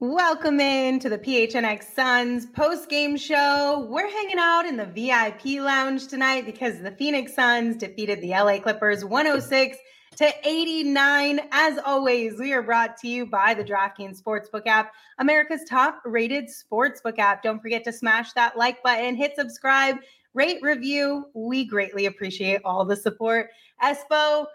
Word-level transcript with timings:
Welcome 0.00 0.60
in 0.60 0.98
to 0.98 1.08
the 1.08 1.18
PHNX 1.18 1.94
Suns 1.94 2.46
post 2.46 2.88
game 2.88 3.16
show. 3.16 3.86
We're 3.88 4.10
hanging 4.10 4.38
out 4.38 4.66
in 4.66 4.76
the 4.76 4.86
VIP 4.86 5.62
lounge 5.62 6.08
tonight 6.08 6.46
because 6.46 6.80
the 6.80 6.90
Phoenix 6.90 7.34
Suns 7.34 7.76
defeated 7.76 8.20
the 8.20 8.30
LA 8.30 8.58
Clippers 8.58 9.04
106 9.04 9.76
to 10.16 10.32
89. 10.44 11.40
As 11.52 11.78
always, 11.84 12.38
we 12.38 12.52
are 12.52 12.62
brought 12.62 12.96
to 12.98 13.08
you 13.08 13.26
by 13.26 13.54
the 13.54 13.62
DraftKings 13.62 14.20
Sportsbook 14.20 14.66
app, 14.66 14.92
America's 15.18 15.62
top 15.68 16.00
rated 16.04 16.48
sportsbook 16.48 17.18
app. 17.18 17.42
Don't 17.42 17.60
forget 17.62 17.84
to 17.84 17.92
smash 17.92 18.32
that 18.32 18.56
like 18.56 18.82
button, 18.82 19.14
hit 19.14 19.34
subscribe, 19.36 19.98
rate, 20.34 20.58
review. 20.62 21.26
We 21.34 21.64
greatly 21.64 22.06
appreciate 22.06 22.60
all 22.64 22.84
the 22.84 22.96
support. 22.96 23.50
Espo, 23.82 24.46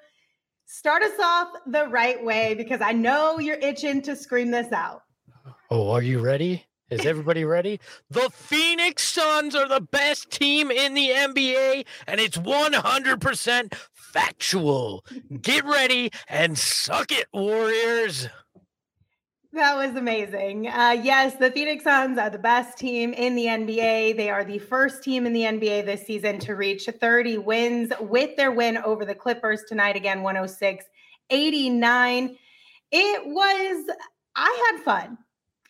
start 0.65 1.03
us 1.03 1.19
off 1.19 1.49
the 1.65 1.87
right 1.87 2.23
way 2.23 2.55
because 2.55 2.81
I 2.81 2.93
know 2.93 3.39
you're 3.39 3.59
itching 3.59 4.01
to 4.03 4.15
scream 4.15 4.51
this 4.51 4.71
out. 4.71 5.03
Oh, 5.69 5.91
are 5.91 6.01
you 6.01 6.19
ready? 6.19 6.65
Is 6.89 7.05
everybody 7.05 7.43
ready? 7.43 7.81
The 8.09 8.29
Phoenix 8.31 9.03
Suns 9.03 9.55
are 9.55 9.67
the 9.67 9.81
best 9.81 10.31
team 10.31 10.71
in 10.71 10.93
the 10.93 11.09
NBA, 11.09 11.85
and 12.07 12.21
it's 12.21 12.37
100% 12.37 13.73
factual. 13.91 15.03
Get 15.41 15.65
ready 15.65 16.11
and 16.29 16.57
suck 16.57 17.11
it, 17.11 17.27
Warriors. 17.33 18.29
That 19.57 19.75
was 19.75 19.95
amazing. 19.95 20.67
Uh, 20.67 20.95
yes, 21.01 21.33
the 21.33 21.49
Phoenix 21.49 21.83
Suns 21.83 22.19
are 22.19 22.29
the 22.29 22.37
best 22.37 22.77
team 22.77 23.11
in 23.13 23.33
the 23.33 23.45
NBA. 23.47 24.15
They 24.15 24.29
are 24.29 24.43
the 24.43 24.59
first 24.59 25.01
team 25.01 25.25
in 25.25 25.33
the 25.33 25.41
NBA 25.41 25.83
this 25.83 26.05
season 26.05 26.37
to 26.41 26.53
reach 26.53 26.85
30 26.85 27.39
wins 27.39 27.91
with 27.99 28.35
their 28.37 28.51
win 28.51 28.77
over 28.77 29.03
the 29.03 29.15
Clippers 29.15 29.63
tonight, 29.67 29.95
again, 29.95 30.21
106 30.21 30.85
89. 31.31 32.37
It 32.91 33.25
was, 33.25 33.95
I 34.35 34.69
had 34.71 34.83
fun. 34.83 35.17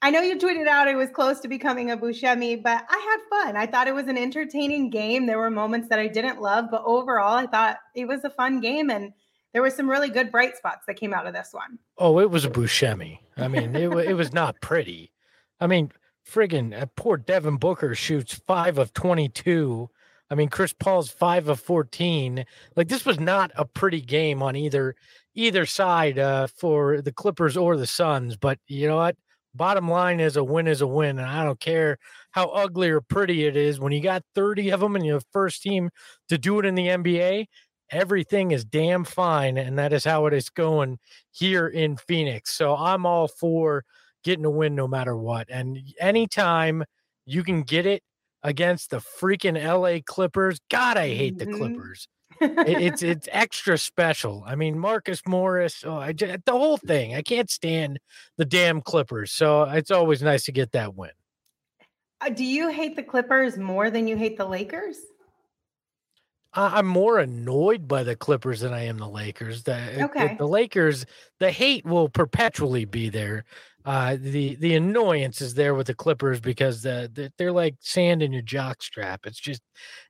I 0.01 0.11
know 0.11 0.19
you 0.19 0.37
tweeted 0.37 0.67
out 0.67 0.89
it 0.89 0.95
was 0.95 1.09
close 1.11 1.39
to 1.39 1.47
becoming 1.47 1.91
a 1.91 1.95
Buscemi, 1.95 2.61
but 2.61 2.83
I 2.89 3.17
had 3.31 3.45
fun. 3.45 3.55
I 3.55 3.67
thought 3.67 3.87
it 3.87 3.95
was 3.95 4.07
an 4.07 4.17
entertaining 4.17 4.89
game. 4.89 5.27
There 5.27 5.39
were 5.39 5.49
moments 5.49 5.87
that 5.87 5.99
I 5.99 6.09
didn't 6.09 6.41
love, 6.41 6.65
but 6.69 6.83
overall, 6.85 7.37
I 7.37 7.47
thought 7.47 7.77
it 7.95 8.05
was 8.05 8.25
a 8.25 8.29
fun 8.29 8.59
game 8.59 8.89
and 8.89 9.13
there 9.53 9.61
were 9.61 9.69
some 9.69 9.89
really 9.89 10.09
good 10.09 10.31
bright 10.31 10.57
spots 10.57 10.85
that 10.87 10.95
came 10.95 11.13
out 11.13 11.27
of 11.27 11.33
this 11.33 11.49
one. 11.51 11.79
Oh, 11.97 12.19
it 12.19 12.29
was 12.29 12.45
a 12.45 12.49
Buscemi. 12.49 13.19
I 13.37 13.47
mean, 13.47 13.75
it, 13.75 13.91
it 13.91 14.13
was 14.13 14.33
not 14.33 14.55
pretty. 14.61 15.11
I 15.59 15.67
mean, 15.67 15.91
friggin' 16.29 16.79
uh, 16.79 16.85
poor 16.95 17.17
Devin 17.17 17.57
Booker 17.57 17.95
shoots 17.95 18.41
five 18.45 18.77
of 18.77 18.93
22. 18.93 19.89
I 20.29 20.35
mean, 20.35 20.49
Chris 20.49 20.73
Paul's 20.73 21.09
five 21.09 21.47
of 21.47 21.59
14. 21.59 22.45
Like 22.75 22.89
this 22.89 23.05
was 23.05 23.19
not 23.19 23.51
a 23.55 23.65
pretty 23.65 24.01
game 24.01 24.43
on 24.43 24.55
either 24.55 24.95
either 25.33 25.65
side 25.65 26.19
uh, 26.19 26.47
for 26.47 27.01
the 27.01 27.11
Clippers 27.11 27.55
or 27.55 27.77
the 27.77 27.87
Suns. 27.87 28.35
But 28.35 28.59
you 28.67 28.87
know 28.87 28.97
what? 28.97 29.15
bottom 29.57 29.89
line 29.89 30.19
is 30.19 30.37
a 30.37 30.43
win 30.43 30.67
is 30.67 30.81
a 30.81 30.87
win. 30.87 31.17
And 31.17 31.27
I 31.27 31.43
don't 31.43 31.59
care 31.59 31.97
how 32.31 32.47
ugly 32.49 32.89
or 32.89 33.01
pretty 33.01 33.45
it 33.45 33.57
is. 33.57 33.79
When 33.79 33.91
you 33.91 34.01
got 34.01 34.23
30 34.35 34.69
of 34.69 34.79
them 34.79 34.95
and 34.95 35.05
you're 35.05 35.19
the 35.19 35.25
first 35.33 35.61
team 35.61 35.89
to 36.29 36.37
do 36.37 36.59
it 36.59 36.65
in 36.65 36.75
the 36.75 36.87
NBA, 36.87 37.47
everything 37.91 38.51
is 38.51 38.65
damn 38.65 39.03
fine. 39.03 39.57
And 39.57 39.77
that 39.79 39.93
is 39.93 40.03
how 40.03 40.25
it 40.25 40.33
is 40.33 40.49
going 40.49 40.99
here 41.31 41.67
in 41.67 41.97
Phoenix. 41.97 42.51
So 42.53 42.75
I'm 42.75 43.05
all 43.05 43.27
for 43.27 43.83
getting 44.23 44.45
a 44.45 44.49
win 44.49 44.75
no 44.75 44.87
matter 44.87 45.15
what. 45.15 45.47
And 45.49 45.79
anytime 45.99 46.83
you 47.25 47.43
can 47.43 47.63
get 47.63 47.85
it 47.85 48.03
against 48.43 48.89
the 48.89 48.97
freaking 48.97 49.61
LA 49.61 49.99
Clippers, 50.05 50.59
God, 50.69 50.97
I 50.97 51.07
hate 51.09 51.37
the 51.37 51.45
mm-hmm. 51.45 51.57
Clippers 51.57 52.07
it, 52.41 52.81
it's 52.81 53.03
it's 53.03 53.27
extra 53.31 53.77
special. 53.77 54.43
I 54.45 54.55
mean, 54.55 54.77
Marcus 54.77 55.21
Morris, 55.25 55.83
oh, 55.85 55.97
I 55.97 56.13
just, 56.13 56.45
the 56.45 56.51
whole 56.51 56.77
thing. 56.77 57.15
I 57.15 57.21
can't 57.21 57.49
stand 57.49 57.99
the 58.37 58.45
damn 58.45 58.81
Clippers, 58.81 59.31
so 59.31 59.63
it's 59.63 59.91
always 59.91 60.21
nice 60.21 60.45
to 60.45 60.51
get 60.51 60.71
that 60.73 60.95
win. 60.95 61.11
Uh, 62.19 62.29
do 62.29 62.43
you 62.43 62.69
hate 62.69 62.95
the 62.95 63.03
Clippers 63.03 63.57
more 63.57 63.89
than 63.89 64.07
you 64.07 64.17
hate 64.17 64.37
the 64.37 64.45
Lakers? 64.45 64.97
I'm 66.53 66.87
more 66.87 67.19
annoyed 67.19 67.87
by 67.87 68.03
the 68.03 68.15
Clippers 68.15 68.61
than 68.61 68.73
I 68.73 68.85
am 68.85 68.97
the 68.97 69.07
Lakers. 69.07 69.63
The, 69.63 70.03
okay. 70.05 70.29
the, 70.29 70.35
the 70.39 70.47
Lakers, 70.47 71.05
the 71.39 71.51
hate 71.51 71.85
will 71.85 72.09
perpetually 72.09 72.85
be 72.85 73.09
there 73.09 73.45
uh, 73.87 74.17
the 74.19 74.55
the 74.55 74.75
annoyance 74.75 75.39
is 75.39 75.53
there 75.53 75.73
with 75.73 75.87
the 75.87 75.93
Clippers 75.93 76.41
because 76.41 76.81
the, 76.81 77.09
the, 77.13 77.31
they're 77.37 77.53
like 77.53 77.75
sand 77.79 78.21
in 78.21 78.33
your 78.33 78.41
jock 78.41 78.83
strap. 78.83 79.21
It's 79.23 79.39
just 79.39 79.61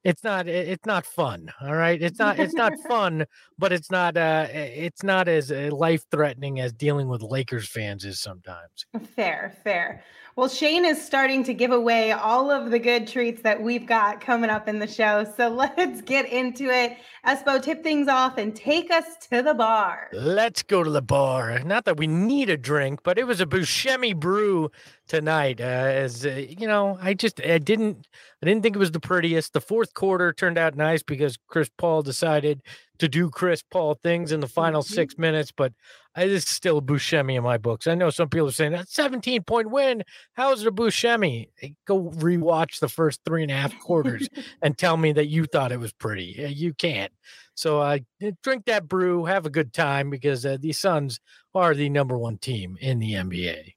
it's 0.04 0.24
not 0.24 0.48
it's 0.48 0.88
not 0.88 1.06
fun. 1.06 1.54
All 1.62 1.76
right, 1.76 2.02
it's 2.02 2.18
not 2.18 2.40
it's 2.40 2.56
not 2.56 2.74
fun, 2.88 3.28
but 3.60 3.72
it's 3.72 3.92
not 3.92 4.18
uh 4.18 4.48
it's 4.50 5.04
not 5.04 5.28
as 5.28 5.52
uh, 5.52 5.70
life 5.72 6.04
threatening 6.10 6.60
as 6.60 6.74
dealing 6.74 7.08
with 7.08 7.22
Lakers 7.22 7.70
fans 7.70 8.04
is 8.04 8.20
sometimes. 8.20 8.88
Fair, 9.16 9.56
fair. 9.64 10.04
Well, 10.38 10.50
Shane 10.50 10.86
is 10.86 11.04
starting 11.04 11.44
to 11.46 11.54
give 11.56 11.72
away 11.72 12.12
all 12.12 12.52
of 12.52 12.70
the 12.70 12.78
good 12.78 13.08
treats 13.08 13.42
that 13.42 13.60
we've 13.60 13.88
got 13.88 14.22
coming 14.22 14.52
up 14.52 14.68
in 14.68 14.78
the 14.78 14.86
show. 14.86 15.26
So 15.36 15.50
let's 15.78 16.02
get 16.02 16.30
into 16.30 16.70
it. 16.70 16.96
Espo, 17.26 17.60
tip 17.60 17.82
things 17.82 18.08
off 18.08 18.38
and 18.38 18.56
take 18.56 18.92
us 18.92 19.18
to 19.32 19.42
the 19.42 19.56
bar. 19.56 20.10
Let's 20.14 20.62
go 20.62 20.84
to 20.84 20.92
the 20.92 21.02
bar. 21.02 21.58
Not 21.64 21.86
that 21.86 21.98
we 21.98 22.06
need 22.06 22.52
a 22.52 22.56
drink, 22.56 23.00
but 23.02 23.18
it 23.18 23.26
was 23.26 23.42
a 23.42 23.48
Buscemi 23.48 24.16
brew 24.16 24.70
tonight. 25.08 25.60
Uh, 25.60 25.64
as 25.64 26.24
uh, 26.24 26.30
you 26.30 26.68
know, 26.68 27.00
I 27.02 27.16
just 27.16 27.42
I 27.42 27.58
didn't 27.58 28.08
I 28.44 28.46
didn't 28.46 28.62
think 28.62 28.76
it 28.76 28.80
was 28.80 28.92
the 28.92 29.00
prettiest. 29.00 29.54
The 29.54 29.62
fourth 29.62 29.96
quarter 29.96 30.32
turned 30.34 30.60
out 30.60 30.76
nice 30.76 31.02
because 31.02 31.40
Chris 31.48 31.72
Paul 31.80 32.04
decided 32.04 32.62
to 33.00 33.08
do 33.08 33.32
Chris 33.32 33.64
Paul 33.64 33.96
things 33.96 34.32
in 34.32 34.40
the 34.40 34.48
final 34.48 34.84
mm-hmm. 34.84 34.94
six 34.94 35.18
minutes, 35.18 35.52
but 35.52 35.74
I, 36.18 36.26
this 36.28 36.44
is 36.44 36.50
still 36.50 36.80
a 36.80 36.82
Buscemi 36.82 37.38
in 37.38 37.44
my 37.44 37.60
books. 37.60 37.86
I 37.86 37.94
know 37.94 38.10
some 38.10 38.28
people 38.28 38.48
are 38.48 38.52
saying 38.52 38.72
that 38.72 38.90
17 38.90 39.44
point 39.44 39.70
win. 39.70 40.04
How 40.34 40.52
is 40.52 40.64
it 40.64 40.68
a 40.68 40.72
Buscemi? 40.72 41.50
Go 41.86 42.10
rewatch 42.10 42.80
the 42.80 42.90
first 42.90 43.22
three 43.24 43.44
and 43.44 43.52
a 43.52 43.56
half 43.56 43.78
quarters 43.80 44.28
and 44.64 44.76
tell 44.76 44.98
me 44.98 45.14
that 45.14 45.28
you 45.28 45.46
thought 45.46 45.72
it 45.72 45.80
was 45.80 45.94
pretty. 45.94 46.54
You 46.56 46.74
can't. 46.74 47.14
So 47.54 47.82
uh, 47.82 48.00
drink 48.44 48.66
that 48.66 48.88
brew, 48.88 49.26
have 49.26 49.46
a 49.46 49.52
good 49.52 49.74
time 49.74 50.10
because 50.10 50.44
uh, 50.44 50.58
the 50.60 50.74
Suns 50.74 51.20
are 51.54 51.76
the 51.76 51.90
number 51.90 52.18
one 52.18 52.40
team 52.40 52.78
in 52.82 52.98
the 52.98 53.14
NBA. 53.14 53.74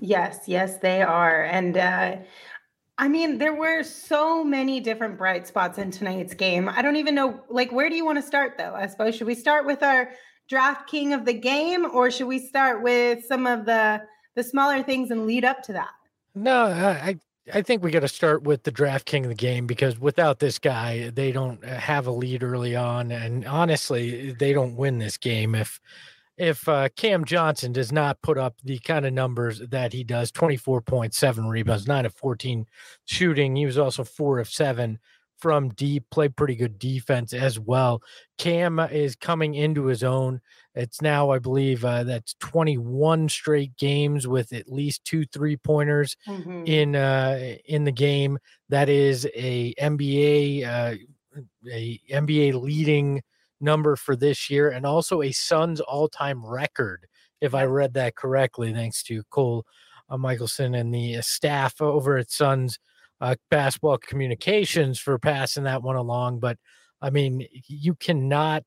Yes, 0.00 0.40
yes, 0.46 0.78
they 0.78 1.02
are. 1.02 1.44
And 1.44 1.76
uh, 1.76 2.16
I 2.96 3.08
mean, 3.08 3.36
there 3.36 3.54
were 3.54 3.82
so 3.82 4.42
many 4.42 4.80
different 4.80 5.18
bright 5.18 5.46
spots 5.46 5.76
in 5.76 5.90
tonight's 5.90 6.34
game. 6.34 6.70
I 6.70 6.80
don't 6.80 6.96
even 6.96 7.14
know, 7.14 7.40
like, 7.50 7.70
where 7.70 7.90
do 7.90 7.96
you 7.96 8.04
want 8.04 8.16
to 8.16 8.22
start, 8.22 8.56
though? 8.56 8.74
I 8.74 8.86
suppose, 8.86 9.14
should 9.14 9.26
we 9.26 9.34
start 9.34 9.66
with 9.66 9.82
our 9.82 10.10
draft 10.48 10.88
king 10.88 11.12
of 11.12 11.24
the 11.24 11.32
game, 11.32 11.86
or 11.92 12.10
should 12.10 12.26
we 12.26 12.38
start 12.38 12.82
with 12.82 13.24
some 13.24 13.46
of 13.46 13.64
the 13.64 14.02
the 14.34 14.42
smaller 14.42 14.82
things 14.82 15.10
and 15.10 15.26
lead 15.26 15.44
up 15.44 15.62
to 15.64 15.72
that? 15.74 15.90
No, 16.34 16.64
I 16.66 17.18
I 17.52 17.62
think 17.62 17.82
we 17.82 17.90
got 17.90 18.00
to 18.00 18.08
start 18.08 18.44
with 18.44 18.62
the 18.62 18.70
draft 18.70 19.04
king 19.04 19.24
of 19.24 19.28
the 19.28 19.34
game 19.34 19.66
because 19.66 19.98
without 19.98 20.38
this 20.38 20.58
guy, 20.58 21.10
they 21.10 21.32
don't 21.32 21.64
have 21.64 22.06
a 22.06 22.12
lead 22.12 22.42
early 22.42 22.76
on, 22.76 23.10
and 23.10 23.44
honestly, 23.46 24.32
they 24.32 24.52
don't 24.52 24.76
win 24.76 24.98
this 24.98 25.16
game 25.16 25.54
if 25.54 25.80
if 26.38 26.68
uh, 26.68 26.88
Cam 26.96 27.24
Johnson 27.24 27.72
does 27.72 27.92
not 27.92 28.22
put 28.22 28.38
up 28.38 28.56
the 28.64 28.78
kind 28.78 29.04
of 29.04 29.12
numbers 29.12 29.60
that 29.60 29.92
he 29.92 30.02
does 30.02 30.32
24.7 30.32 31.48
rebounds, 31.48 31.86
9 31.86 32.06
of 32.06 32.14
14 32.14 32.66
shooting. 33.04 33.54
He 33.54 33.66
was 33.66 33.78
also 33.78 34.02
4 34.02 34.38
of 34.38 34.48
7 34.48 34.98
from 35.42 35.70
deep, 35.70 36.04
played 36.12 36.36
pretty 36.36 36.54
good 36.54 36.78
defense 36.78 37.32
as 37.32 37.58
well. 37.58 38.00
Cam 38.38 38.78
is 38.78 39.16
coming 39.16 39.54
into 39.54 39.86
his 39.86 40.04
own. 40.04 40.40
It's 40.76 41.02
now, 41.02 41.30
I 41.30 41.40
believe, 41.40 41.84
uh, 41.84 42.04
that's 42.04 42.34
21 42.38 43.28
straight 43.28 43.76
games 43.76 44.28
with 44.28 44.52
at 44.52 44.70
least 44.72 45.04
two 45.04 45.26
three 45.26 45.56
pointers 45.56 46.16
mm-hmm. 46.28 46.62
in 46.64 46.94
uh, 46.94 47.56
in 47.66 47.82
the 47.82 47.92
game. 47.92 48.38
That 48.68 48.88
is 48.88 49.28
a 49.34 49.74
NBA 49.74 50.64
uh, 50.64 50.94
a 51.70 52.00
NBA 52.08 52.62
leading 52.62 53.20
number 53.60 53.96
for 53.96 54.14
this 54.14 54.48
year 54.48 54.70
and 54.70 54.86
also 54.86 55.22
a 55.22 55.32
Suns 55.32 55.80
all 55.80 56.08
time 56.08 56.46
record, 56.46 57.06
if 57.40 57.52
I 57.52 57.64
read 57.64 57.94
that 57.94 58.14
correctly, 58.14 58.72
thanks 58.72 59.02
to 59.04 59.24
Cole 59.30 59.66
uh, 60.08 60.16
Michelson 60.16 60.76
and 60.76 60.94
the 60.94 61.16
uh, 61.16 61.20
staff 61.20 61.80
over 61.80 62.16
at 62.16 62.30
Suns 62.30 62.78
uh, 63.22 63.36
Basketball 63.50 63.98
Communications 63.98 64.98
for 64.98 65.18
passing 65.18 65.64
that 65.64 65.82
one 65.82 65.96
along. 65.96 66.40
But 66.40 66.58
I 67.00 67.10
mean, 67.10 67.46
you 67.68 67.94
cannot 67.94 68.64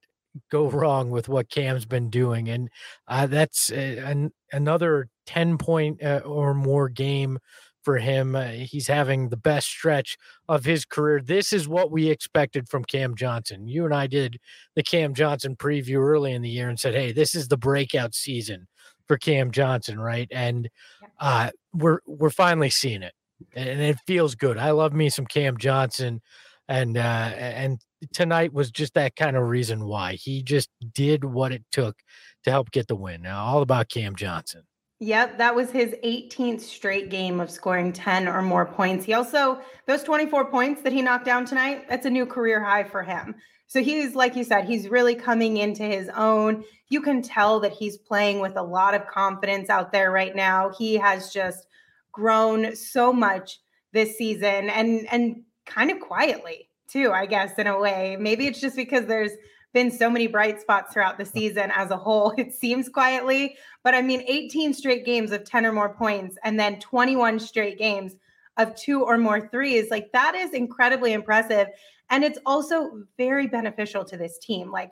go 0.50 0.70
wrong 0.70 1.10
with 1.10 1.28
what 1.28 1.50
Cam's 1.50 1.86
been 1.86 2.10
doing. 2.10 2.50
And 2.50 2.70
uh, 3.08 3.28
that's 3.28 3.72
uh, 3.72 3.76
an, 3.76 4.32
another 4.52 5.10
10 5.28 5.58
point 5.58 6.02
uh, 6.02 6.22
or 6.26 6.54
more 6.54 6.88
game 6.88 7.38
for 7.84 7.98
him. 7.98 8.34
Uh, 8.34 8.48
he's 8.48 8.88
having 8.88 9.28
the 9.28 9.38
best 9.38 9.68
stretch 9.68 10.18
of 10.48 10.64
his 10.64 10.86
career. 10.86 11.22
This 11.22 11.52
is 11.52 11.68
what 11.68 11.92
we 11.92 12.10
expected 12.10 12.70
from 12.70 12.86
Cam 12.86 13.14
Johnson. 13.16 13.68
You 13.68 13.84
and 13.86 13.94
I 13.94 14.08
did 14.08 14.40
the 14.76 14.84
Cam 14.84 15.14
Johnson 15.14 15.56
preview 15.58 15.98
early 15.98 16.32
in 16.32 16.42
the 16.42 16.50
year 16.50 16.70
and 16.70 16.80
said, 16.80 16.96
"Hey, 16.96 17.12
this 17.12 17.36
is 17.36 17.48
the 17.48 17.58
breakout 17.58 18.16
season 18.16 18.68
for 19.08 19.18
Cam 19.18 19.52
Johnson, 19.52 20.00
right?" 20.00 20.28
And 20.32 20.70
uh, 21.20 21.52
we're 21.74 22.00
we're 22.08 22.32
finally 22.32 22.72
seeing 22.72 23.04
it, 23.04 23.14
and 23.56 23.82
it 23.82 23.98
feels 24.06 24.36
good. 24.36 24.58
I 24.58 24.72
love 24.72 24.94
me 24.94 25.10
some 25.10 25.26
Cam 25.26 25.58
Johnson. 25.58 26.22
and 26.68 26.98
uh, 26.98 27.02
and 27.02 27.80
tonight 28.14 28.54
was 28.54 28.72
just 28.72 28.94
that 28.96 29.16
kind 29.16 29.36
of 29.36 29.48
reason 29.48 29.86
why 29.86 30.14
he 30.14 30.44
just 30.44 30.70
did 30.94 31.24
what 31.24 31.52
it 31.52 31.64
took 31.72 31.98
to 32.44 32.52
help 32.52 32.72
get 32.72 32.88
the 32.88 32.96
win. 32.96 33.22
Now, 33.22 33.46
all 33.46 33.62
about 33.62 33.90
Cam 33.90 34.16
Johnson. 34.16 34.64
Yep, 35.00 35.40
that 35.40 35.54
was 35.54 35.72
his 35.72 35.94
18th 36.06 36.62
straight 36.62 37.10
game 37.10 37.42
of 37.42 37.52
scoring 37.52 37.92
10 37.92 38.30
or 38.30 38.42
more 38.42 38.66
points. 38.66 39.04
He 39.04 39.14
also, 39.14 39.60
those 39.88 40.04
24 40.04 40.50
points 40.50 40.82
that 40.84 40.94
he 40.94 41.02
knocked 41.02 41.26
down 41.26 41.44
tonight, 41.44 41.90
that's 41.90 42.06
a 42.06 42.10
new 42.10 42.26
career 42.26 42.64
high 42.64 42.86
for 42.86 43.04
him. 43.04 43.36
So 43.68 43.84
he's, 43.84 44.16
like 44.16 44.38
you 44.38 44.46
said, 44.46 44.66
he's 44.66 44.88
really 44.88 45.16
coming 45.16 45.58
into 45.58 45.84
his 45.84 46.10
own. 46.16 46.64
You 46.88 47.02
can 47.02 47.22
tell 47.22 47.60
that 47.62 47.74
he's 47.74 47.98
playing 47.98 48.40
with 48.40 48.56
a 48.56 48.64
lot 48.64 48.94
of 48.94 49.08
confidence 49.08 49.70
out 49.70 49.92
there 49.92 50.12
right 50.12 50.34
now. 50.34 50.72
He 50.78 50.96
has 50.96 51.34
just 51.34 51.68
grown 52.16 52.76
so 52.76 53.14
much 53.14 53.60
this 53.94 54.18
season 54.18 54.70
and 54.70 55.08
and 55.12 55.44
kind 55.66 55.92
of 55.92 56.00
quietly 56.00 56.70
too, 56.88 57.12
I 57.12 57.26
guess, 57.26 57.58
in 57.58 57.68
a 57.68 57.80
way. 57.80 58.16
Maybe 58.20 58.48
it's 58.48 58.62
just 58.62 58.76
because 58.76 59.06
there's 59.06 59.32
been 59.74 59.92
so 59.92 60.10
many 60.10 60.28
bright 60.28 60.62
spots 60.62 60.94
throughout 60.94 61.18
the 61.18 61.26
season 61.26 61.72
as 61.76 61.92
a 61.92 61.98
whole. 61.98 62.34
It 62.38 62.54
seems 62.54 62.88
quietly, 62.88 63.58
but 63.84 63.94
I 63.94 64.02
mean, 64.02 64.24
18 64.28 64.74
straight 64.74 65.06
games 65.06 65.32
of 65.32 65.44
10 65.44 65.66
or 65.66 65.74
more 65.74 65.94
points, 65.94 66.38
and 66.44 66.60
then 66.60 66.80
21 66.80 67.40
straight 67.40 67.78
games 67.78 68.16
of 68.58 68.74
two 68.76 69.04
or 69.04 69.18
more 69.18 69.50
threes. 69.50 69.92
Like 69.92 70.12
that 70.14 70.36
is 70.36 70.54
incredibly 70.54 71.12
impressive. 71.12 71.68
And 72.10 72.24
it's 72.24 72.40
also 72.46 73.04
very 73.18 73.48
beneficial 73.48 74.06
to 74.06 74.16
this 74.16 74.38
team. 74.40 74.72
Like 74.72 74.92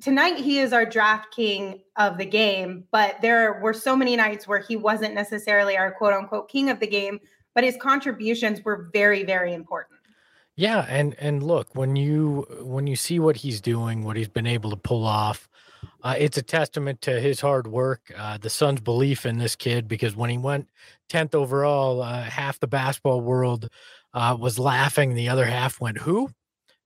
tonight, 0.00 0.36
he 0.36 0.58
is 0.58 0.72
our 0.72 0.84
draft 0.84 1.34
king 1.34 1.80
of 1.96 2.18
the 2.18 2.26
game, 2.26 2.84
but 2.90 3.20
there 3.20 3.60
were 3.62 3.72
so 3.72 3.96
many 3.96 4.16
nights 4.16 4.46
where 4.46 4.58
he 4.60 4.76
wasn't 4.76 5.14
necessarily 5.14 5.76
our 5.76 5.92
quote 5.92 6.12
unquote 6.12 6.48
king 6.48 6.70
of 6.70 6.80
the 6.80 6.86
game, 6.86 7.20
but 7.54 7.64
his 7.64 7.76
contributions 7.76 8.62
were 8.64 8.90
very, 8.92 9.24
very 9.24 9.54
important. 9.54 9.98
Yeah, 10.56 10.86
and 10.88 11.16
and 11.18 11.42
look 11.42 11.74
when 11.74 11.96
you 11.96 12.46
when 12.60 12.86
you 12.86 12.94
see 12.94 13.18
what 13.18 13.36
he's 13.36 13.60
doing, 13.60 14.04
what 14.04 14.16
he's 14.16 14.28
been 14.28 14.46
able 14.46 14.70
to 14.70 14.76
pull 14.76 15.04
off, 15.04 15.48
uh, 16.04 16.14
it's 16.16 16.38
a 16.38 16.42
testament 16.42 17.00
to 17.02 17.20
his 17.20 17.40
hard 17.40 17.66
work, 17.66 18.12
uh, 18.16 18.38
the 18.38 18.50
Suns' 18.50 18.80
belief 18.80 19.26
in 19.26 19.38
this 19.38 19.56
kid. 19.56 19.88
Because 19.88 20.14
when 20.14 20.30
he 20.30 20.38
went 20.38 20.68
tenth 21.08 21.34
overall, 21.34 22.02
uh, 22.02 22.22
half 22.22 22.60
the 22.60 22.68
basketball 22.68 23.20
world 23.20 23.68
uh, 24.12 24.36
was 24.38 24.58
laughing, 24.58 25.14
the 25.14 25.28
other 25.28 25.44
half 25.44 25.80
went, 25.80 25.98
"Who?" 25.98 26.30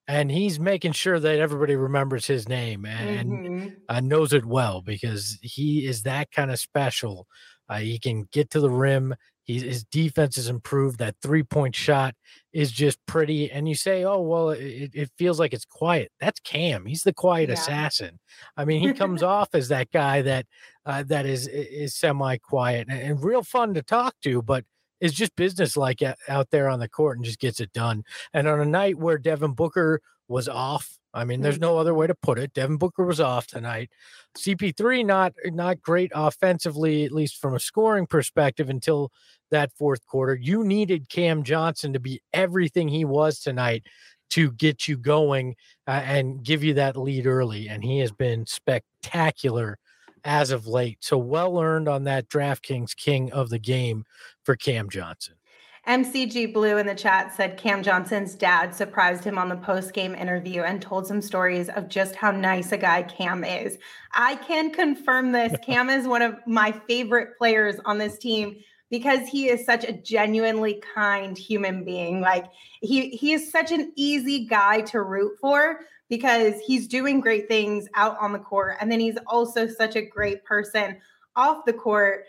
And 0.08 0.30
he's 0.30 0.58
making 0.58 0.92
sure 0.92 1.20
that 1.20 1.38
everybody 1.38 1.76
remembers 1.76 2.26
his 2.26 2.48
name 2.48 2.86
and 2.86 3.30
mm-hmm. 3.30 3.68
Uh, 3.90 4.00
knows 4.00 4.32
it 4.32 4.46
well 4.46 4.80
because 4.80 5.38
he 5.42 5.86
is 5.86 6.02
that 6.04 6.30
kind 6.30 6.50
of 6.50 6.58
special. 6.58 7.26
Uh, 7.68 7.78
he 7.78 7.98
can 7.98 8.26
get 8.32 8.50
to 8.50 8.60
the 8.60 8.70
rim. 8.70 9.14
He's, 9.44 9.62
his 9.62 9.84
defense 9.84 10.36
has 10.36 10.48
improved. 10.48 10.98
That 10.98 11.16
three 11.22 11.42
point 11.42 11.74
shot 11.74 12.14
is 12.54 12.72
just 12.72 12.98
pretty. 13.04 13.50
And 13.50 13.68
you 13.68 13.74
say, 13.74 14.04
oh, 14.04 14.20
well, 14.20 14.50
it, 14.50 14.90
it 14.94 15.10
feels 15.18 15.38
like 15.38 15.52
it's 15.52 15.66
quiet. 15.66 16.10
That's 16.20 16.40
Cam. 16.40 16.86
He's 16.86 17.02
the 17.02 17.12
quiet 17.12 17.50
yeah. 17.50 17.54
assassin. 17.54 18.18
I 18.56 18.64
mean, 18.64 18.80
he 18.80 18.94
comes 18.94 19.22
off 19.22 19.50
as 19.52 19.68
that 19.68 19.90
guy 19.90 20.22
that 20.22 20.46
uh, 20.86 21.02
that 21.08 21.26
is 21.26 21.46
is 21.48 21.94
semi 21.94 22.38
quiet 22.38 22.88
and, 22.88 23.00
and, 23.00 23.22
real 23.22 23.42
fun 23.42 23.74
to 23.74 23.82
talk 23.82 24.14
to, 24.22 24.40
but 24.40 24.64
is 25.00 25.12
just 25.12 25.36
business 25.36 25.76
like 25.76 26.02
out 26.28 26.50
there 26.50 26.68
on 26.68 26.80
the 26.80 26.88
court 26.88 27.18
and 27.18 27.24
just 27.24 27.40
gets 27.40 27.60
it 27.60 27.72
done. 27.72 28.04
And 28.32 28.48
on 28.48 28.60
a 28.60 28.64
night 28.64 28.98
where 28.98 29.18
Devin 29.18 29.52
Booker 29.52 30.00
was 30.28 30.48
off 30.48 30.98
I 31.14 31.24
mean, 31.24 31.40
there's 31.40 31.58
no 31.58 31.78
other 31.78 31.94
way 31.94 32.06
to 32.06 32.14
put 32.14 32.38
it. 32.38 32.52
Devin 32.52 32.76
Booker 32.76 33.04
was 33.04 33.20
off 33.20 33.46
tonight. 33.46 33.90
CP3 34.36 35.04
not 35.04 35.32
not 35.46 35.80
great 35.80 36.12
offensively, 36.14 37.04
at 37.04 37.12
least 37.12 37.40
from 37.40 37.54
a 37.54 37.60
scoring 37.60 38.06
perspective, 38.06 38.68
until 38.68 39.10
that 39.50 39.72
fourth 39.72 40.06
quarter. 40.06 40.36
You 40.40 40.64
needed 40.64 41.08
Cam 41.08 41.42
Johnson 41.42 41.92
to 41.94 42.00
be 42.00 42.20
everything 42.32 42.88
he 42.88 43.04
was 43.04 43.40
tonight 43.40 43.86
to 44.30 44.52
get 44.52 44.86
you 44.86 44.98
going 44.98 45.56
uh, 45.86 46.02
and 46.04 46.42
give 46.44 46.62
you 46.62 46.74
that 46.74 46.96
lead 46.96 47.26
early, 47.26 47.68
and 47.68 47.82
he 47.82 47.98
has 48.00 48.12
been 48.12 48.46
spectacular 48.46 49.78
as 50.28 50.50
of 50.50 50.66
late. 50.66 50.98
So 51.00 51.16
well 51.16 51.58
earned 51.58 51.88
on 51.88 52.04
that 52.04 52.28
DraftKings 52.28 52.94
King 52.94 53.32
of 53.32 53.48
the 53.48 53.58
game 53.58 54.04
for 54.44 54.54
Cam 54.56 54.90
Johnson. 54.90 55.34
MCG 55.86 56.52
Blue 56.52 56.76
in 56.76 56.86
the 56.86 56.94
chat 56.94 57.34
said 57.34 57.56
Cam 57.56 57.82
Johnson's 57.82 58.34
dad 58.34 58.74
surprised 58.74 59.24
him 59.24 59.38
on 59.38 59.48
the 59.48 59.56
post 59.56 59.94
game 59.94 60.14
interview 60.14 60.62
and 60.62 60.82
told 60.82 61.06
some 61.06 61.22
stories 61.22 61.70
of 61.70 61.88
just 61.88 62.14
how 62.14 62.30
nice 62.30 62.72
a 62.72 62.76
guy 62.76 63.04
Cam 63.04 63.42
is. 63.42 63.78
I 64.12 64.36
can 64.36 64.70
confirm 64.70 65.32
this. 65.32 65.56
Cam 65.64 65.88
is 65.88 66.06
one 66.06 66.20
of 66.20 66.36
my 66.46 66.72
favorite 66.86 67.38
players 67.38 67.76
on 67.86 67.96
this 67.96 68.18
team 68.18 68.56
because 68.90 69.26
he 69.28 69.48
is 69.48 69.64
such 69.64 69.84
a 69.84 69.94
genuinely 69.94 70.82
kind 70.94 71.38
human 71.38 71.84
being. 71.84 72.20
Like 72.20 72.44
he 72.82 73.08
he 73.10 73.32
is 73.32 73.50
such 73.50 73.72
an 73.72 73.92
easy 73.96 74.46
guy 74.46 74.82
to 74.82 75.00
root 75.00 75.38
for 75.40 75.80
because 76.08 76.54
he's 76.60 76.86
doing 76.86 77.20
great 77.20 77.48
things 77.48 77.86
out 77.94 78.16
on 78.20 78.32
the 78.32 78.38
court 78.38 78.76
and 78.80 78.90
then 78.90 79.00
he's 79.00 79.18
also 79.26 79.66
such 79.66 79.96
a 79.96 80.02
great 80.02 80.44
person 80.44 80.96
off 81.36 81.64
the 81.64 81.72
court. 81.72 82.24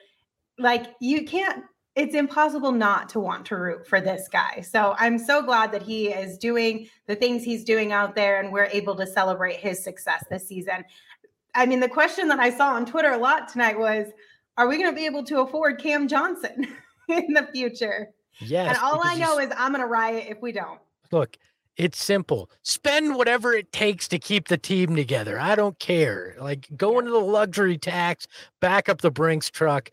Like 0.58 0.96
you 1.00 1.26
can't 1.26 1.64
it's 1.96 2.16
impossible 2.16 2.72
not 2.72 3.10
to 3.10 3.20
want 3.20 3.46
to 3.48 3.58
root 3.58 3.86
for 3.86 4.00
this 4.00 4.30
guy. 4.32 4.62
So 4.62 4.96
I'm 4.98 5.18
so 5.18 5.42
glad 5.42 5.72
that 5.74 5.84
he 5.84 6.10
is 6.10 6.38
doing 6.38 6.88
the 7.08 7.16
things 7.16 7.44
he's 7.44 7.66
doing 7.66 7.92
out 7.92 8.16
there 8.16 8.40
and 8.40 8.54
we're 8.54 8.70
able 8.72 8.96
to 8.96 9.06
celebrate 9.06 9.58
his 9.58 9.84
success 9.84 10.24
this 10.30 10.48
season. 10.48 10.86
I 11.56 11.66
mean, 11.66 11.82
the 11.82 11.90
question 11.90 12.28
that 12.30 12.40
I 12.40 12.52
saw 12.52 12.74
on 12.74 12.86
Twitter 12.86 13.12
a 13.12 13.18
lot 13.18 13.50
tonight 13.50 13.78
was 13.78 14.08
Are 14.58 14.68
we 14.68 14.78
going 14.78 14.90
to 14.90 14.96
be 14.96 15.06
able 15.06 15.24
to 15.26 15.42
afford 15.42 15.82
Cam 15.82 16.08
Johnson 16.08 16.68
in 17.10 17.34
the 17.34 17.50
future? 17.54 18.10
Yes. 18.40 18.70
And 18.70 18.78
all 18.78 19.02
I 19.04 19.18
know 19.18 19.40
is 19.40 19.52
I'm 19.58 19.74
going 19.74 19.84
to 19.84 19.88
riot 19.88 20.28
if 20.30 20.42
we 20.42 20.52
don't. 20.52 20.80
Look, 21.12 21.38
it's 21.80 22.04
simple. 22.04 22.50
Spend 22.62 23.16
whatever 23.16 23.54
it 23.54 23.72
takes 23.72 24.10
to 24.10 24.20
keep 24.20 24.50
the 24.50 24.58
team 24.58 24.98
together. 24.98 25.40
I 25.40 25.56
don't 25.56 25.80
care. 25.80 26.36
Like 26.38 26.68
go 26.76 27.00
into 27.00 27.10
the 27.10 27.22
luxury 27.22 27.78
tax, 27.78 28.28
back 28.60 28.90
up 28.90 29.00
the 29.00 29.10
Brinks 29.10 29.50
truck, 29.50 29.90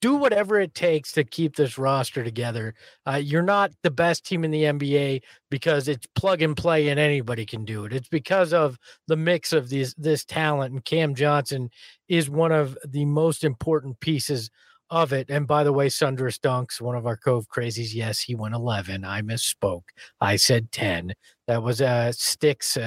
do 0.00 0.16
whatever 0.16 0.58
it 0.58 0.74
takes 0.74 1.12
to 1.12 1.22
keep 1.22 1.54
this 1.54 1.78
roster 1.78 2.24
together. 2.24 2.74
Uh, 3.06 3.20
you're 3.22 3.42
not 3.42 3.70
the 3.84 3.90
best 3.90 4.26
team 4.26 4.42
in 4.42 4.50
the 4.50 4.64
NBA 4.64 5.22
because 5.48 5.86
it's 5.86 6.08
plug 6.16 6.42
and 6.42 6.56
play 6.56 6.88
and 6.88 6.98
anybody 6.98 7.46
can 7.46 7.64
do 7.64 7.84
it. 7.84 7.92
It's 7.92 8.08
because 8.08 8.52
of 8.52 8.76
the 9.06 9.16
mix 9.16 9.52
of 9.52 9.68
these 9.68 9.94
this 9.94 10.24
talent 10.24 10.72
and 10.72 10.84
Cam 10.84 11.14
Johnson 11.14 11.70
is 12.08 12.28
one 12.28 12.50
of 12.50 12.76
the 12.84 13.04
most 13.04 13.44
important 13.44 14.00
pieces 14.00 14.50
of 14.90 15.12
it. 15.12 15.30
And 15.30 15.46
by 15.46 15.64
the 15.64 15.72
way, 15.72 15.88
Sundress 15.88 16.38
Dunks, 16.38 16.80
one 16.80 16.96
of 16.96 17.06
our 17.06 17.16
Cove 17.16 17.48
crazies, 17.48 17.94
yes, 17.94 18.20
he 18.20 18.34
went 18.34 18.54
11. 18.54 19.04
I 19.04 19.22
misspoke. 19.22 19.84
I 20.20 20.36
said 20.36 20.72
10. 20.72 21.14
That 21.46 21.62
was 21.62 21.80
uh, 21.80 22.12
Sticks, 22.12 22.76
uh, 22.76 22.80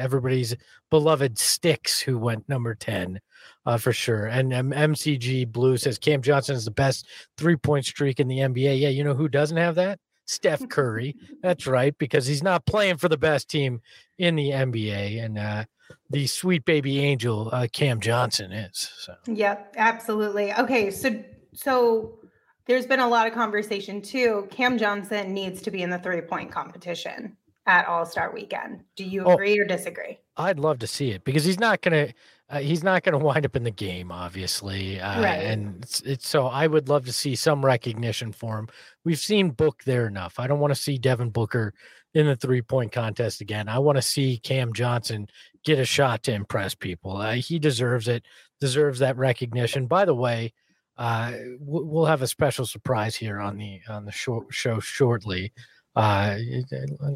everybody's 0.00 0.56
beloved 0.90 1.38
Sticks, 1.38 2.00
who 2.00 2.18
went 2.18 2.48
number 2.48 2.74
10 2.74 3.20
uh, 3.66 3.76
for 3.76 3.92
sure. 3.92 4.26
And 4.26 4.52
um, 4.54 4.70
MCG 4.70 5.50
Blue 5.50 5.76
says 5.76 5.98
Cam 5.98 6.22
Johnson 6.22 6.56
is 6.56 6.64
the 6.64 6.70
best 6.70 7.06
three 7.36 7.56
point 7.56 7.84
streak 7.84 8.20
in 8.20 8.28
the 8.28 8.38
NBA. 8.38 8.80
Yeah, 8.80 8.88
you 8.88 9.04
know 9.04 9.14
who 9.14 9.28
doesn't 9.28 9.56
have 9.56 9.74
that? 9.76 9.98
Steph 10.26 10.68
Curry. 10.68 11.16
That's 11.42 11.66
right, 11.66 11.96
because 11.98 12.26
he's 12.26 12.42
not 12.42 12.66
playing 12.66 12.98
for 12.98 13.08
the 13.08 13.16
best 13.16 13.48
team 13.48 13.80
in 14.18 14.36
the 14.36 14.50
NBA. 14.50 15.24
And 15.24 15.38
uh, 15.38 15.64
the 16.10 16.26
sweet 16.26 16.64
baby 16.64 17.00
angel 17.00 17.50
uh, 17.52 17.66
Cam 17.72 18.00
Johnson 18.00 18.52
is. 18.52 18.90
So. 18.98 19.14
Yep, 19.26 19.74
absolutely. 19.76 20.52
Okay, 20.54 20.90
so 20.90 21.22
so 21.54 22.18
there's 22.66 22.86
been 22.86 23.00
a 23.00 23.08
lot 23.08 23.26
of 23.26 23.32
conversation 23.32 24.00
too. 24.00 24.46
Cam 24.50 24.78
Johnson 24.78 25.32
needs 25.32 25.62
to 25.62 25.70
be 25.70 25.82
in 25.82 25.90
the 25.90 25.98
three 25.98 26.20
point 26.20 26.52
competition 26.52 27.36
at 27.66 27.86
All 27.86 28.06
Star 28.06 28.32
Weekend. 28.32 28.84
Do 28.94 29.04
you 29.04 29.24
oh, 29.24 29.32
agree 29.32 29.58
oh, 29.58 29.62
or 29.62 29.66
disagree? 29.66 30.18
I'd 30.36 30.60
love 30.60 30.78
to 30.80 30.86
see 30.86 31.10
it 31.10 31.24
because 31.24 31.44
he's 31.44 31.58
not 31.58 31.80
gonna 31.80 32.08
uh, 32.50 32.58
he's 32.60 32.84
not 32.84 33.02
gonna 33.02 33.18
wind 33.18 33.46
up 33.46 33.56
in 33.56 33.64
the 33.64 33.70
game, 33.70 34.12
obviously. 34.12 35.00
Uh, 35.00 35.22
right. 35.22 35.44
And 35.44 35.82
it's, 35.82 36.00
it's 36.02 36.28
so 36.28 36.46
I 36.46 36.66
would 36.66 36.88
love 36.88 37.06
to 37.06 37.12
see 37.12 37.34
some 37.34 37.64
recognition 37.64 38.32
for 38.32 38.58
him. 38.58 38.68
We've 39.04 39.18
seen 39.18 39.50
Book 39.50 39.82
there 39.84 40.06
enough. 40.06 40.38
I 40.38 40.46
don't 40.46 40.60
want 40.60 40.74
to 40.74 40.80
see 40.80 40.98
Devin 40.98 41.30
Booker 41.30 41.74
in 42.14 42.26
the 42.26 42.36
three 42.36 42.62
point 42.62 42.92
contest 42.92 43.40
again. 43.40 43.68
I 43.68 43.78
want 43.78 43.96
to 43.96 44.02
see 44.02 44.38
Cam 44.38 44.74
Johnson 44.74 45.28
get 45.64 45.78
a 45.78 45.84
shot 45.86 46.22
to 46.24 46.32
impress 46.32 46.74
people. 46.74 47.16
Uh, 47.16 47.32
he 47.34 47.58
deserves 47.58 48.08
it. 48.08 48.26
Deserves 48.60 48.98
that 48.98 49.16
recognition. 49.16 49.86
By 49.86 50.04
the 50.04 50.14
way 50.14 50.52
uh, 50.98 51.32
we'll 51.60 52.06
have 52.06 52.22
a 52.22 52.26
special 52.26 52.66
surprise 52.66 53.14
here 53.14 53.38
on 53.38 53.56
the 53.56 53.80
on 53.88 54.04
the 54.04 54.12
short 54.12 54.46
show 54.50 54.80
shortly. 54.80 55.52
Uh, 55.94 56.36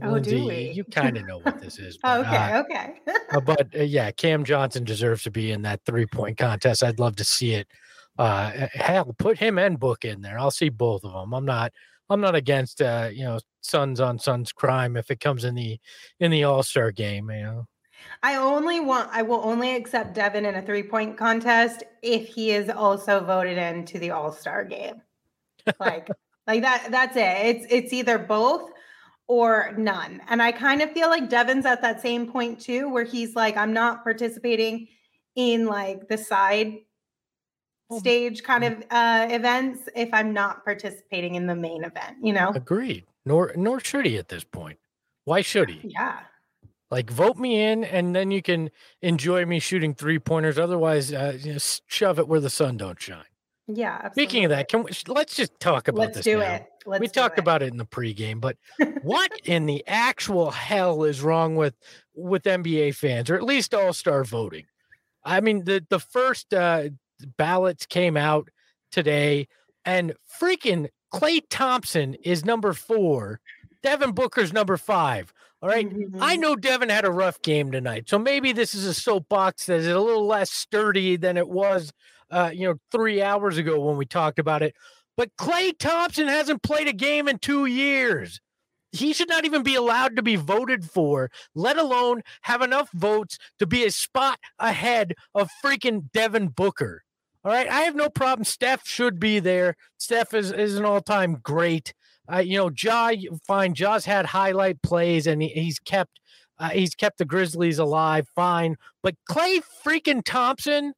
oh, 0.03 0.09
Lindsey, 0.11 0.41
we? 0.41 0.71
you 0.71 0.85
kind 0.91 1.17
of 1.17 1.27
know 1.27 1.39
what 1.39 1.61
this 1.61 1.79
is. 1.79 1.99
But, 1.99 2.21
okay, 2.21 2.37
uh, 2.37 2.61
okay. 2.63 2.95
Uh, 3.33 3.41
but 3.41 3.67
uh, 3.75 3.83
yeah, 3.83 4.11
Cam 4.11 4.45
Johnson 4.45 4.85
deserves 4.85 5.23
to 5.23 5.31
be 5.31 5.53
in 5.53 5.63
that 5.63 5.81
three 5.87 6.05
point 6.05 6.37
contest. 6.37 6.85
I'd 6.85 7.01
love 7.01 7.17
to 7.17 7.25
see 7.25 7.55
it. 7.55 7.67
Uh, 8.19 8.69
hell, 8.75 9.15
put 9.19 9.39
him 9.39 9.59
and 9.59 9.81
Book 9.81 10.05
in 10.05 10.21
there. 10.21 10.39
I'll 10.39 10.51
see 10.51 10.69
both 10.69 11.03
of 11.05 11.13
them. 11.13 11.33
I'm 11.33 11.47
not. 11.47 11.73
I'm 12.11 12.21
not 12.21 12.35
against 12.35 12.83
uh, 12.83 13.09
you 13.11 13.25
know 13.25 13.39
Suns 13.63 14.01
on 14.01 14.19
Suns 14.19 14.53
crime 14.53 14.97
if 14.97 15.11
it 15.11 15.21
comes 15.21 15.45
in 15.45 15.55
the 15.55 15.79
in 16.21 16.31
the 16.31 16.45
All 16.45 16.63
Star 16.63 16.91
game. 16.91 17.31
You 17.31 17.43
know, 17.43 17.67
I 18.23 18.37
only 18.37 18.81
want 18.81 19.11
I 19.13 19.23
will 19.23 19.41
only 19.45 19.75
accept 19.75 20.15
Devin 20.15 20.45
in 20.45 20.55
a 20.55 20.63
three 20.63 20.83
point 20.83 21.17
contest 21.17 21.83
if 22.03 22.29
he 22.29 22.51
is 22.51 22.69
also 22.69 23.21
voted 23.21 23.59
into 23.59 23.99
the 23.99 24.11
All 24.11 24.33
Star 24.33 24.65
game. 24.65 25.03
Like 25.81 26.09
like 26.47 26.63
that 26.63 26.89
that's 26.91 27.17
it. 27.17 27.57
It's 27.57 27.67
it's 27.71 27.93
either 27.93 28.19
both 28.19 28.71
or 29.27 29.73
none. 29.79 30.21
And 30.29 30.43
I 30.43 30.53
kind 30.53 30.83
of 30.83 30.93
feel 30.93 31.09
like 31.09 31.31
Devin's 31.31 31.67
at 31.67 31.83
that 31.83 32.01
same 32.01 32.31
point 32.31 32.61
too, 32.61 32.89
where 32.89 33.05
he's 33.05 33.35
like, 33.35 33.57
I'm 33.57 33.73
not 33.73 34.03
participating 34.03 34.89
in 35.37 35.67
like 35.67 36.09
the 36.09 36.19
side 36.19 36.79
stage 37.99 38.43
kind 38.43 38.65
of 38.65 38.83
uh 38.91 39.27
events 39.31 39.89
if 39.95 40.09
I'm 40.13 40.33
not 40.33 40.65
participating 40.65 41.35
in 41.35 41.47
the 41.47 41.55
main 41.55 41.85
event, 41.85 42.19
you 42.23 42.33
know? 42.33 42.51
Agreed. 42.55 43.05
Nor 43.25 43.53
nor 43.57 43.81
should 43.81 44.07
he 44.07 44.19
at 44.19 44.29
this 44.29 44.45
point. 44.45 44.79
Why 45.25 45.43
should 45.43 45.71
he? 45.71 45.89
Yeah. 45.89 46.21
Like 46.93 47.11
vote 47.11 47.39
me 47.39 47.59
in, 47.59 47.85
and 47.85 48.15
then 48.15 48.31
you 48.31 48.43
can 48.43 48.71
enjoy 49.01 49.47
me 49.47 49.61
shooting 49.61 49.95
three 49.95 50.19
pointers. 50.19 50.59
Otherwise, 50.59 51.11
uh, 51.11 51.39
just 51.41 51.83
shove 51.87 52.19
it 52.19 52.29
where 52.29 52.39
the 52.39 52.51
sun 52.51 52.77
don't 52.77 53.01
shine. 53.01 53.25
Yeah. 53.67 53.95
Absolutely. 53.95 54.23
Speaking 54.23 54.45
of 54.45 54.51
that, 54.51 54.69
can 54.69 54.83
we, 54.83 54.91
let's 55.09 55.35
just 55.35 55.59
talk 55.59 55.89
about 55.89 56.01
let's 56.01 56.17
this. 56.17 56.25
Do 56.25 56.41
now. 56.41 56.57
it. 56.57 56.67
Let's 56.85 57.01
we 57.01 57.09
talked 57.09 57.39
it. 57.39 57.41
about 57.41 57.63
it 57.63 57.71
in 57.71 57.79
the 57.79 57.87
pregame, 57.87 58.43
but 58.43 58.59
what 59.03 59.33
in 59.45 59.65
the 59.65 59.83
actual 59.87 60.51
hell 60.51 61.05
is 61.05 61.23
wrong 61.23 61.57
with 61.57 61.75
with 62.15 62.43
NBA 62.43 62.95
fans, 62.95 63.31
or 63.31 63.37
at 63.37 63.43
least 63.43 63.73
All 63.73 63.95
Star 63.95 64.23
voting? 64.23 64.67
I 65.25 65.41
mean, 65.41 65.65
the 65.65 65.83
the 65.89 65.99
first 65.99 66.53
uh, 66.53 66.91
ballots 67.39 67.87
came 67.87 68.19
out 68.19 68.51
today, 68.91 69.49
and 69.87 70.13
freaking 70.39 70.91
Klay 71.11 71.41
Thompson 71.49 72.17
is 72.23 72.45
number 72.45 72.75
four, 72.75 73.41
Devin 73.83 74.13
Booker's 74.13 74.53
number 74.53 74.77
five. 74.77 75.33
All 75.61 75.69
right? 75.69 75.89
Mhm. 75.89 76.19
I 76.21 76.37
know 76.37 76.57
Devin 76.57 76.89
had 76.89 77.05
a 77.05 77.11
rough 77.11 77.41
game 77.43 77.71
tonight, 77.71 78.09
so 78.09 78.19
maybe 78.19 78.53
this 78.53 78.75
is 78.75 78.85
a 78.85 78.95
soapbox 78.95 79.67
that 79.67 79.79
is 79.81 79.87
a 79.87 79.99
little 80.01 80.27
less 80.27 80.51
sturdy 80.51 81.17
than 81.17 81.37
it 81.37 81.49
was, 81.49 81.93
uh, 82.31 82.51
you 82.53 82.67
know, 82.67 82.75
three 82.91 83.23
hours 83.23 83.59
ago 83.59 83.81
when 83.81 83.97
we 83.97 84.05
talked 84.05 84.39
about 84.39 84.63
it. 84.63 84.75
But 85.17 85.37
Klay 85.37 85.77
Thompson 85.79 86.27
hasn't 86.27 86.63
played 86.63 86.89
a 86.89 86.93
game 86.93 87.29
in 87.29 87.39
two 87.39 87.67
years. 87.67 88.41
He 88.93 89.13
should 89.13 89.29
not 89.29 89.45
even 89.45 89.63
be 89.63 89.75
allowed 89.75 90.17
to 90.17 90.23
be 90.23 90.37
voted 90.37 90.85
for, 90.91 91.31
let 91.55 91.79
alone 91.79 92.23
have 92.43 92.61
enough 92.61 92.91
votes 92.93 93.39
to 93.59 93.67
be 93.67 93.85
a 93.85 93.91
spot 93.91 94.39
ahead 94.59 95.15
of 95.35 95.49
freaking 95.65 96.11
Devin 96.13 96.49
Booker. 96.49 97.03
All 97.45 97.53
right. 97.53 97.69
I 97.69 97.81
have 97.83 97.95
no 97.97 98.09
problem. 98.09 98.45
Steph 98.45 98.87
should 98.87 99.19
be 99.19 99.39
there. 99.39 99.77
Steph 99.99 100.35
is, 100.35 100.53
is 100.53 100.77
an 100.77 100.85
all 100.85 101.01
time 101.01 101.39
great. 101.43 101.95
Uh, 102.31 102.39
you 102.39 102.57
know, 102.57 102.71
Ja, 102.71 103.13
fine. 103.47 103.75
Ja's 103.75 104.05
had 104.05 104.27
highlight 104.27 104.83
plays 104.83 105.27
and 105.27 105.43
he, 105.43 105.49
he's 105.49 105.79
kept 105.79 106.21
uh, 106.59 106.69
he's 106.69 106.95
kept 106.95 107.19
the 107.19 107.25
Grizzlies 107.25 107.79
alive. 107.79 108.29
Fine. 108.35 108.77
But 109.03 109.17
Klay 109.29 109.63
freaking 109.85 110.23
Thompson, 110.25 110.93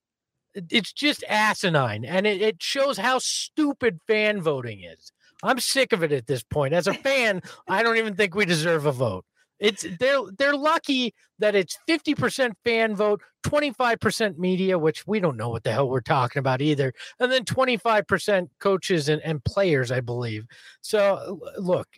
it's 0.55 0.93
just 0.93 1.25
asinine. 1.29 2.05
And 2.05 2.27
it, 2.27 2.43
it 2.43 2.63
shows 2.63 2.99
how 2.99 3.19
stupid 3.19 4.01
fan 4.07 4.43
voting 4.43 4.83
is. 4.83 5.13
I'm 5.43 5.61
sick 5.61 5.93
of 5.93 6.03
it 6.03 6.13
at 6.13 6.27
this 6.27 6.43
point. 6.43 6.75
As 6.75 6.87
a 6.87 6.95
fan, 6.95 7.43
I 7.69 7.83
don't 7.83 7.97
even 7.97 8.15
think 8.15 8.35
we 8.35 8.45
deserve 8.45 8.87
a 8.87 8.93
vote. 8.93 9.25
It's 9.61 9.87
they're 10.01 10.21
they're 10.39 10.57
lucky 10.57 11.15
that 11.39 11.55
it's 11.55 11.79
50% 11.89 12.53
fan 12.65 12.95
vote, 12.97 13.21
25% 13.47 14.39
media, 14.39 14.79
which 14.79 15.07
we 15.07 15.21
don't 15.21 15.37
know 15.37 15.49
what 15.49 15.65
the 15.65 15.73
hell 15.73 15.89
we're 15.89 16.01
talking 16.01 16.41
about 16.41 16.61
either, 16.63 16.93
and 17.21 17.31
then 17.31 17.45
25% 17.45 18.49
coaches 18.61 19.09
and, 19.09 19.21
and 19.23 19.45
players, 19.45 19.91
I 19.91 20.01
believe. 20.01 20.45
So 20.81 21.41
look, 21.59 21.89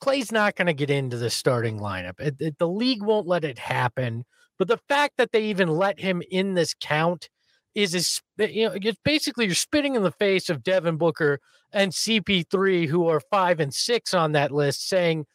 Klay's 0.00 0.32
not 0.32 0.54
going 0.56 0.66
to 0.66 0.74
get 0.74 0.90
into 0.90 1.16
the 1.16 1.30
starting 1.30 1.78
lineup. 1.80 2.20
It- 2.20 2.36
it- 2.40 2.58
the 2.58 2.68
league 2.68 3.02
won't 3.02 3.26
let 3.26 3.44
it 3.44 3.58
happen. 3.58 4.24
But 4.58 4.68
the 4.68 4.78
fact 4.88 5.14
that 5.18 5.32
they 5.32 5.44
even 5.44 5.68
let 5.68 6.00
him 6.00 6.22
in 6.30 6.54
this 6.54 6.74
count 6.80 7.28
is 7.74 7.94
is 7.94 8.20
you 8.38 8.66
know 8.68 8.76
it's 8.80 8.98
basically 9.04 9.46
you're 9.46 9.54
spitting 9.54 9.94
in 9.94 10.02
the 10.02 10.10
face 10.12 10.48
of 10.50 10.62
Devin 10.64 10.96
Booker 10.96 11.38
and 11.72 11.92
CP3 11.92 12.86
who 12.88 13.06
are 13.08 13.20
5 13.20 13.60
and 13.60 13.72
6 13.72 14.14
on 14.14 14.32
that 14.32 14.50
list 14.50 14.88
saying 14.88 15.26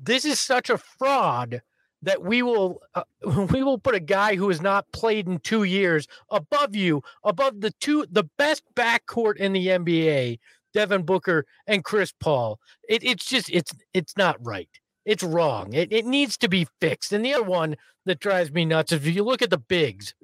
this 0.00 0.24
is 0.24 0.40
such 0.40 0.70
a 0.70 0.78
fraud 0.78 1.62
that 2.02 2.22
we 2.22 2.42
will 2.42 2.80
uh, 2.94 3.02
we 3.50 3.62
will 3.62 3.78
put 3.78 3.94
a 3.94 4.00
guy 4.00 4.36
who 4.36 4.48
has 4.48 4.60
not 4.60 4.90
played 4.92 5.26
in 5.26 5.38
2 5.38 5.64
years 5.64 6.06
above 6.30 6.74
you 6.74 7.02
above 7.24 7.60
the 7.60 7.70
two 7.72 8.06
the 8.10 8.24
best 8.38 8.62
backcourt 8.74 9.36
in 9.36 9.52
the 9.52 9.66
NBA 9.68 10.38
Devin 10.72 11.02
Booker 11.02 11.46
and 11.66 11.82
Chris 11.84 12.12
Paul. 12.12 12.60
It, 12.88 13.02
it's 13.04 13.24
just 13.24 13.50
it's 13.50 13.72
it's 13.92 14.16
not 14.16 14.36
right. 14.40 14.68
It's 15.04 15.22
wrong. 15.22 15.72
It, 15.72 15.92
it 15.92 16.06
needs 16.06 16.36
to 16.38 16.48
be 16.48 16.68
fixed. 16.80 17.12
And 17.12 17.24
the 17.24 17.34
other 17.34 17.42
one 17.42 17.76
that 18.04 18.20
drives 18.20 18.52
me 18.52 18.64
nuts 18.64 18.92
is 18.92 19.04
if 19.06 19.14
you 19.14 19.24
look 19.24 19.42
at 19.42 19.50
the 19.50 19.58
bigs 19.58 20.14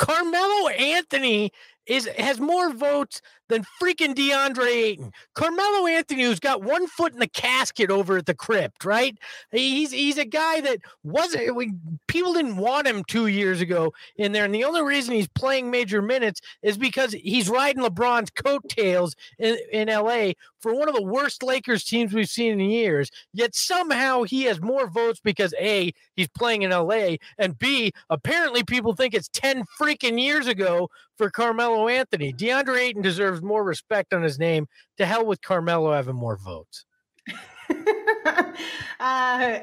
Carmelo 0.00 0.68
Anthony 0.68 1.52
is 1.84 2.06
has 2.16 2.40
more 2.40 2.72
votes 2.72 3.20
than 3.50 3.64
freaking 3.82 4.14
DeAndre 4.14 4.66
Ayton. 4.66 5.12
Carmelo 5.34 5.86
Anthony, 5.86 6.22
who's 6.22 6.40
got 6.40 6.62
one 6.62 6.86
foot 6.86 7.12
in 7.12 7.18
the 7.18 7.28
casket 7.28 7.90
over 7.90 8.16
at 8.16 8.26
the 8.26 8.34
crypt, 8.34 8.84
right? 8.84 9.18
He's 9.50 9.90
he's 9.90 10.16
a 10.16 10.24
guy 10.24 10.62
that 10.62 10.78
wasn't. 11.04 11.54
We, 11.54 11.72
people 12.06 12.32
didn't 12.32 12.56
want 12.56 12.86
him 12.86 13.04
two 13.04 13.26
years 13.26 13.60
ago 13.60 13.92
in 14.16 14.32
there, 14.32 14.44
and 14.44 14.54
the 14.54 14.64
only 14.64 14.82
reason 14.82 15.14
he's 15.14 15.28
playing 15.28 15.70
major 15.70 16.00
minutes 16.00 16.40
is 16.62 16.78
because 16.78 17.12
he's 17.12 17.50
riding 17.50 17.82
LeBron's 17.82 18.30
coattails 18.30 19.14
in, 19.38 19.58
in 19.72 19.88
LA 19.88 20.32
for 20.60 20.74
one 20.74 20.88
of 20.88 20.94
the 20.94 21.02
worst 21.02 21.42
Lakers 21.42 21.84
teams 21.84 22.12
we've 22.12 22.28
seen 22.28 22.52
in 22.52 22.70
years. 22.70 23.10
Yet 23.32 23.54
somehow 23.54 24.22
he 24.22 24.44
has 24.44 24.60
more 24.60 24.88
votes 24.88 25.20
because 25.22 25.52
a 25.60 25.92
he's 26.14 26.28
playing 26.28 26.62
in 26.62 26.70
LA, 26.70 27.16
and 27.38 27.58
b 27.58 27.92
apparently 28.08 28.62
people 28.62 28.94
think 28.94 29.12
it's 29.12 29.28
ten 29.28 29.64
freaking 29.78 30.20
years 30.22 30.46
ago 30.46 30.88
for 31.20 31.28
Carmelo 31.28 31.88
Anthony. 31.88 32.32
DeAndre 32.32 32.78
Ayton 32.78 33.02
deserves 33.02 33.39
more 33.42 33.64
respect 33.64 34.12
on 34.12 34.22
his 34.22 34.38
name. 34.38 34.66
To 34.98 35.06
hell 35.06 35.24
with 35.24 35.42
Carmelo 35.42 35.92
having 35.92 36.16
more 36.16 36.36
votes. 36.36 36.84
uh, 39.00 39.60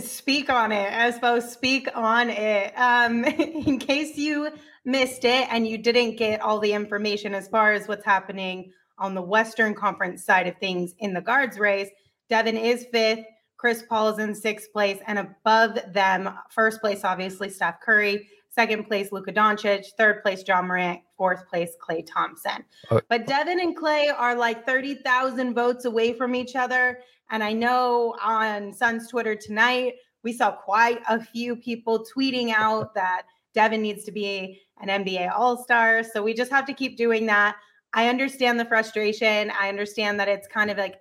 speak 0.00 0.50
on 0.50 0.72
it. 0.72 1.14
Suppose 1.14 1.52
speak 1.52 1.88
on 1.94 2.30
it. 2.30 2.72
Um, 2.76 3.24
in 3.24 3.78
case 3.78 4.16
you 4.16 4.50
missed 4.84 5.24
it 5.24 5.48
and 5.50 5.66
you 5.66 5.78
didn't 5.78 6.16
get 6.16 6.40
all 6.40 6.58
the 6.58 6.72
information 6.72 7.34
as 7.34 7.48
far 7.48 7.72
as 7.72 7.86
what's 7.86 8.04
happening 8.04 8.72
on 8.98 9.14
the 9.14 9.22
Western 9.22 9.74
Conference 9.74 10.24
side 10.24 10.46
of 10.46 10.56
things 10.58 10.94
in 10.98 11.14
the 11.14 11.20
guards 11.20 11.58
race, 11.58 11.88
Devin 12.28 12.56
is 12.56 12.86
fifth. 12.92 13.24
Chris 13.56 13.84
Paul 13.86 14.08
is 14.08 14.18
in 14.18 14.34
sixth 14.34 14.72
place, 14.72 14.98
and 15.06 15.18
above 15.18 15.78
them, 15.92 16.30
first 16.48 16.80
place, 16.80 17.04
obviously, 17.04 17.50
Steph 17.50 17.80
Curry. 17.82 18.26
Second 18.50 18.88
place, 18.88 19.12
Luka 19.12 19.32
Doncic. 19.32 19.86
Third 19.96 20.22
place, 20.22 20.42
Ja 20.46 20.60
Morant. 20.60 21.00
Fourth 21.16 21.48
place, 21.48 21.70
Klay 21.80 22.04
Thompson. 22.04 22.64
Uh, 22.90 23.00
but 23.08 23.26
Devin 23.26 23.60
and 23.60 23.76
Klay 23.76 24.12
are 24.14 24.34
like 24.34 24.66
30,000 24.66 25.54
votes 25.54 25.84
away 25.84 26.12
from 26.12 26.34
each 26.34 26.56
other. 26.56 27.00
And 27.30 27.44
I 27.44 27.52
know 27.52 28.16
on 28.22 28.72
Sun's 28.72 29.08
Twitter 29.08 29.36
tonight, 29.36 29.94
we 30.24 30.32
saw 30.32 30.50
quite 30.50 31.00
a 31.08 31.22
few 31.22 31.54
people 31.54 32.04
tweeting 32.16 32.52
out 32.52 32.92
that 32.94 33.22
Devin 33.54 33.82
needs 33.82 34.04
to 34.04 34.12
be 34.12 34.60
an 34.80 35.04
NBA 35.04 35.30
All 35.32 35.62
Star. 35.62 36.02
So 36.02 36.22
we 36.22 36.34
just 36.34 36.50
have 36.50 36.66
to 36.66 36.74
keep 36.74 36.96
doing 36.96 37.26
that. 37.26 37.56
I 37.94 38.08
understand 38.08 38.58
the 38.58 38.64
frustration. 38.64 39.52
I 39.58 39.68
understand 39.68 40.18
that 40.18 40.28
it's 40.28 40.48
kind 40.48 40.70
of 40.70 40.78
like, 40.78 40.96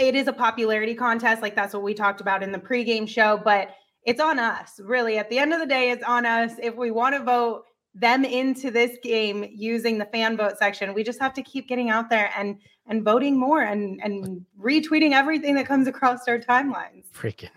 it 0.00 0.14
is 0.14 0.28
a 0.28 0.32
popularity 0.32 0.94
contest. 0.94 1.42
Like 1.42 1.56
that's 1.56 1.74
what 1.74 1.82
we 1.82 1.94
talked 1.94 2.20
about 2.20 2.42
in 2.42 2.52
the 2.52 2.58
pregame 2.58 3.08
show, 3.08 3.40
but 3.42 3.70
it's 4.04 4.20
on 4.20 4.38
us. 4.38 4.80
Really, 4.82 5.18
at 5.18 5.28
the 5.30 5.38
end 5.38 5.52
of 5.52 5.60
the 5.60 5.66
day, 5.66 5.90
it's 5.90 6.04
on 6.04 6.26
us. 6.26 6.52
If 6.62 6.76
we 6.76 6.90
want 6.90 7.14
to 7.14 7.22
vote 7.22 7.64
them 7.94 8.24
into 8.24 8.70
this 8.70 8.96
game 9.02 9.46
using 9.50 9.98
the 9.98 10.04
fan 10.06 10.36
vote 10.36 10.58
section, 10.58 10.94
we 10.94 11.02
just 11.02 11.20
have 11.20 11.34
to 11.34 11.42
keep 11.42 11.68
getting 11.68 11.90
out 11.90 12.08
there 12.08 12.30
and 12.36 12.58
and 12.86 13.04
voting 13.04 13.38
more 13.38 13.62
and 13.62 14.00
and 14.02 14.44
retweeting 14.60 15.12
everything 15.12 15.54
that 15.54 15.66
comes 15.66 15.86
across 15.86 16.26
our 16.28 16.38
timelines. 16.38 17.10
Freaking. 17.12 17.50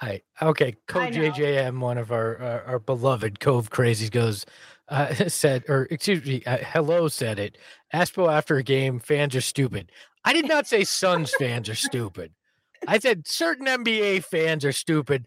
I, 0.00 0.22
I 0.40 0.46
okay. 0.46 0.76
Code 0.86 1.12
JJM, 1.12 1.78
one 1.80 1.98
of 1.98 2.10
our, 2.10 2.38
our 2.38 2.62
our 2.64 2.78
beloved 2.78 3.40
Cove 3.40 3.70
crazies, 3.70 4.10
goes 4.10 4.46
uh, 4.88 5.14
said 5.28 5.64
or 5.68 5.88
excuse 5.90 6.24
me, 6.24 6.42
uh, 6.44 6.58
hello 6.58 7.08
said 7.08 7.38
it. 7.38 7.58
Espo 7.94 8.32
after 8.32 8.56
a 8.56 8.62
game, 8.62 8.98
fans 8.98 9.36
are 9.36 9.40
stupid. 9.40 9.92
I 10.24 10.32
did 10.32 10.46
not 10.46 10.66
say 10.66 10.84
Suns 10.84 11.34
fans 11.38 11.68
are 11.68 11.74
stupid. 11.74 12.32
I 12.88 12.98
said 12.98 13.28
certain 13.28 13.66
NBA 13.66 14.24
fans 14.24 14.64
are 14.64 14.72
stupid. 14.72 15.26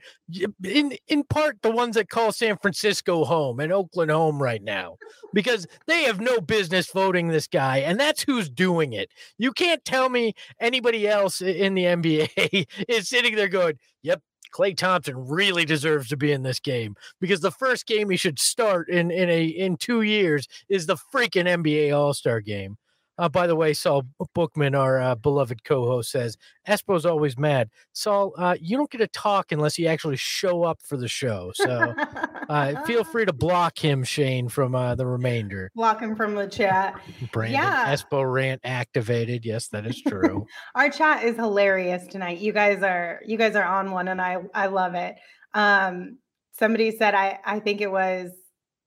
In 0.64 0.98
in 1.08 1.24
part, 1.24 1.62
the 1.62 1.72
ones 1.72 1.96
that 1.96 2.10
call 2.10 2.32
San 2.32 2.58
Francisco 2.58 3.24
home 3.24 3.60
and 3.60 3.72
Oakland 3.72 4.12
home 4.12 4.42
right 4.42 4.62
now, 4.62 4.98
because 5.34 5.66
they 5.88 6.04
have 6.04 6.20
no 6.20 6.42
business 6.42 6.92
voting 6.92 7.30
this 7.30 7.48
guy, 7.48 7.78
and 7.78 8.00
that's 8.00 8.24
who's 8.24 8.50
doing 8.50 8.94
it. 8.94 9.10
You 9.38 9.54
can't 9.54 9.84
tell 9.86 10.10
me 10.10 10.34
anybody 10.60 11.08
else 11.08 11.42
in 11.42 11.76
the 11.76 11.86
NBA 11.86 12.68
is 12.90 13.08
sitting 13.08 13.36
there 13.36 13.48
going, 13.48 13.80
"Yep, 14.04 14.22
Klay 14.54 14.76
Thompson 14.76 15.16
really 15.28 15.64
deserves 15.66 16.10
to 16.10 16.18
be 16.18 16.32
in 16.34 16.44
this 16.44 16.60
game 16.60 16.96
because 17.22 17.40
the 17.40 17.52
first 17.52 17.88
game 17.88 18.10
he 18.10 18.18
should 18.18 18.40
start 18.40 18.90
in 18.90 19.12
in 19.12 19.30
a 19.30 19.46
in 19.46 19.78
two 19.78 20.02
years 20.02 20.48
is 20.68 20.88
the 20.88 20.98
freaking 21.14 21.48
NBA 21.48 21.98
All 21.98 22.14
Star 22.14 22.42
game." 22.42 22.78
Uh, 23.18 23.30
by 23.30 23.48
the 23.48 23.56
way, 23.56 23.74
Saul 23.74 24.04
Bookman, 24.34 24.76
our 24.76 25.00
uh, 25.00 25.16
beloved 25.16 25.64
co-host, 25.64 26.12
says 26.12 26.38
Espo's 26.68 27.06
always 27.06 27.38
mad. 27.38 27.70
Saul, 27.94 28.34
uh, 28.38 28.56
you 28.60 28.76
don't 28.76 28.90
get 28.90 28.98
to 28.98 29.08
talk 29.08 29.52
unless 29.52 29.80
you 29.80 29.88
actually 29.88 30.18
show 30.18 30.64
up 30.64 30.82
for 30.82 30.98
the 30.98 31.08
show. 31.08 31.52
So 31.56 31.94
uh, 32.50 32.84
feel 32.84 33.06
free 33.06 33.26
to 33.26 33.32
block 33.32 33.78
him, 33.78 34.04
Shane, 34.04 34.50
from 34.50 34.76
uh, 34.76 34.96
the 34.96 35.06
remainder. 35.06 35.72
Block 35.76 36.02
him 36.02 36.16
from 36.16 36.36
the 36.36 36.48
chat. 36.48 37.00
Brandon, 37.32 37.62
yeah. 37.62 37.94
Espo 37.94 38.32
rant 38.32 38.62
activated. 38.66 39.46
Yes, 39.46 39.70
that 39.70 39.86
is 39.86 40.02
true. 40.02 40.46
our 40.76 40.90
chat 40.90 41.24
is 41.24 41.38
hilarious 41.38 42.06
tonight. 42.08 42.40
You 42.40 42.52
guys 42.52 42.84
are 42.84 43.22
you 43.26 43.38
guys 43.38 43.56
are 43.56 43.64
on 43.64 43.92
one, 43.92 44.10
and 44.10 44.22
I 44.22 44.38
I 44.54 44.68
love 44.68 44.96
it. 44.96 45.16
Um, 45.54 46.18
somebody 46.52 46.92
said 46.92 47.16
I 47.16 47.40
I 47.46 47.60
think 47.60 47.80
it 47.80 47.92
was 47.92 48.32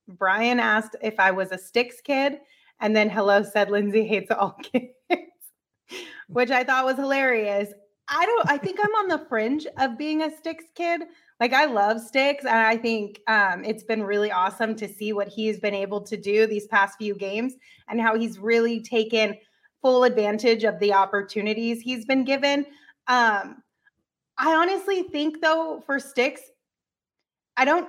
Brian 0.07 0.61
asked 0.61 0.97
if 1.03 1.19
I 1.19 1.31
was 1.31 1.51
a 1.51 1.59
Sticks 1.59 2.01
kid 2.03 2.39
and 2.81 2.95
then 2.95 3.11
hello 3.11 3.43
said 3.43 3.71
Lindsey 3.71 4.07
hates 4.07 4.31
all 4.31 4.53
kids, 4.63 4.93
which 6.29 6.51
I 6.51 6.65
thought 6.65 6.85
was 6.85 6.97
hilarious. 6.97 7.73
I 8.09 8.25
don't, 8.25 8.51
I 8.51 8.57
think 8.57 8.79
I'm 8.83 8.95
on 8.95 9.09
the 9.09 9.27
fringe 9.29 9.67
of 9.79 9.99
being 9.99 10.23
a 10.23 10.35
Sticks 10.35 10.65
kid. 10.75 11.03
Like 11.41 11.53
I 11.53 11.67
love 11.67 12.01
Sticks, 12.01 12.45
and 12.45 12.57
I 12.57 12.77
think 12.77 13.21
um, 13.29 13.65
it's 13.65 13.85
been 13.85 14.03
really 14.03 14.33
awesome 14.33 14.75
to 14.77 14.89
see 14.89 15.13
what 15.13 15.29
he's 15.29 15.61
been 15.61 15.75
able 15.75 16.01
to 16.01 16.17
do 16.17 16.47
these 16.47 16.67
past 16.67 16.99
few 16.99 17.15
games 17.15 17.55
and 17.89 18.01
how 18.01 18.19
he's 18.19 18.39
really 18.39 18.81
taken 18.81 19.37
full 19.83 20.05
advantage 20.05 20.65
of 20.65 20.79
the 20.81 20.93
opportunities 20.93 21.81
he's 21.81 22.05
been 22.05 22.25
given. 22.25 22.67
Um, 23.07 23.63
I 24.37 24.55
honestly 24.55 25.05
think 25.05 25.41
though 25.41 25.83
for 25.87 25.99
Sticks, 26.01 26.43
I 27.57 27.65
don't 27.65 27.89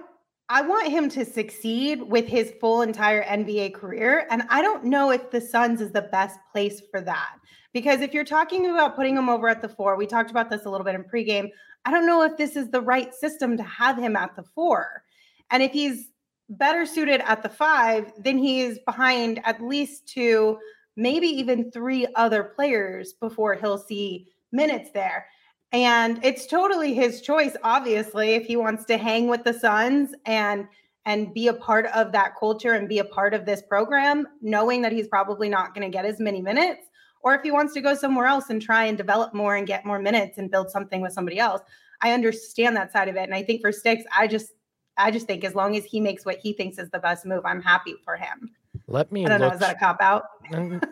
I 0.52 0.64
want 0.64 0.88
him 0.88 1.10
to 1.10 1.26
succeed 1.26 2.02
with 2.02 2.28
his 2.28 2.54
full 2.60 2.82
entire 2.82 3.24
NBA 3.24 3.76
career. 3.76 4.26
And 4.32 4.44
I 4.50 4.64
don't 4.64 4.84
know 4.84 5.12
if 5.12 5.30
the 5.30 5.40
Suns 5.40 5.80
is 5.80 5.92
the 5.92 6.10
best 6.12 6.40
place 6.52 6.82
for 6.90 7.02
that. 7.02 7.36
Because 7.72 8.02
if 8.02 8.16
you're 8.16 8.26
talking 8.26 8.66
about 8.66 8.96
putting 8.96 9.16
him 9.16 9.30
over 9.30 9.48
at 9.48 9.62
the 9.62 9.70
four, 9.70 9.96
we 9.96 10.08
talked 10.08 10.32
about 10.32 10.50
this 10.50 10.66
a 10.66 10.70
little 10.70 10.84
bit 10.84 10.96
in 10.96 11.04
pregame. 11.04 11.52
I 11.86 11.92
don't 11.92 12.08
know 12.08 12.24
if 12.24 12.36
this 12.36 12.56
is 12.56 12.70
the 12.72 12.82
right 12.82 13.14
system 13.14 13.58
to 13.58 13.64
have 13.64 13.98
him 13.98 14.16
at 14.16 14.36
the 14.36 14.44
four. 14.56 15.04
And 15.52 15.62
if 15.62 15.72
he's 15.72 16.10
better 16.50 16.84
suited 16.88 17.22
at 17.22 17.44
the 17.44 17.50
five, 17.50 18.12
then 18.18 18.40
he's 18.40 18.80
behind 18.88 19.40
at 19.46 19.62
least 19.62 20.08
two, 20.08 20.58
maybe 20.96 21.28
even 21.28 21.70
three 21.70 22.08
other 22.16 22.44
players 22.44 23.14
before 23.14 23.54
he'll 23.54 23.78
see 23.78 24.28
minutes 24.52 24.90
there. 24.96 25.28
And 25.72 26.24
it's 26.24 26.48
totally 26.48 26.94
his 26.94 27.22
choice, 27.22 27.56
obviously, 27.64 28.32
if 28.32 28.46
he 28.46 28.56
wants 28.56 28.86
to 28.86 28.98
hang 28.98 29.28
with 29.28 29.44
the 29.44 29.54
Suns 29.54 30.14
and 30.26 30.68
and 31.06 31.34
be 31.34 31.48
a 31.48 31.54
part 31.54 31.86
of 31.88 32.12
that 32.12 32.34
culture 32.38 32.74
and 32.74 32.88
be 32.88 33.00
a 33.00 33.06
part 33.06 33.34
of 33.34 33.46
this 33.46 33.62
program, 33.62 34.28
knowing 34.42 34.82
that 34.82 34.92
he's 34.92 35.08
probably 35.08 35.50
not 35.50 35.74
going 35.74 35.90
to 35.90 35.92
get 35.92 36.06
as 36.06 36.20
many 36.20 36.42
minutes, 36.42 36.88
or 37.22 37.34
if 37.34 37.42
he 37.42 37.52
wants 37.52 37.74
to 37.74 37.82
go 37.82 37.96
somewhere 37.96 38.26
else 38.26 38.50
and 38.50 38.62
try 38.62 38.86
and 38.86 38.98
develop 38.98 39.34
more 39.34 39.56
and 39.56 39.66
get 39.66 39.86
more 39.86 40.00
minutes 40.00 40.38
and 40.38 40.52
build 40.52 40.70
something 40.70 41.02
with 41.02 41.14
somebody 41.14 41.40
else. 41.40 41.62
I 42.02 42.12
understand 42.12 42.76
that 42.76 42.92
side 42.92 43.08
of 43.08 43.16
it. 43.16 43.24
And 43.24 43.34
I 43.34 43.44
think 43.44 43.62
for 43.62 43.72
Sticks, 43.72 44.04
I 44.16 44.28
just 44.28 44.52
I 44.98 45.12
just 45.12 45.28
think 45.28 45.44
as 45.44 45.56
long 45.56 45.76
as 45.78 45.86
he 45.86 46.00
makes 46.00 46.26
what 46.26 46.40
he 46.40 46.54
thinks 46.54 46.78
is 46.78 46.90
the 46.90 47.00
best 47.00 47.26
move, 47.26 47.46
I'm 47.46 47.62
happy 47.62 47.96
for 48.04 48.18
him. 48.18 48.52
Let 48.90 49.12
me. 49.12 49.26
I 49.26 49.30
don't 49.30 49.42
look, 49.42 49.50
know. 49.50 49.54
Is 49.54 49.60
that 49.60 49.76
a 49.76 49.80
cop 49.80 50.02
out? 50.02 50.24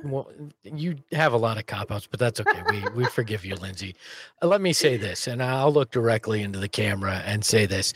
well, 0.04 0.30
you 0.64 0.98
have 1.12 1.34
a 1.34 1.38
lot 1.38 1.58
of 1.58 1.66
cop 1.66 1.92
outs, 1.92 2.08
but 2.10 2.20
that's 2.20 2.40
okay. 2.40 2.62
We 2.70 2.84
we 2.96 3.06
forgive 3.06 3.44
you, 3.44 3.56
Lindsey. 3.56 3.96
Uh, 4.42 4.48
let 4.48 4.62
me 4.62 4.72
say 4.72 4.98
this, 4.98 5.28
and 5.28 5.42
I'll 5.42 5.74
look 5.74 5.92
directly 5.92 6.44
into 6.44 6.60
the 6.60 6.70
camera 6.70 7.24
and 7.26 7.44
say 7.44 7.66
this: 7.66 7.94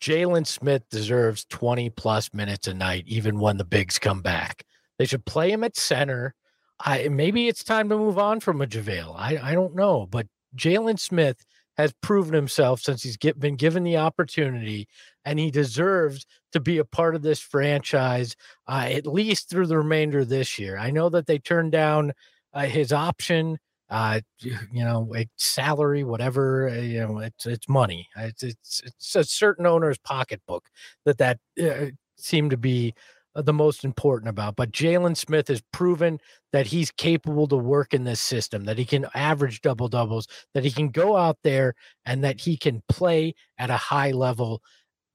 Jalen 0.00 0.46
Smith 0.46 0.82
deserves 0.90 1.46
20 1.46 1.90
plus 1.90 2.32
minutes 2.34 2.68
a 2.68 2.74
night, 2.74 3.04
even 3.06 3.40
when 3.40 3.56
the 3.56 3.64
bigs 3.64 3.98
come 3.98 4.20
back. 4.20 4.64
They 4.98 5.06
should 5.06 5.24
play 5.24 5.50
him 5.50 5.64
at 5.64 5.76
center. 5.76 6.34
I 6.80 7.08
maybe 7.08 7.48
it's 7.48 7.64
time 7.64 7.88
to 7.88 7.96
move 7.96 8.18
on 8.18 8.40
from 8.40 8.60
a 8.60 8.66
JaVale. 8.66 9.14
I 9.16 9.38
I 9.42 9.54
don't 9.54 9.74
know, 9.74 10.06
but 10.06 10.26
Jalen 10.56 10.98
Smith 10.98 11.44
has 11.78 11.94
proven 12.02 12.34
himself 12.34 12.80
since 12.80 13.02
he's 13.02 13.16
get, 13.16 13.38
been 13.38 13.56
given 13.56 13.84
the 13.84 13.96
opportunity, 13.96 14.88
and 15.24 15.38
he 15.38 15.50
deserves 15.50 16.26
to 16.52 16.60
be 16.60 16.78
a 16.78 16.84
part 16.84 17.14
of 17.14 17.22
this 17.22 17.40
franchise 17.40 18.34
uh, 18.66 18.88
at 18.90 19.06
least 19.06 19.48
through 19.48 19.66
the 19.66 19.78
remainder 19.78 20.20
of 20.20 20.28
this 20.28 20.58
year. 20.58 20.76
I 20.76 20.90
know 20.90 21.08
that 21.08 21.26
they 21.26 21.38
turned 21.38 21.72
down 21.72 22.12
uh, 22.52 22.66
his 22.66 22.92
option, 22.92 23.58
uh, 23.90 24.20
you 24.40 24.84
know, 24.84 25.10
salary, 25.36 26.02
whatever. 26.02 26.68
Uh, 26.68 26.74
you 26.74 27.00
know, 27.00 27.18
it's 27.20 27.46
it's 27.46 27.68
money. 27.68 28.08
It's 28.16 28.42
it's, 28.42 28.82
it's 28.84 29.16
a 29.16 29.24
certain 29.24 29.64
owner's 29.64 29.98
pocketbook 29.98 30.68
that 31.04 31.18
that 31.18 31.38
uh, 31.62 31.92
seemed 32.16 32.50
to 32.50 32.56
be 32.56 32.94
the 33.44 33.52
most 33.52 33.84
important 33.84 34.28
about. 34.28 34.56
But 34.56 34.72
Jalen 34.72 35.16
Smith 35.16 35.48
has 35.48 35.62
proven 35.72 36.18
that 36.52 36.66
he's 36.66 36.90
capable 36.90 37.46
to 37.48 37.56
work 37.56 37.94
in 37.94 38.04
this 38.04 38.20
system, 38.20 38.64
that 38.64 38.78
he 38.78 38.84
can 38.84 39.06
average 39.14 39.60
double 39.60 39.88
doubles, 39.88 40.26
that 40.54 40.64
he 40.64 40.70
can 40.70 40.88
go 40.88 41.16
out 41.16 41.38
there 41.42 41.74
and 42.04 42.24
that 42.24 42.40
he 42.40 42.56
can 42.56 42.82
play 42.88 43.34
at 43.58 43.70
a 43.70 43.76
high 43.76 44.10
level. 44.10 44.62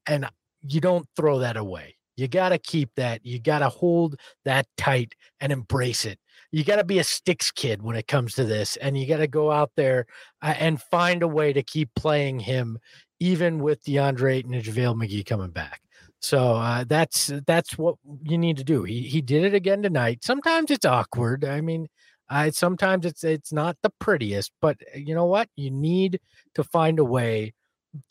And 0.08 0.28
you 0.62 0.80
don't 0.80 1.08
throw 1.16 1.40
that 1.40 1.58
away. 1.58 1.98
You 2.16 2.28
got 2.28 2.50
to 2.50 2.60
keep 2.60 2.92
that. 2.96 3.26
You 3.26 3.40
got 3.40 3.60
to 3.60 3.70
hold 3.70 4.16
that 4.46 4.68
tight 4.78 5.16
and 5.40 5.52
embrace 5.52 6.06
it. 6.06 6.20
You 6.52 6.64
got 6.64 6.76
to 6.76 6.84
be 6.84 7.00
a 7.00 7.04
sticks 7.04 7.52
kid 7.52 7.82
when 7.82 7.96
it 7.96 8.08
comes 8.08 8.36
to 8.36 8.44
this. 8.44 8.78
And 8.78 8.98
you 8.98 9.08
got 9.08 9.18
to 9.18 9.28
go 9.28 9.52
out 9.52 9.72
there 9.76 10.06
uh, 10.42 10.54
and 10.60 10.80
find 10.80 11.24
a 11.24 11.28
way 11.28 11.52
to 11.54 11.64
keep 11.64 11.90
playing 11.96 12.40
him, 12.40 12.78
even 13.20 13.60
with 13.60 13.84
DeAndre 13.84 14.44
and 14.44 14.54
JaVale 14.54 14.96
McGee 14.96 15.26
coming 15.26 15.50
back. 15.50 15.83
So 16.24 16.54
uh, 16.56 16.86
that's 16.88 17.32
that's 17.46 17.78
what 17.78 17.96
you 18.24 18.38
need 18.38 18.56
to 18.58 18.64
do. 18.64 18.84
He 18.84 19.02
he 19.02 19.22
did 19.22 19.44
it 19.44 19.54
again 19.54 19.82
tonight. 19.84 20.24
Sometimes 20.24 20.72
it's 20.72 20.86
awkward. 20.86 21.44
I 21.44 21.60
mean, 21.60 21.88
uh, 22.30 22.50
sometimes 22.52 23.06
it's 23.06 23.26
it's 23.26 23.52
not 23.52 23.78
the 23.84 23.92
prettiest, 24.00 24.52
but 24.62 24.78
uh, 24.96 25.00
you 25.00 25.14
know 25.16 25.26
what? 25.26 25.50
You 25.58 25.70
need 25.70 26.22
to 26.56 26.64
find 26.64 26.98
a 27.00 27.04
way 27.04 27.54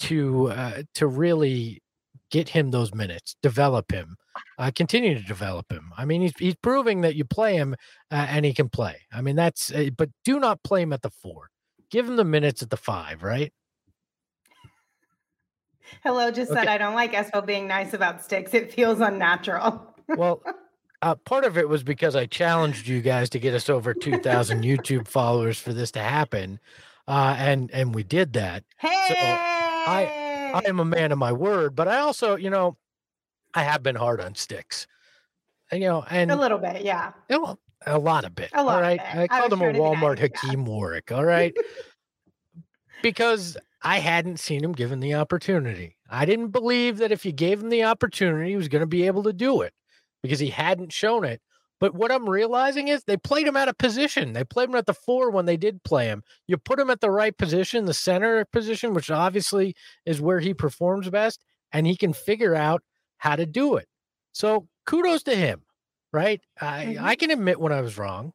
to 0.00 0.50
uh, 0.50 0.82
to 0.96 1.06
really 1.06 1.82
get 2.30 2.50
him 2.50 2.70
those 2.70 2.94
minutes, 2.94 3.34
develop 3.42 3.90
him, 3.90 4.16
uh, 4.58 4.70
continue 4.74 5.14
to 5.14 5.22
develop 5.22 5.72
him. 5.72 5.90
I 5.96 6.04
mean, 6.04 6.20
he's 6.22 6.34
he's 6.38 6.56
proving 6.56 7.00
that 7.02 7.16
you 7.16 7.24
play 7.24 7.56
him 7.56 7.74
uh, 8.10 8.26
and 8.28 8.44
he 8.44 8.52
can 8.52 8.68
play. 8.68 8.96
I 9.10 9.22
mean, 9.22 9.36
that's 9.36 9.72
uh, 9.72 9.88
but 9.96 10.10
do 10.24 10.38
not 10.38 10.62
play 10.62 10.82
him 10.82 10.92
at 10.92 11.02
the 11.02 11.10
four. 11.10 11.48
Give 11.90 12.06
him 12.08 12.16
the 12.16 12.24
minutes 12.24 12.62
at 12.62 12.70
the 12.70 12.76
five, 12.76 13.22
right? 13.22 13.52
Hello 16.02 16.30
just 16.30 16.50
okay. 16.50 16.60
said, 16.60 16.68
I 16.68 16.78
don't 16.78 16.94
like 16.94 17.12
Espo 17.12 17.44
being 17.44 17.66
nice 17.66 17.94
about 17.94 18.22
sticks. 18.22 18.54
It 18.54 18.72
feels 18.72 19.00
unnatural. 19.00 19.94
well, 20.08 20.42
uh, 21.02 21.14
part 21.16 21.44
of 21.44 21.58
it 21.58 21.68
was 21.68 21.82
because 21.82 22.16
I 22.16 22.26
challenged 22.26 22.86
you 22.86 23.00
guys 23.00 23.30
to 23.30 23.38
get 23.38 23.54
us 23.54 23.68
over 23.68 23.94
2,000 23.94 24.62
YouTube 24.64 25.08
followers 25.08 25.58
for 25.58 25.72
this 25.72 25.90
to 25.92 26.00
happen. 26.00 26.60
Uh, 27.08 27.34
and 27.36 27.70
and 27.72 27.94
we 27.94 28.04
did 28.04 28.34
that. 28.34 28.62
Hey, 28.78 29.04
so 29.08 29.14
I 29.18 30.52
I 30.54 30.68
am 30.68 30.78
a 30.78 30.84
man 30.84 31.10
of 31.10 31.18
my 31.18 31.32
word, 31.32 31.74
but 31.74 31.88
I 31.88 31.98
also, 31.98 32.36
you 32.36 32.48
know, 32.48 32.76
I 33.54 33.64
have 33.64 33.82
been 33.82 33.96
hard 33.96 34.20
on 34.20 34.34
sticks. 34.36 34.86
And, 35.70 35.82
you 35.82 35.88
know, 35.88 36.04
and 36.08 36.30
a 36.30 36.36
little 36.36 36.58
bit, 36.58 36.82
yeah. 36.82 37.12
You 37.28 37.40
know, 37.40 37.58
a 37.86 37.98
lot 37.98 38.24
of 38.24 38.34
bit. 38.34 38.50
A 38.52 38.62
lot 38.62 38.76
all 38.76 38.80
right. 38.80 39.00
I 39.00 39.26
called 39.26 39.52
I 39.52 39.56
him 39.56 39.76
a 39.76 39.78
Walmart 39.78 40.18
Hakim 40.18 40.60
yeah. 40.60 40.68
Warrick. 40.68 41.10
All 41.10 41.24
right. 41.24 41.56
because 43.02 43.56
I 43.82 43.98
hadn't 43.98 44.38
seen 44.38 44.62
him 44.62 44.72
given 44.72 45.00
the 45.00 45.14
opportunity. 45.14 45.96
I 46.08 46.24
didn't 46.24 46.48
believe 46.48 46.98
that 46.98 47.12
if 47.12 47.24
you 47.24 47.32
gave 47.32 47.60
him 47.60 47.68
the 47.68 47.84
opportunity, 47.84 48.50
he 48.50 48.56
was 48.56 48.68
going 48.68 48.80
to 48.80 48.86
be 48.86 49.06
able 49.06 49.24
to 49.24 49.32
do 49.32 49.62
it 49.62 49.72
because 50.22 50.38
he 50.38 50.48
hadn't 50.48 50.92
shown 50.92 51.24
it. 51.24 51.40
But 51.80 51.94
what 51.94 52.12
I'm 52.12 52.30
realizing 52.30 52.86
is 52.86 53.02
they 53.02 53.16
played 53.16 53.46
him 53.46 53.56
out 53.56 53.68
of 53.68 53.76
position. 53.76 54.34
They 54.34 54.44
played 54.44 54.68
him 54.68 54.76
at 54.76 54.86
the 54.86 54.94
four 54.94 55.30
when 55.30 55.46
they 55.46 55.56
did 55.56 55.82
play 55.82 56.06
him. 56.06 56.22
You 56.46 56.56
put 56.56 56.78
him 56.78 56.90
at 56.90 57.00
the 57.00 57.10
right 57.10 57.36
position, 57.36 57.86
the 57.86 57.94
center 57.94 58.44
position, 58.44 58.94
which 58.94 59.10
obviously 59.10 59.74
is 60.06 60.20
where 60.20 60.38
he 60.38 60.54
performs 60.54 61.10
best, 61.10 61.44
and 61.72 61.84
he 61.84 61.96
can 61.96 62.12
figure 62.12 62.54
out 62.54 62.82
how 63.18 63.34
to 63.34 63.46
do 63.46 63.74
it. 63.74 63.88
So 64.30 64.68
kudos 64.86 65.24
to 65.24 65.34
him, 65.34 65.62
right? 66.12 66.40
I, 66.60 66.84
mm-hmm. 66.84 67.04
I 67.04 67.16
can 67.16 67.32
admit 67.32 67.58
when 67.58 67.72
I 67.72 67.80
was 67.80 67.98
wrong. 67.98 68.32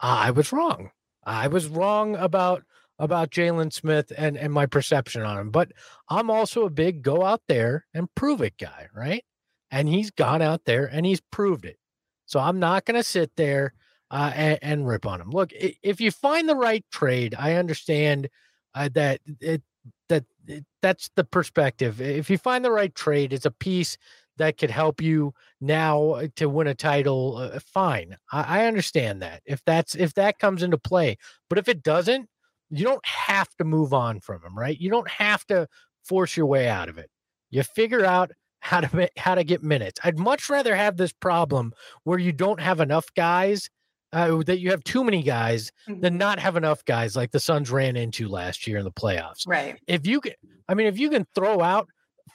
I 0.00 0.30
was 0.30 0.50
wrong. 0.50 0.90
I 1.24 1.48
was 1.48 1.66
wrong 1.66 2.16
about 2.16 2.62
about 2.98 3.30
Jalen 3.30 3.72
Smith 3.72 4.12
and 4.16 4.36
and 4.36 4.52
my 4.52 4.66
perception 4.66 5.22
on 5.22 5.38
him. 5.38 5.50
But 5.50 5.72
I'm 6.08 6.30
also 6.30 6.64
a 6.64 6.70
big 6.70 7.02
go 7.02 7.24
out 7.24 7.42
there 7.48 7.86
and 7.94 8.12
prove 8.14 8.42
it 8.42 8.58
guy, 8.58 8.88
right? 8.94 9.24
And 9.70 9.88
he's 9.88 10.10
gone 10.10 10.42
out 10.42 10.64
there 10.64 10.86
and 10.86 11.04
he's 11.04 11.20
proved 11.30 11.64
it. 11.64 11.78
So 12.26 12.40
I'm 12.40 12.58
not 12.58 12.84
going 12.84 12.96
to 12.96 13.02
sit 13.02 13.32
there 13.36 13.74
uh, 14.10 14.32
and, 14.34 14.58
and, 14.62 14.88
rip 14.88 15.06
on 15.06 15.20
him. 15.20 15.30
Look, 15.30 15.50
if 15.52 16.00
you 16.00 16.10
find 16.10 16.48
the 16.48 16.56
right 16.56 16.84
trade, 16.90 17.34
I 17.38 17.54
understand 17.54 18.28
uh, 18.74 18.88
that 18.94 19.20
it 19.40 19.62
that 20.08 20.24
it, 20.46 20.64
that's 20.80 21.10
the 21.16 21.24
perspective. 21.24 22.00
If 22.00 22.30
you 22.30 22.38
find 22.38 22.64
the 22.64 22.70
right 22.70 22.94
trade, 22.94 23.32
it's 23.32 23.46
a 23.46 23.50
piece 23.50 23.98
that 24.38 24.56
could 24.56 24.70
help 24.70 25.00
you 25.00 25.34
now 25.60 26.10
uh, 26.10 26.28
to 26.36 26.48
win 26.48 26.68
a 26.68 26.74
title. 26.74 27.36
Uh, 27.36 27.58
fine, 27.60 28.16
I, 28.32 28.60
I 28.60 28.66
understand 28.66 29.22
that 29.22 29.42
if 29.44 29.62
that's 29.64 29.94
if 29.94 30.14
that 30.14 30.38
comes 30.38 30.62
into 30.62 30.78
play. 30.78 31.18
But 31.48 31.58
if 31.58 31.68
it 31.68 31.82
doesn't, 31.82 32.28
you 32.70 32.84
don't 32.84 33.04
have 33.06 33.48
to 33.56 33.64
move 33.64 33.92
on 33.92 34.20
from 34.20 34.42
him, 34.42 34.58
right? 34.58 34.78
You 34.78 34.90
don't 34.90 35.08
have 35.08 35.44
to 35.46 35.68
force 36.04 36.36
your 36.36 36.46
way 36.46 36.68
out 36.68 36.88
of 36.88 36.98
it. 36.98 37.10
You 37.50 37.62
figure 37.62 38.04
out 38.04 38.32
how 38.60 38.80
to 38.80 39.08
how 39.16 39.34
to 39.34 39.44
get 39.44 39.62
minutes. 39.62 40.00
I'd 40.02 40.18
much 40.18 40.50
rather 40.50 40.74
have 40.74 40.96
this 40.96 41.12
problem 41.12 41.72
where 42.04 42.18
you 42.18 42.32
don't 42.32 42.60
have 42.60 42.80
enough 42.80 43.06
guys 43.14 43.70
uh, 44.12 44.42
that 44.46 44.58
you 44.58 44.70
have 44.70 44.82
too 44.84 45.04
many 45.04 45.22
guys 45.22 45.70
than 45.86 46.16
not 46.16 46.38
have 46.38 46.56
enough 46.56 46.84
guys 46.84 47.14
like 47.14 47.30
the 47.30 47.40
Suns 47.40 47.70
ran 47.70 47.96
into 47.96 48.28
last 48.28 48.66
year 48.66 48.78
in 48.78 48.84
the 48.84 48.92
playoffs. 48.92 49.46
Right. 49.46 49.78
If 49.86 50.06
you 50.06 50.20
can, 50.20 50.32
I 50.68 50.74
mean, 50.74 50.86
if 50.86 50.98
you 50.98 51.10
can 51.10 51.26
throw 51.34 51.60
out 51.60 51.88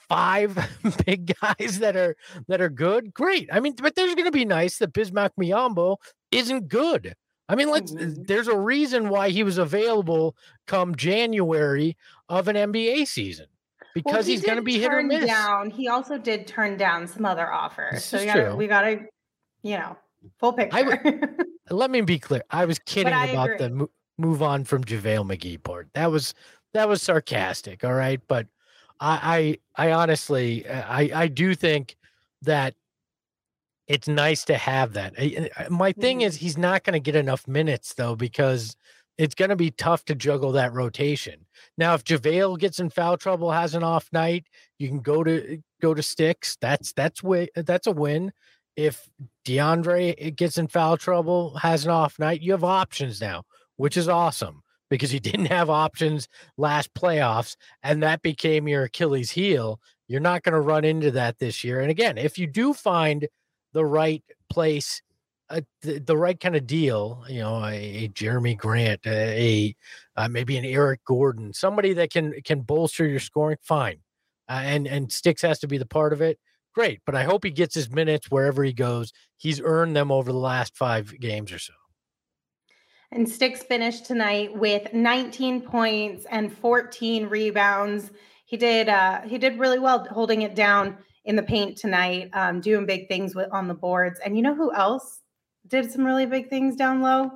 five 0.08 0.56
big 1.06 1.34
guys 1.40 1.78
that 1.80 1.96
are 1.96 2.16
that 2.48 2.60
are 2.60 2.70
good, 2.70 3.12
great. 3.12 3.48
I 3.52 3.60
mean, 3.60 3.74
but 3.80 3.94
there's 3.94 4.14
going 4.14 4.26
to 4.26 4.32
be 4.32 4.44
nice 4.44 4.78
that 4.78 4.92
Bismack 4.92 5.30
Biyombo 5.40 5.96
isn't 6.30 6.68
good. 6.68 7.14
I 7.48 7.54
mean, 7.56 7.70
let's. 7.70 7.92
Mhm. 7.92 8.26
There's 8.26 8.48
a 8.48 8.56
reason 8.56 9.08
why 9.08 9.30
he 9.30 9.42
was 9.42 9.58
available 9.58 10.36
come 10.66 10.94
January 10.94 11.96
of 12.28 12.48
an 12.48 12.56
NBA 12.56 13.06
season 13.06 13.46
because 13.94 14.12
Well, 14.12 14.22
he 14.24 14.32
he's 14.32 14.42
going 14.42 14.56
to 14.56 14.62
be 14.62 14.78
hit 14.78 14.92
or 14.92 15.02
miss. 15.02 15.26
Down. 15.26 15.70
He 15.70 15.88
also 15.88 16.18
did 16.18 16.46
turn 16.46 16.76
down 16.76 17.06
some 17.06 17.24
other 17.24 17.50
offers. 17.50 17.92
This 17.92 18.04
so 18.04 18.18
we 18.18 18.26
gotta, 18.26 18.56
we 18.56 18.66
gotta, 18.66 19.00
you 19.62 19.76
know, 19.78 19.96
full 20.40 20.54
I 20.72 20.82
picture. 20.82 21.36
Let 21.70 21.90
me 21.90 22.00
be 22.02 22.18
clear. 22.18 22.42
I 22.50 22.64
was 22.64 22.78
kidding 22.78 23.12
I 23.12 23.26
about 23.26 23.58
the 23.58 23.70
mo- 23.70 23.90
move 24.18 24.42
on 24.42 24.64
from 24.64 24.84
JaVale 24.84 25.26
McGee 25.26 25.62
part. 25.62 25.88
That 25.94 26.10
was 26.10 26.34
that 26.74 26.88
was 26.88 27.02
sarcastic. 27.02 27.84
All 27.84 27.94
right, 27.94 28.20
but 28.26 28.46
I 29.00 29.58
I, 29.76 29.88
I 29.88 29.92
honestly 29.92 30.66
uh, 30.66 30.82
I 30.86 31.10
I 31.14 31.28
do 31.28 31.54
think 31.54 31.96
that 32.42 32.74
it's 33.88 34.08
nice 34.08 34.44
to 34.46 34.56
have 34.56 34.94
that. 34.94 35.14
I- 35.18 35.50
I- 35.56 35.68
My 35.68 35.92
thing 35.92 36.20
Mhm. 36.20 36.26
is 36.26 36.36
he's 36.36 36.56
not 36.58 36.84
going 36.84 36.94
to 36.94 37.00
get 37.00 37.16
enough 37.16 37.46
minutes 37.46 37.94
though 37.94 38.16
because 38.16 38.76
it's 39.18 39.34
going 39.34 39.50
to 39.50 39.56
be 39.56 39.70
tough 39.70 40.04
to 40.06 40.14
juggle 40.14 40.52
that 40.52 40.72
rotation. 40.72 41.46
Now, 41.78 41.94
if 41.94 42.02
JaVale 42.04 42.58
gets 42.58 42.80
in 42.80 42.90
foul 42.90 43.16
trouble, 43.16 43.52
has 43.52 43.74
an 43.74 43.82
off 43.84 44.08
night, 44.12 44.46
you 44.78 44.88
can 44.88 45.00
go 45.00 45.22
to 45.22 45.62
go 45.80 45.94
to 45.94 46.02
sticks. 46.02 46.56
That's 46.60 46.92
that's 46.92 47.22
way 47.22 47.48
that's 47.54 47.86
a 47.86 47.92
win. 47.92 48.32
If 48.76 49.08
DeAndre 49.46 50.14
eh, 50.18 50.30
gets 50.30 50.58
in 50.58 50.66
foul 50.68 50.96
trouble, 50.96 51.56
has 51.58 51.84
an 51.84 51.90
off 51.92 52.18
night, 52.18 52.40
you 52.42 52.52
have 52.52 52.64
options 52.64 53.20
now, 53.20 53.44
which 53.76 53.96
is 53.96 54.08
awesome 54.08 54.62
because 54.90 55.12
you 55.14 55.20
didn't 55.38 55.46
have 55.46 55.70
options 55.70 56.26
last 56.56 56.92
playoffs, 56.94 57.56
and 57.82 58.02
that 58.02 58.22
became 58.22 58.66
your 58.68 58.84
Achilles 58.84 59.30
heel. 59.32 59.80
You're 60.08 60.20
not 60.20 60.42
going 60.42 60.54
to 60.54 60.60
run 60.60 60.84
into 60.84 61.10
that 61.12 61.38
this 61.38 61.62
year. 61.64 61.80
And 61.80 61.90
again, 61.90 62.18
if 62.18 62.36
you 62.38 62.46
do 62.46 62.74
find 62.74 63.28
the 63.74 63.84
right 63.84 64.22
place, 64.48 65.02
uh, 65.50 65.60
the, 65.82 65.98
the 65.98 66.16
right 66.16 66.40
kind 66.40 66.56
of 66.56 66.66
deal, 66.66 67.24
you 67.28 67.40
know, 67.40 67.62
a, 67.62 68.04
a 68.04 68.08
Jerami 68.08 68.56
Grant, 68.56 69.00
a, 69.04 69.10
a 69.66 69.76
uh, 70.16 70.28
maybe 70.28 70.56
an 70.56 70.64
Eric 70.64 71.04
Gordon, 71.04 71.52
somebody 71.52 71.92
that 71.92 72.10
can 72.10 72.40
can 72.42 72.62
bolster 72.62 73.06
your 73.06 73.20
scoring, 73.20 73.58
fine. 73.60 73.98
Uh, 74.48 74.62
and 74.64 74.86
and 74.86 75.12
Sticks 75.12 75.42
has 75.42 75.58
to 75.58 75.68
be 75.68 75.76
the 75.76 75.86
part 75.86 76.14
of 76.14 76.22
it. 76.22 76.38
Great, 76.74 77.02
but 77.04 77.14
I 77.14 77.24
hope 77.24 77.44
he 77.44 77.50
gets 77.50 77.74
his 77.74 77.90
minutes 77.90 78.30
wherever 78.30 78.64
he 78.64 78.72
goes. 78.72 79.12
He's 79.36 79.60
earned 79.60 79.94
them 79.94 80.10
over 80.10 80.32
the 80.32 80.38
last 80.38 80.76
five 80.76 81.12
games 81.20 81.52
or 81.52 81.58
so. 81.58 81.74
And 83.12 83.28
Sticks 83.28 83.62
finished 83.62 84.06
tonight 84.06 84.56
with 84.56 84.92
19 84.92 85.60
points 85.60 86.26
and 86.30 86.52
14 86.52 87.26
rebounds. 87.26 88.10
He 88.44 88.56
did 88.56 88.88
uh 88.88 89.22
he 89.22 89.38
did 89.38 89.58
really 89.58 89.78
well 89.78 90.06
holding 90.10 90.42
it 90.42 90.54
down 90.54 90.98
in 91.24 91.36
the 91.36 91.42
paint 91.42 91.76
tonight, 91.76 92.30
um, 92.32 92.60
doing 92.60 92.86
big 92.86 93.08
things 93.08 93.34
with 93.34 93.48
on 93.52 93.68
the 93.68 93.74
boards. 93.74 94.20
And 94.24 94.36
you 94.36 94.42
know 94.42 94.54
who 94.54 94.72
else 94.74 95.20
did 95.68 95.90
some 95.90 96.04
really 96.04 96.26
big 96.26 96.50
things 96.50 96.76
down 96.76 97.00
low? 97.02 97.30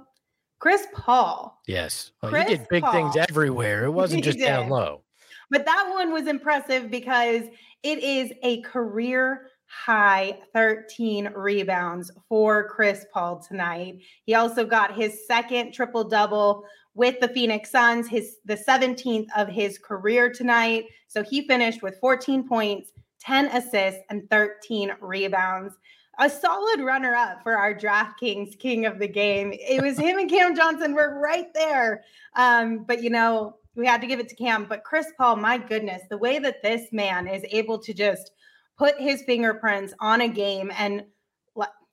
Chris 0.59 0.87
Paul. 0.93 1.61
Yes, 1.67 2.11
well, 2.23 2.33
Chris 2.33 2.49
he 2.49 2.57
did 2.57 2.69
big 2.69 2.85
things 2.91 3.17
everywhere. 3.17 3.85
It 3.85 3.91
wasn't 3.91 4.25
just 4.25 4.39
down 4.39 4.69
low. 4.69 5.03
But 5.51 5.65
that 5.65 5.89
one 5.91 6.13
was 6.13 6.27
impressive 6.27 6.91
because 6.91 7.43
it 7.83 7.99
is 8.01 8.33
a 8.43 8.61
career 8.63 9.51
high 9.67 10.39
13 10.53 11.31
rebounds 11.35 12.11
for 12.29 12.69
Chris 12.69 13.07
Paul 13.13 13.39
tonight. 13.39 14.01
He 14.25 14.35
also 14.35 14.65
got 14.65 14.97
his 14.97 15.27
second 15.27 15.73
triple 15.73 16.05
double 16.05 16.65
with 16.95 17.21
the 17.21 17.29
Phoenix 17.29 17.71
Suns, 17.71 18.09
his 18.09 18.39
the 18.45 18.57
17th 18.57 19.29
of 19.37 19.49
his 19.49 19.79
career 19.79 20.33
tonight. 20.33 20.87
So 21.07 21.23
he 21.23 21.47
finished 21.47 21.83
with 21.83 21.99
14 22.01 22.49
points, 22.49 22.93
10 23.29 23.49
assists 23.49 24.01
and 24.09 24.29
13 24.31 24.93
rebounds. 25.03 25.75
A 26.19 26.31
solid 26.31 26.81
runner 26.81 27.15
up 27.15 27.43
for 27.43 27.59
our 27.59 27.75
DraftKings 27.75 28.59
king 28.59 28.87
of 28.87 28.99
the 28.99 29.07
game. 29.07 29.53
It 29.53 29.83
was 29.83 29.99
him 29.99 30.19
and 30.19 30.31
Cam 30.31 30.57
Johnson 30.57 30.95
were 30.95 31.21
right 31.21 31.53
there. 31.53 32.05
Um, 32.37 32.85
but 32.85 33.03
you 33.03 33.11
know, 33.11 33.57
we 33.77 33.87
had 33.87 34.01
to 34.01 34.07
give 34.07 34.19
it 34.19 34.31
to 34.31 34.35
Cam. 34.35 34.65
But 34.65 34.83
Chris 34.83 35.07
Paul, 35.19 35.37
my 35.37 35.59
goodness, 35.59 36.03
the 36.09 36.17
way 36.17 36.39
that 36.39 36.63
this 36.63 36.91
man 36.91 37.29
is 37.29 37.45
able 37.51 37.79
to 37.81 37.93
just 37.93 38.33
put 38.79 38.99
his 38.99 39.23
fingerprints 39.25 39.93
on 40.01 40.23
a 40.23 40.29
game 40.29 40.73
and 40.79 41.05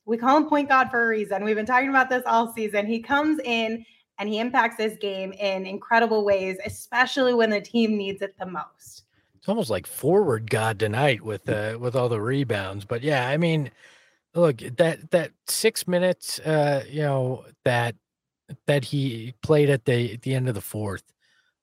we 0.08 0.18
call 0.18 0.38
him 0.38 0.48
point 0.48 0.70
god 0.70 0.90
for 0.90 1.04
a 1.04 1.08
reason. 1.08 1.44
We've 1.44 1.56
been 1.56 1.66
talking 1.66 1.90
about 1.90 2.10
this 2.10 2.24
all 2.26 2.54
season. 2.54 2.86
He 2.86 3.02
comes 3.02 3.40
in 3.44 3.84
and 4.20 4.30
he 4.30 4.40
impacts 4.40 4.78
this 4.78 4.98
game 5.02 5.34
in 5.34 5.66
incredible 5.66 6.24
ways, 6.24 6.58
especially 6.66 7.34
when 7.34 7.50
the 7.50 7.60
team 7.60 7.98
needs 7.98 8.22
it 8.22 8.36
the 8.40 8.46
most. 8.46 9.06
It's 9.46 9.50
almost 9.52 9.70
like 9.70 9.86
forward 9.86 10.50
god 10.50 10.80
tonight 10.80 11.22
with 11.22 11.48
uh 11.48 11.78
with 11.80 11.96
all 11.96 12.10
the 12.10 12.20
rebounds. 12.20 12.84
But 12.84 13.04
yeah, 13.04 13.30
I 13.30 13.38
mean, 13.38 13.70
look 14.34 14.58
that 14.58 15.12
that 15.12 15.34
six 15.48 15.88
minutes, 15.88 16.40
uh, 16.40 16.84
you 16.90 17.04
know 17.04 17.46
that 17.64 17.94
that 18.66 18.86
he 18.86 19.36
played 19.44 19.70
at 19.70 19.86
the 19.86 20.14
at 20.14 20.24
the 20.24 20.34
end 20.34 20.50
of 20.50 20.56
the 20.56 20.62
fourth. 20.62 21.04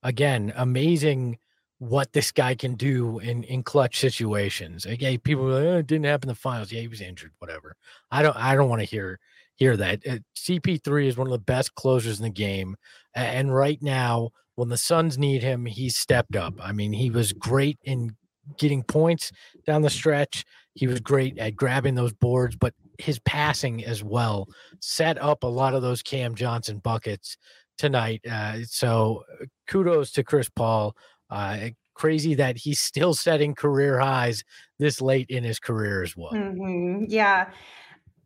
Again, 0.04 0.52
amazing 0.54 1.38
what 1.78 2.12
this 2.12 2.30
guy 2.30 2.54
can 2.54 2.76
do 2.76 3.18
in 3.18 3.42
in 3.42 3.64
clutch 3.64 3.98
situations. 3.98 4.86
Okay, 4.86 5.18
people 5.18 5.46
like, 5.46 5.64
oh, 5.64 5.78
it 5.78 5.88
didn't 5.88 6.04
happen 6.04 6.28
in 6.28 6.34
the 6.34 6.40
finals. 6.40 6.70
Yeah, 6.70 6.82
he 6.82 6.86
was 6.88 7.00
injured. 7.00 7.32
Whatever. 7.40 7.74
I 8.12 8.22
don't. 8.22 8.36
I 8.36 8.54
don't 8.54 8.70
want 8.70 8.82
to 8.82 8.86
hear 8.86 9.18
hear 9.56 9.76
that. 9.76 10.06
Uh, 10.06 10.18
CP3 10.36 11.08
is 11.08 11.16
one 11.16 11.26
of 11.26 11.32
the 11.32 11.38
best 11.38 11.74
closers 11.74 12.20
in 12.20 12.22
the 12.22 12.30
game, 12.30 12.76
and 13.12 13.52
right 13.52 13.82
now, 13.82 14.30
when 14.54 14.68
the 14.68 14.76
Suns 14.76 15.18
need 15.18 15.42
him, 15.42 15.66
he 15.66 15.88
stepped 15.88 16.36
up. 16.36 16.54
I 16.60 16.72
mean, 16.72 16.92
he 16.92 17.10
was 17.10 17.32
great 17.32 17.78
in 17.84 18.16
getting 18.58 18.82
points 18.82 19.30
down 19.66 19.82
the 19.82 19.90
stretch. 19.90 20.44
He 20.74 20.86
was 20.86 21.00
great 21.00 21.38
at 21.38 21.56
grabbing 21.56 21.94
those 21.94 22.12
boards, 22.12 22.56
but 22.56 22.74
his 22.98 23.18
passing 23.20 23.84
as 23.84 24.02
well 24.02 24.48
set 24.80 25.20
up 25.20 25.42
a 25.42 25.48
lot 25.48 25.74
of 25.74 25.82
those 25.82 26.02
Cam 26.02 26.34
Johnson 26.34 26.78
buckets 26.78 27.36
tonight. 27.78 28.20
Uh, 28.30 28.64
so 28.64 29.24
uh, 29.40 29.46
kudos 29.66 30.12
to 30.12 30.24
Chris 30.24 30.48
Paul. 30.48 30.96
Uh, 31.30 31.70
crazy 31.94 32.34
that 32.34 32.56
he's 32.56 32.80
still 32.80 33.14
setting 33.14 33.54
career 33.54 33.98
highs 33.98 34.44
this 34.78 35.00
late 35.00 35.28
in 35.28 35.44
his 35.44 35.58
career 35.58 36.02
as 36.02 36.16
well. 36.16 36.32
Mhm. 36.32 37.06
Yeah. 37.08 37.50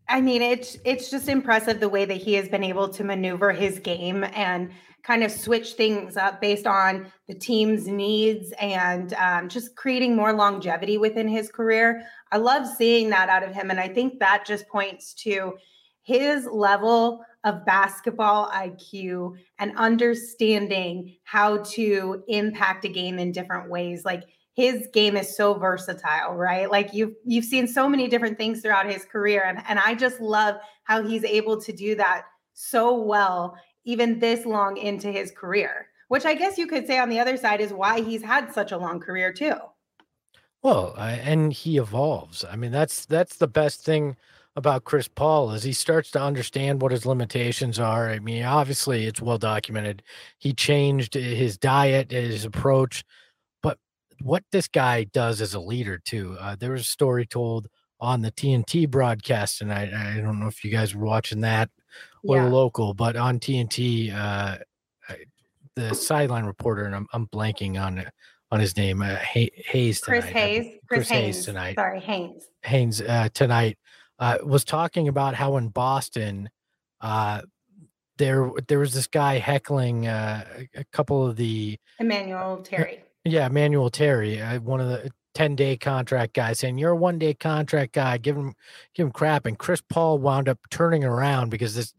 I 0.09 0.21
mean, 0.21 0.41
it's 0.41 0.79
it's 0.85 1.11
just 1.11 1.29
impressive 1.29 1.81
the 1.81 1.89
way 1.89 2.05
that 2.05 2.15
he 2.17 2.35
has 2.35 2.49
been 2.49 2.63
able 2.63 2.89
to 2.91 3.03
maneuver 3.05 3.53
his 3.53 3.79
game 3.81 4.25
and 4.35 4.71
kind 5.07 5.23
of 5.23 5.31
switch 5.31 5.75
things 5.75 6.17
up 6.17 6.41
based 6.41 6.67
on 6.67 7.07
the 7.29 7.35
team's 7.35 7.87
needs 7.87 8.53
and 8.61 9.13
um, 9.15 9.49
just 9.49 9.77
creating 9.77 10.17
more 10.17 10.33
longevity 10.33 10.99
within 10.99 11.29
his 11.29 11.49
career. 11.49 12.03
I 12.33 12.39
love 12.39 12.67
seeing 12.67 13.11
that 13.11 13.29
out 13.29 13.45
of 13.45 13.55
him, 13.55 13.71
and 13.71 13.79
I 13.79 13.89
think 13.89 14.19
that 14.19 14.45
just 14.45 14.67
points 14.69 15.15
to 15.23 15.55
his 16.03 16.47
level 16.47 17.25
of 17.45 17.65
basketball 17.65 18.51
IQ 18.51 19.37
and 19.61 19.77
understanding 19.77 21.17
how 21.23 21.59
to 21.59 22.25
impact 22.27 22.85
a 22.85 22.89
game 22.89 23.21
in 23.21 23.31
different 23.31 23.71
ways. 23.71 24.05
Like 24.05 24.25
his 24.55 24.89
game 24.93 25.17
is 25.17 25.37
so 25.37 25.55
versatile, 25.55 26.35
right? 26.35 26.69
Like 26.69 26.93
you've 26.93 27.15
you've 27.25 27.45
seen 27.45 27.69
so 27.69 27.89
many 27.89 28.09
different 28.09 28.39
things 28.39 28.61
throughout 28.61 28.91
his 28.91 29.05
career, 29.05 29.45
and 29.47 29.63
and 29.69 29.79
I 29.79 29.95
just 29.95 30.21
love 30.21 30.57
how 30.83 31.05
he's 31.05 31.25
able 31.25 31.61
to 31.61 31.73
do 31.73 31.95
that 31.95 32.25
so 32.55 33.01
well, 33.01 33.57
even 33.87 34.19
this 34.19 34.45
long 34.45 34.77
into 34.77 35.11
his 35.11 35.31
career. 35.31 35.89
Which 36.09 36.25
I 36.25 36.35
guess 36.35 36.59
you 36.59 36.67
could 36.67 36.87
say 36.87 36.99
on 36.99 37.09
the 37.09 37.19
other 37.19 37.37
side 37.37 37.61
is 37.61 37.73
why 37.73 38.01
he's 38.01 38.23
had 38.23 38.53
such 38.53 38.71
a 38.71 38.79
long 38.79 39.01
career 39.01 39.33
too. 39.33 39.55
Well, 40.63 40.95
I, 40.97 41.13
and 41.13 41.53
he 41.53 41.79
evolves. 41.79 42.45
I 42.45 42.57
mean, 42.57 42.73
that's 42.73 43.07
that's 43.07 43.37
the 43.37 43.49
best 43.49 43.85
thing 43.85 44.17
about 44.57 44.85
Chris 44.85 45.07
Paul 45.07 45.53
is 45.53 45.63
he 45.63 45.73
starts 45.73 46.11
to 46.13 46.21
understand 46.21 46.81
what 46.81 46.93
his 46.93 47.07
limitations 47.07 47.79
are. 47.79 48.09
I 48.09 48.19
mean, 48.21 48.43
obviously 48.43 49.05
it's 49.05 49.21
well 49.21 49.39
documented. 49.39 50.03
He 50.39 50.55
changed 50.55 51.15
his 51.15 51.59
diet, 51.59 52.11
his 52.11 52.45
approach, 52.45 53.05
but 53.63 53.79
what 54.23 54.45
this 54.53 54.67
guy 54.67 55.05
does 55.05 55.41
as 55.41 55.55
a 55.55 55.61
leader 55.61 55.99
too. 55.99 56.37
Uh, 56.41 56.57
there 56.57 56.73
was 56.73 56.83
a 56.83 56.85
story 56.85 57.27
told 57.27 57.69
on 58.01 58.23
the 58.23 58.33
TNT 58.33 58.91
broadcast 58.91 59.59
tonight. 59.59 59.93
I 59.93 60.21
don't 60.21 60.41
know 60.41 60.49
if 60.49 60.65
you 60.65 60.71
guys 60.71 60.95
were 60.95 61.05
watching 61.05 61.41
that 61.43 61.71
or 62.29 62.37
Yeah. 62.37 62.49
local, 62.49 62.95
but 62.95 63.17
on 63.17 63.39
TNT, 63.41 64.13
uh, 64.13 64.59
the 65.75 65.95
sideline 65.95 66.45
reporter, 66.45 66.85
and 66.85 66.95
I'm, 66.95 67.07
I'm 67.13 67.27
blanking 67.29 67.81
on 67.81 68.05
on 68.53 68.61
his 68.61 68.77
name, 68.77 69.03
uh, 69.03 69.17
Hay- 69.17 69.51
Hayes. 69.67 70.01
Tonight, 70.01 70.21
believe. 70.21 70.35
Hayes. 70.35 70.65
Chris, 70.65 70.79
Chris 70.89 71.09
Hayes 71.09 71.35
Haynes 71.35 71.45
tonight. 71.45 71.75
Sorry, 71.75 72.01
Haynes. 72.01 72.45
Haynes 72.63 73.01
uh, 73.03 73.29
tonight 73.35 73.77
uh, 74.21 74.39
was 74.45 74.65
talking 74.65 75.09
about 75.09 75.35
how 75.35 75.57
in 75.57 75.69
Boston, 75.69 76.49
uh, 77.01 77.43
there 78.19 78.51
there 78.69 78.79
was 78.79 78.95
this 78.95 79.07
guy 79.09 79.39
heckling 79.39 80.07
uh, 80.07 80.45
a 80.75 80.81
a 80.81 80.85
couple 80.93 81.27
of 81.27 81.37
the 81.37 81.77
Emmanuel 81.99 82.59
Terry. 82.63 83.03
yeah 83.25 83.47
Emmanuel 83.47 83.91
Terry, 83.91 84.41
uh, 84.41 84.61
one 84.61 84.81
of 84.81 84.89
the 84.89 85.11
ten 85.37 85.55
day 85.55 85.77
contract 85.77 86.33
guy 86.33 86.55
saying 86.55 86.79
you're 86.79 86.93
a 86.93 86.97
one 86.97 87.19
day 87.19 87.35
contract 87.35 87.93
guy, 87.93 88.17
give 88.17 88.35
him 88.35 88.55
give 88.95 89.07
him 89.07 89.13
crap, 89.13 89.45
and 89.45 89.59
Chris 89.59 89.83
Paul 89.87 90.19
wound 90.19 90.49
up 90.49 90.59
turning 90.71 91.05
around 91.05 91.51
because 91.51 91.75
this 91.75 91.93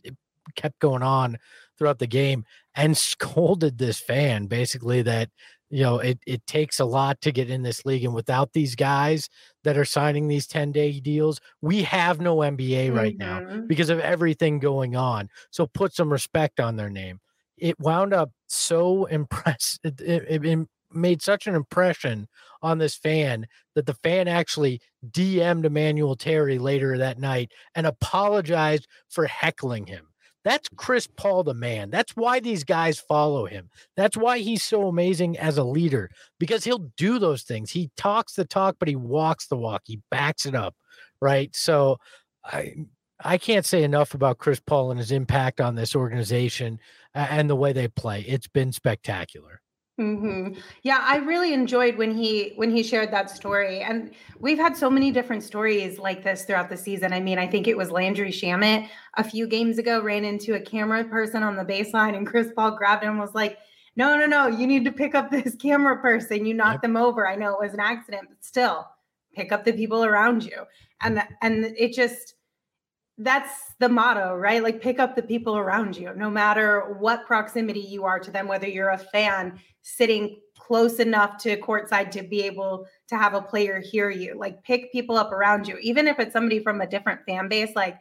kept 0.55 0.79
going 0.79 1.03
on 1.03 1.37
throughout 1.77 1.99
the 1.99 2.07
game 2.07 2.45
and 2.75 2.97
scolded 2.97 3.77
this 3.77 3.99
fan 3.99 4.47
basically 4.47 5.03
that 5.03 5.29
you 5.69 5.83
know 5.83 5.99
it, 5.99 6.17
it 6.25 6.47
takes 6.47 6.79
a 6.79 6.85
lot 6.85 7.21
to 7.21 7.31
get 7.31 7.47
in 7.47 7.61
this 7.61 7.85
league 7.85 8.03
and 8.03 8.15
without 8.15 8.53
these 8.53 8.73
guys 8.73 9.29
that 9.63 9.77
are 9.77 9.85
signing 9.85 10.27
these 10.27 10.47
10 10.47 10.71
day 10.71 10.99
deals 10.99 11.39
we 11.61 11.83
have 11.83 12.19
no 12.19 12.37
nba 12.37 12.91
right 12.95 13.19
mm-hmm. 13.19 13.59
now 13.59 13.61
because 13.67 13.91
of 13.91 13.99
everything 13.99 14.57
going 14.57 14.95
on. 14.95 15.29
So 15.51 15.67
put 15.67 15.93
some 15.93 16.11
respect 16.11 16.59
on 16.59 16.75
their 16.75 16.89
name. 16.89 17.19
It 17.55 17.79
wound 17.79 18.13
up 18.13 18.31
so 18.47 19.05
impressed 19.11 19.81
it, 19.83 20.01
it, 20.01 20.45
it 20.45 20.67
made 20.91 21.21
such 21.21 21.47
an 21.47 21.55
impression 21.55 22.27
on 22.61 22.77
this 22.77 22.95
fan 22.95 23.47
that 23.75 23.85
the 23.85 23.93
fan 23.93 24.27
actually 24.27 24.81
DM'd 25.09 25.65
Emmanuel 25.65 26.15
Terry 26.15 26.59
later 26.59 26.97
that 26.97 27.19
night 27.19 27.51
and 27.75 27.85
apologized 27.85 28.87
for 29.09 29.25
heckling 29.25 29.85
him. 29.85 30.07
That's 30.43 30.69
Chris 30.77 31.07
Paul, 31.07 31.43
the 31.43 31.53
man. 31.53 31.89
That's 31.89 32.15
why 32.15 32.39
these 32.39 32.63
guys 32.63 32.99
follow 32.99 33.45
him. 33.45 33.69
That's 33.97 34.15
why 34.15 34.39
he's 34.39 34.63
so 34.63 34.87
amazing 34.87 35.37
as 35.37 35.57
a 35.57 35.63
leader 35.63 36.09
because 36.39 36.63
he'll 36.63 36.89
do 36.95 37.19
those 37.19 37.43
things. 37.43 37.71
He 37.71 37.91
talks 37.97 38.33
the 38.33 38.45
talk, 38.45 38.77
but 38.79 38.87
he 38.87 38.95
walks 38.95 39.47
the 39.47 39.57
walk. 39.57 39.81
He 39.85 39.99
backs 40.09 40.45
it 40.45 40.55
up, 40.55 40.73
right? 41.21 41.53
So 41.53 41.97
I 42.45 42.75
I 43.23 43.37
can't 43.37 43.65
say 43.65 43.83
enough 43.83 44.13
about 44.13 44.37
Chris 44.37 44.59
Paul 44.59 44.91
and 44.91 44.99
his 44.99 45.11
impact 45.11 45.59
on 45.59 45.75
this 45.75 45.95
organization 45.95 46.79
and 47.13 47.49
the 47.49 47.55
way 47.55 47.73
they 47.73 47.87
play. 47.87 48.21
It's 48.21 48.47
been 48.47 48.71
spectacular. 48.71 49.61
Mm-hmm. 49.99 50.59
Yeah, 50.83 50.99
I 51.01 51.17
really 51.17 51.53
enjoyed 51.53 51.97
when 51.97 52.15
he 52.15 52.53
when 52.55 52.69
he 52.69 52.83
shared 52.83 53.09
that 53.11 53.31
story, 53.31 53.81
and 53.81 54.11
we've 54.39 54.59
had 54.59 54.77
so 54.77 54.91
many 54.91 55.09
different 55.09 55.41
stories 55.41 55.97
like 55.97 56.23
this 56.23 56.45
throughout 56.45 56.69
the 56.69 56.77
season. 56.77 57.13
I 57.13 57.19
mean, 57.19 57.39
I 57.39 57.47
think 57.47 57.67
it 57.67 57.75
was 57.75 57.89
Landry 57.89 58.31
Shamet 58.31 58.89
a 59.15 59.23
few 59.23 59.47
games 59.47 59.79
ago 59.79 59.99
ran 59.99 60.23
into 60.23 60.53
a 60.53 60.59
camera 60.59 61.03
person 61.03 61.41
on 61.41 61.55
the 61.55 61.65
baseline, 61.65 62.15
and 62.15 62.27
Chris 62.27 62.51
Paul 62.55 62.77
grabbed 62.77 63.03
him 63.03 63.11
and 63.11 63.19
was 63.19 63.33
like, 63.33 63.57
"No, 63.95 64.15
no, 64.19 64.27
no! 64.27 64.45
You 64.45 64.67
need 64.67 64.85
to 64.85 64.91
pick 64.91 65.15
up 65.15 65.31
this 65.31 65.55
camera 65.55 65.99
person. 65.99 66.45
You 66.45 66.53
knocked 66.53 66.75
yep. 66.75 66.81
them 66.83 66.97
over. 66.97 67.27
I 67.27 67.35
know 67.35 67.55
it 67.55 67.63
was 67.63 67.73
an 67.73 67.79
accident, 67.79 68.27
but 68.29 68.45
still, 68.45 68.87
pick 69.35 69.51
up 69.51 69.65
the 69.65 69.73
people 69.73 70.05
around 70.05 70.43
you." 70.43 70.63
And 71.01 71.23
and 71.41 71.73
it 71.75 71.93
just 71.93 72.35
that's 73.17 73.73
the 73.79 73.89
motto, 73.89 74.35
right? 74.35 74.61
Like 74.61 74.81
pick 74.81 74.99
up 74.99 75.15
the 75.15 75.23
people 75.23 75.57
around 75.57 75.97
you, 75.97 76.13
no 76.15 76.29
matter 76.29 76.95
what 76.99 77.25
proximity 77.25 77.79
you 77.79 78.03
are 78.03 78.19
to 78.19 78.29
them, 78.29 78.47
whether 78.47 78.67
you're 78.67 78.89
a 78.89 78.97
fan 78.97 79.59
sitting 79.81 80.39
close 80.57 80.99
enough 80.99 81.37
to 81.37 81.57
courtside 81.57 82.11
to 82.11 82.21
be 82.21 82.43
able 82.43 82.85
to 83.07 83.17
have 83.17 83.33
a 83.33 83.41
player 83.41 83.79
hear 83.79 84.09
you. 84.09 84.35
Like 84.37 84.63
pick 84.63 84.91
people 84.91 85.17
up 85.17 85.31
around 85.31 85.67
you, 85.67 85.77
even 85.81 86.07
if 86.07 86.19
it's 86.19 86.33
somebody 86.33 86.61
from 86.61 86.81
a 86.81 86.87
different 86.87 87.21
fan 87.25 87.47
base. 87.47 87.75
Like 87.75 87.97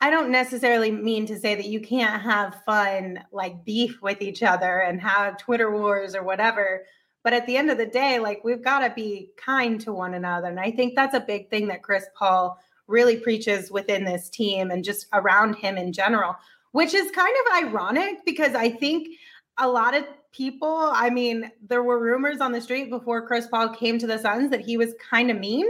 I 0.00 0.10
don't 0.10 0.30
necessarily 0.30 0.92
mean 0.92 1.26
to 1.26 1.38
say 1.38 1.54
that 1.54 1.66
you 1.66 1.80
can't 1.80 2.22
have 2.22 2.62
fun, 2.64 3.24
like 3.32 3.64
beef 3.64 4.00
with 4.00 4.22
each 4.22 4.42
other 4.42 4.78
and 4.78 5.00
have 5.00 5.38
Twitter 5.38 5.70
wars 5.70 6.14
or 6.14 6.22
whatever. 6.22 6.84
But 7.24 7.32
at 7.32 7.46
the 7.46 7.56
end 7.56 7.70
of 7.70 7.78
the 7.78 7.86
day, 7.86 8.20
like 8.20 8.44
we've 8.44 8.62
got 8.62 8.78
to 8.78 8.90
be 8.94 9.30
kind 9.36 9.80
to 9.82 9.92
one 9.92 10.14
another. 10.14 10.48
And 10.48 10.60
I 10.60 10.70
think 10.70 10.94
that's 10.94 11.14
a 11.14 11.20
big 11.20 11.50
thing 11.50 11.66
that 11.66 11.82
Chris 11.82 12.06
Paul 12.16 12.58
really 12.88 13.16
preaches 13.16 13.70
within 13.70 14.04
this 14.04 14.28
team 14.28 14.70
and 14.70 14.82
just 14.82 15.06
around 15.12 15.54
him 15.54 15.76
in 15.76 15.92
general, 15.92 16.34
which 16.72 16.94
is 16.94 17.10
kind 17.12 17.34
of 17.46 17.64
ironic 17.64 18.24
because 18.24 18.54
I 18.54 18.70
think 18.70 19.08
a 19.58 19.68
lot 19.68 19.94
of 19.94 20.04
people, 20.32 20.90
I 20.92 21.10
mean, 21.10 21.50
there 21.68 21.82
were 21.82 21.98
rumors 21.98 22.40
on 22.40 22.52
the 22.52 22.60
street 22.60 22.90
before 22.90 23.26
Chris 23.26 23.46
Paul 23.46 23.70
came 23.70 23.98
to 23.98 24.06
the 24.06 24.18
Suns 24.18 24.50
that 24.50 24.60
he 24.60 24.76
was 24.76 24.94
kind 25.10 25.30
of 25.30 25.38
mean. 25.38 25.66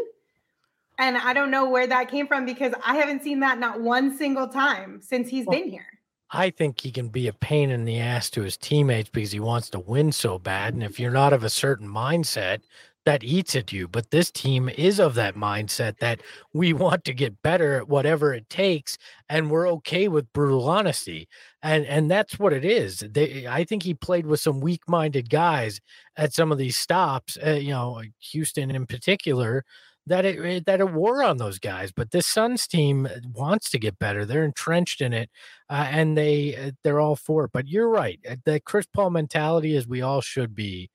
And 0.98 1.16
I 1.16 1.32
don't 1.32 1.50
know 1.50 1.68
where 1.68 1.86
that 1.86 2.10
came 2.10 2.26
from 2.26 2.44
because 2.44 2.72
I 2.84 2.96
haven't 2.96 3.22
seen 3.22 3.40
that 3.40 3.58
not 3.58 3.80
one 3.80 4.16
single 4.16 4.48
time 4.48 5.00
since 5.02 5.28
he's 5.28 5.46
well, 5.46 5.58
been 5.58 5.70
here. 5.70 5.86
I 6.30 6.50
think 6.50 6.80
he 6.80 6.90
can 6.90 7.08
be 7.08 7.28
a 7.28 7.32
pain 7.32 7.70
in 7.70 7.84
the 7.84 7.98
ass 7.98 8.28
to 8.30 8.42
his 8.42 8.56
teammates 8.56 9.08
because 9.08 9.32
he 9.32 9.40
wants 9.40 9.70
to 9.70 9.78
win 9.78 10.12
so 10.12 10.38
bad. 10.38 10.74
And 10.74 10.82
if 10.82 11.00
you're 11.00 11.10
not 11.10 11.32
of 11.32 11.44
a 11.44 11.50
certain 11.50 11.88
mindset, 11.88 12.60
that 13.08 13.24
eats 13.24 13.56
at 13.56 13.72
you. 13.72 13.88
But 13.88 14.10
this 14.10 14.30
team 14.30 14.68
is 14.68 15.00
of 15.00 15.14
that 15.14 15.34
mindset 15.34 15.96
that 16.00 16.20
we 16.52 16.72
want 16.84 17.04
to 17.04 17.14
get 17.14 17.40
better 17.42 17.76
at 17.76 17.88
whatever 17.88 18.34
it 18.34 18.50
takes, 18.50 18.98
and 19.30 19.50
we're 19.50 19.66
okay 19.68 20.08
with 20.08 20.30
brutal 20.34 20.68
honesty. 20.68 21.26
And 21.62 21.86
and 21.86 22.10
that's 22.10 22.38
what 22.38 22.52
it 22.52 22.66
is. 22.66 22.98
They, 22.98 23.46
I 23.46 23.64
think 23.64 23.82
he 23.82 23.94
played 23.94 24.26
with 24.26 24.40
some 24.40 24.60
weak-minded 24.60 25.30
guys 25.30 25.80
at 26.18 26.34
some 26.34 26.52
of 26.52 26.58
these 26.58 26.76
stops. 26.76 27.38
Uh, 27.44 27.52
you 27.52 27.70
know, 27.70 28.02
Houston 28.30 28.70
in 28.70 28.86
particular. 28.86 29.64
That 30.06 30.24
it 30.24 30.64
that 30.64 30.80
it 30.80 30.90
wore 30.90 31.22
on 31.22 31.36
those 31.36 31.58
guys, 31.58 31.92
but 31.92 32.12
this 32.12 32.26
Suns 32.26 32.66
team 32.66 33.06
wants 33.34 33.68
to 33.70 33.78
get 33.78 33.98
better. 33.98 34.24
They're 34.24 34.44
entrenched 34.44 35.02
in 35.02 35.12
it, 35.12 35.28
uh, 35.68 35.86
and 35.90 36.16
they 36.16 36.56
uh, 36.56 36.70
they're 36.82 37.00
all 37.00 37.16
for 37.16 37.44
it. 37.44 37.50
But 37.52 37.68
you're 37.68 37.90
right. 37.90 38.18
Uh, 38.28 38.36
the 38.44 38.58
Chris 38.60 38.86
Paul 38.86 39.10
mentality 39.10 39.74
is 39.76 39.86
we 39.86 40.00
all 40.00 40.22
should 40.22 40.54
be 40.54 40.90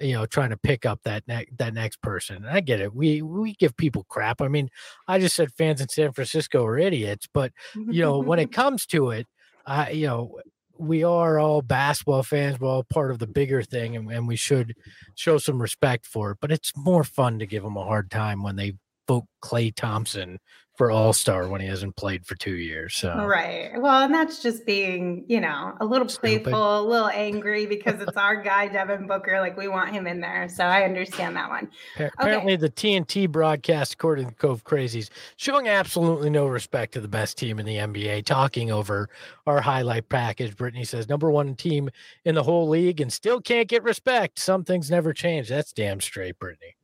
you 0.00 0.12
know 0.12 0.26
trying 0.26 0.50
to 0.50 0.56
pick 0.56 0.86
up 0.86 1.00
that 1.04 1.26
ne- 1.26 1.48
that 1.56 1.74
next 1.74 2.00
person 2.02 2.36
and 2.36 2.48
i 2.48 2.60
get 2.60 2.80
it 2.80 2.94
we 2.94 3.22
we 3.22 3.54
give 3.54 3.76
people 3.76 4.04
crap 4.08 4.40
i 4.40 4.48
mean 4.48 4.68
i 5.06 5.18
just 5.18 5.34
said 5.34 5.52
fans 5.52 5.80
in 5.80 5.88
san 5.88 6.12
francisco 6.12 6.64
are 6.64 6.78
idiots 6.78 7.28
but 7.32 7.52
mm-hmm. 7.74 7.90
you 7.90 8.02
know 8.02 8.18
when 8.18 8.38
it 8.38 8.52
comes 8.52 8.86
to 8.86 9.10
it 9.10 9.26
i 9.66 9.90
you 9.90 10.06
know 10.06 10.38
we 10.78 11.02
are 11.02 11.38
all 11.38 11.60
basketball 11.62 12.22
fans 12.22 12.58
we're 12.60 12.68
all 12.68 12.84
part 12.84 13.10
of 13.10 13.18
the 13.18 13.26
bigger 13.26 13.62
thing 13.62 13.96
and, 13.96 14.10
and 14.10 14.28
we 14.28 14.36
should 14.36 14.74
show 15.16 15.38
some 15.38 15.60
respect 15.60 16.06
for 16.06 16.32
it 16.32 16.38
but 16.40 16.52
it's 16.52 16.72
more 16.76 17.04
fun 17.04 17.38
to 17.38 17.46
give 17.46 17.62
them 17.62 17.76
a 17.76 17.84
hard 17.84 18.10
time 18.10 18.42
when 18.42 18.56
they 18.56 18.74
vote 19.08 19.24
Klay 19.42 19.74
thompson 19.74 20.38
for 20.78 20.92
All 20.92 21.12
Star 21.12 21.48
when 21.48 21.60
he 21.60 21.66
hasn't 21.66 21.96
played 21.96 22.24
for 22.24 22.36
two 22.36 22.54
years. 22.54 22.94
So 22.94 23.12
right. 23.26 23.72
Well, 23.76 24.04
and 24.04 24.14
that's 24.14 24.40
just 24.40 24.64
being, 24.64 25.24
you 25.26 25.40
know, 25.40 25.74
a 25.80 25.84
little 25.84 26.08
Stupid. 26.08 26.44
playful, 26.44 26.80
a 26.80 26.86
little 26.86 27.08
angry 27.08 27.66
because 27.78 28.00
it's 28.00 28.16
our 28.16 28.40
guy 28.40 28.68
Devin 28.68 29.08
Booker. 29.08 29.40
Like 29.40 29.56
we 29.56 29.66
want 29.66 29.90
him 29.90 30.06
in 30.06 30.20
there. 30.20 30.48
So 30.48 30.64
I 30.64 30.84
understand 30.84 31.34
that 31.36 31.50
one. 31.50 31.68
Apparently, 31.96 32.54
okay. 32.54 32.56
the 32.56 32.70
TNT 32.70 33.28
broadcast, 33.28 33.94
according 33.94 34.28
to 34.28 34.34
Cove 34.36 34.62
Crazies, 34.62 35.10
showing 35.36 35.66
absolutely 35.66 36.30
no 36.30 36.46
respect 36.46 36.94
to 36.94 37.00
the 37.00 37.08
best 37.08 37.36
team 37.36 37.58
in 37.58 37.66
the 37.66 37.76
NBA. 37.76 38.24
Talking 38.24 38.70
over 38.70 39.10
our 39.48 39.60
highlight 39.60 40.08
package, 40.08 40.56
Brittany 40.56 40.84
says 40.84 41.08
number 41.08 41.28
one 41.28 41.56
team 41.56 41.90
in 42.24 42.36
the 42.36 42.44
whole 42.44 42.68
league 42.68 43.00
and 43.00 43.12
still 43.12 43.40
can't 43.40 43.68
get 43.68 43.82
respect. 43.82 44.38
Some 44.38 44.62
things 44.62 44.92
never 44.92 45.12
change. 45.12 45.48
That's 45.48 45.72
damn 45.72 46.00
straight, 46.00 46.38
Brittany. 46.38 46.77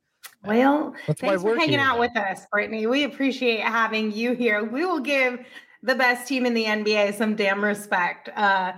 Well, 0.45 0.95
That's 1.07 1.21
thanks 1.21 1.41
for 1.41 1.57
hanging 1.57 1.79
out 1.79 1.99
with 1.99 2.15
us, 2.15 2.45
Brittany. 2.51 2.87
We 2.87 3.03
appreciate 3.03 3.61
having 3.61 4.11
you 4.11 4.33
here. 4.33 4.63
We 4.63 4.85
will 4.85 4.99
give 4.99 5.45
the 5.81 5.95
best 5.95 6.27
team 6.27 6.45
in 6.45 6.53
the 6.53 6.65
NBA 6.65 7.15
some 7.15 7.35
damn 7.35 7.63
respect. 7.63 8.29
Uh, 8.35 8.73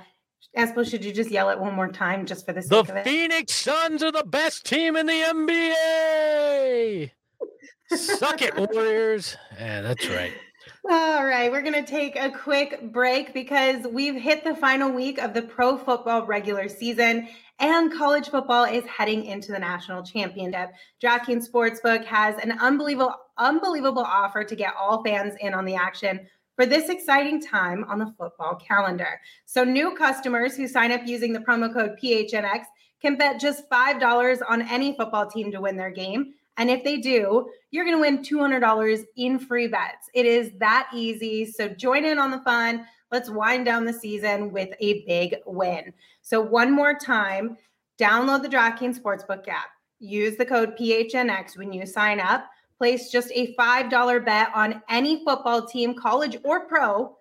Espo, 0.58 0.90
should 0.90 1.04
you 1.06 1.14
just 1.14 1.30
yell 1.30 1.50
it 1.50 1.60
one 1.60 1.74
more 1.74 1.92
time 1.92 2.26
just 2.26 2.46
for 2.46 2.54
the 2.54 2.62
sake 2.62 2.70
the 2.70 2.80
of 2.80 2.90
it? 2.90 3.04
The 3.04 3.10
Phoenix 3.10 3.54
Suns 3.54 4.02
are 4.04 4.12
the 4.12 4.24
best 4.24 4.66
team 4.66 4.96
in 4.96 5.06
the 5.06 5.14
NBA. 5.14 7.12
Suck 7.90 8.42
it, 8.42 8.56
Warriors. 8.74 9.38
Yeah, 9.58 9.82
that's 9.82 10.10
right. 10.10 10.34
All 10.90 11.26
right, 11.26 11.52
we're 11.52 11.62
going 11.62 11.74
to 11.74 11.86
take 11.86 12.16
a 12.16 12.32
quick 12.32 12.94
break 12.94 13.34
because 13.34 13.86
we've 13.86 14.16
hit 14.16 14.44
the 14.44 14.56
final 14.56 14.90
week 14.90 15.20
of 15.20 15.34
the 15.34 15.42
pro 15.42 15.78
football 15.78 16.26
regular 16.26 16.70
season 16.70 17.28
and 17.60 17.92
college 17.92 18.30
football 18.30 18.66
is 18.66 18.86
heading 18.86 19.26
into 19.26 19.52
the 19.52 19.60
national 19.60 20.04
championship. 20.04 20.72
DraftKings 21.04 21.50
Sportsbook 21.50 22.06
has 22.06 22.36
an 22.44 22.54
unbelievable, 22.60 23.16
unbelievable 23.38 24.04
offer 24.04 24.44
to 24.44 24.56
get 24.56 24.74
all 24.80 25.04
fans 25.04 25.34
in 25.40 25.54
on 25.54 25.66
the 25.66 25.76
action 25.76 26.28
for 26.56 26.66
this 26.66 26.90
exciting 26.90 27.42
time 27.42 27.84
on 27.86 28.00
the 28.00 28.14
football 28.18 28.56
calendar. 28.56 29.20
So, 29.46 29.64
new 29.64 29.96
customers 29.96 30.56
who 30.56 30.68
sign 30.68 30.92
up 30.92 31.02
using 31.06 31.34
the 31.34 31.40
promo 31.40 31.72
code 31.74 31.98
PHNX 32.02 32.66
can 33.02 33.16
bet 33.16 33.40
just 33.40 33.70
$5 33.70 34.40
on 34.50 34.62
any 34.64 34.96
football 34.96 35.28
team 35.28 35.52
to 35.52 35.62
win 35.62 35.78
their 35.78 35.92
game. 35.92 36.34
And 36.58 36.72
if 36.72 36.84
they 36.84 36.98
do, 36.98 37.48
you're 37.70 37.86
going 37.86 37.98
to 37.98 38.02
win 38.02 38.24
$200 38.24 39.04
in 39.16 39.38
free 39.38 39.68
bets. 39.68 40.10
It 40.16 40.26
is 40.26 40.52
that 40.58 40.90
easy. 40.94 41.46
So 41.46 41.70
join 41.70 42.04
in 42.04 42.18
on 42.18 42.32
the 42.32 42.40
fun. 42.40 42.86
Let's 43.12 43.30
wind 43.30 43.66
down 43.66 43.86
the 43.86 43.94
season 43.94 44.52
with 44.52 44.70
a 44.80 45.06
big 45.06 45.36
win. 45.46 45.94
So, 46.22 46.42
one 46.42 46.72
more 46.72 46.94
time, 46.94 47.58
download 48.00 48.44
the 48.44 48.50
DraftKings 48.50 49.00
Sportsbook 49.00 49.48
app. 49.48 49.70
Use 50.00 50.38
the 50.38 50.46
code 50.46 50.78
PHNX 50.78 51.58
when 51.58 51.74
you 51.74 51.86
sign 51.86 52.20
up. 52.20 52.46
Place 52.78 53.10
just 53.10 53.32
a 53.34 53.56
$5 53.56 54.26
bet 54.26 54.50
on 54.54 54.84
any 54.90 55.24
football 55.26 55.66
team, 55.66 55.96
college 55.96 56.38
or 56.44 56.68
pro, 56.68 57.17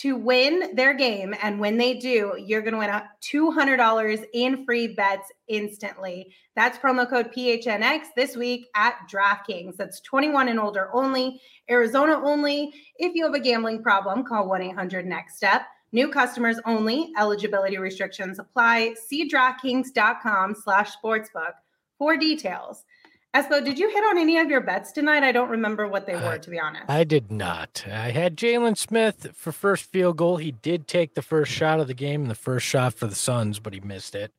to 0.00 0.16
win 0.16 0.74
their 0.74 0.94
game. 0.94 1.34
And 1.42 1.60
when 1.60 1.76
they 1.76 1.94
do, 1.94 2.34
you're 2.38 2.62
going 2.62 2.72
to 2.72 2.78
win 2.78 2.90
$200 3.22 4.24
in 4.32 4.64
free 4.64 4.88
bets 4.88 5.30
instantly. 5.48 6.34
That's 6.56 6.78
promo 6.78 7.08
code 7.08 7.32
PHNX 7.36 8.06
this 8.16 8.34
week 8.34 8.68
at 8.74 8.94
DraftKings. 9.12 9.76
That's 9.76 10.00
21 10.00 10.48
and 10.48 10.58
older 10.58 10.88
only, 10.94 11.40
Arizona 11.70 12.18
only. 12.24 12.72
If 12.96 13.14
you 13.14 13.24
have 13.24 13.34
a 13.34 13.40
gambling 13.40 13.82
problem, 13.82 14.24
call 14.24 14.48
1 14.48 14.62
800 14.62 15.04
NEXT 15.04 15.36
STEP. 15.36 15.62
New 15.92 16.10
customers 16.10 16.58
only. 16.64 17.12
Eligibility 17.18 17.76
restrictions 17.76 18.38
apply. 18.38 18.94
See 18.94 19.28
DraftKings.com 19.28 20.54
slash 20.54 20.92
sportsbook 20.96 21.52
for 21.98 22.16
details. 22.16 22.84
Espo, 23.34 23.64
did 23.64 23.78
you 23.78 23.88
hit 23.88 24.04
on 24.04 24.18
any 24.18 24.38
of 24.38 24.50
your 24.50 24.60
bets 24.60 24.90
tonight? 24.90 25.22
I 25.22 25.30
don't 25.30 25.50
remember 25.50 25.86
what 25.86 26.04
they 26.04 26.16
were, 26.16 26.38
to 26.38 26.50
be 26.50 26.58
honest. 26.58 26.84
I 26.88 27.04
did 27.04 27.30
not. 27.30 27.84
I 27.86 28.10
had 28.10 28.36
Jalen 28.36 28.76
Smith 28.76 29.28
for 29.34 29.52
first 29.52 29.84
field 29.84 30.16
goal. 30.16 30.38
He 30.38 30.50
did 30.50 30.88
take 30.88 31.14
the 31.14 31.22
first 31.22 31.52
shot 31.52 31.78
of 31.78 31.86
the 31.86 31.94
game 31.94 32.22
and 32.22 32.30
the 32.30 32.34
first 32.34 32.66
shot 32.66 32.94
for 32.94 33.06
the 33.06 33.14
Suns, 33.14 33.60
but 33.60 33.72
he 33.72 33.78
missed 33.80 34.16
it. 34.16 34.32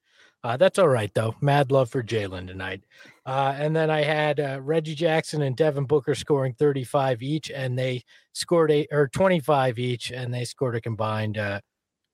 Uh, 0.44 0.58
that's 0.58 0.80
all 0.80 0.90
right 0.90 1.14
though. 1.14 1.36
Mad 1.40 1.72
love 1.72 1.90
for 1.90 2.04
Jalen 2.04 2.48
tonight. 2.48 2.82
Uh, 3.26 3.54
and 3.58 3.76
then 3.76 3.90
I 3.90 4.02
had 4.02 4.40
uh, 4.40 4.60
Reggie 4.62 4.96
Jackson 4.96 5.42
and 5.44 5.56
Devin 5.56 5.86
Booker 5.86 6.16
scoring 6.16 6.54
35 6.58 7.22
each, 7.22 7.52
and 7.52 7.78
they 7.78 8.04
scored 8.34 8.72
eight 8.72 8.90
or 8.92 9.08
25 9.08 9.80
each, 9.80 10.12
and 10.12 10.34
they 10.34 10.44
scored 10.44 10.76
a 10.76 10.82
combined 10.82 11.38
uh, 11.38 11.62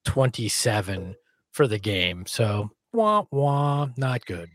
27 0.06 1.16
for 1.54 1.68
the 1.68 1.80
game. 1.80 2.26
So 2.28 2.70
wah 2.94 3.24
wah, 3.32 3.88
not 3.98 4.26
good. 4.26 4.50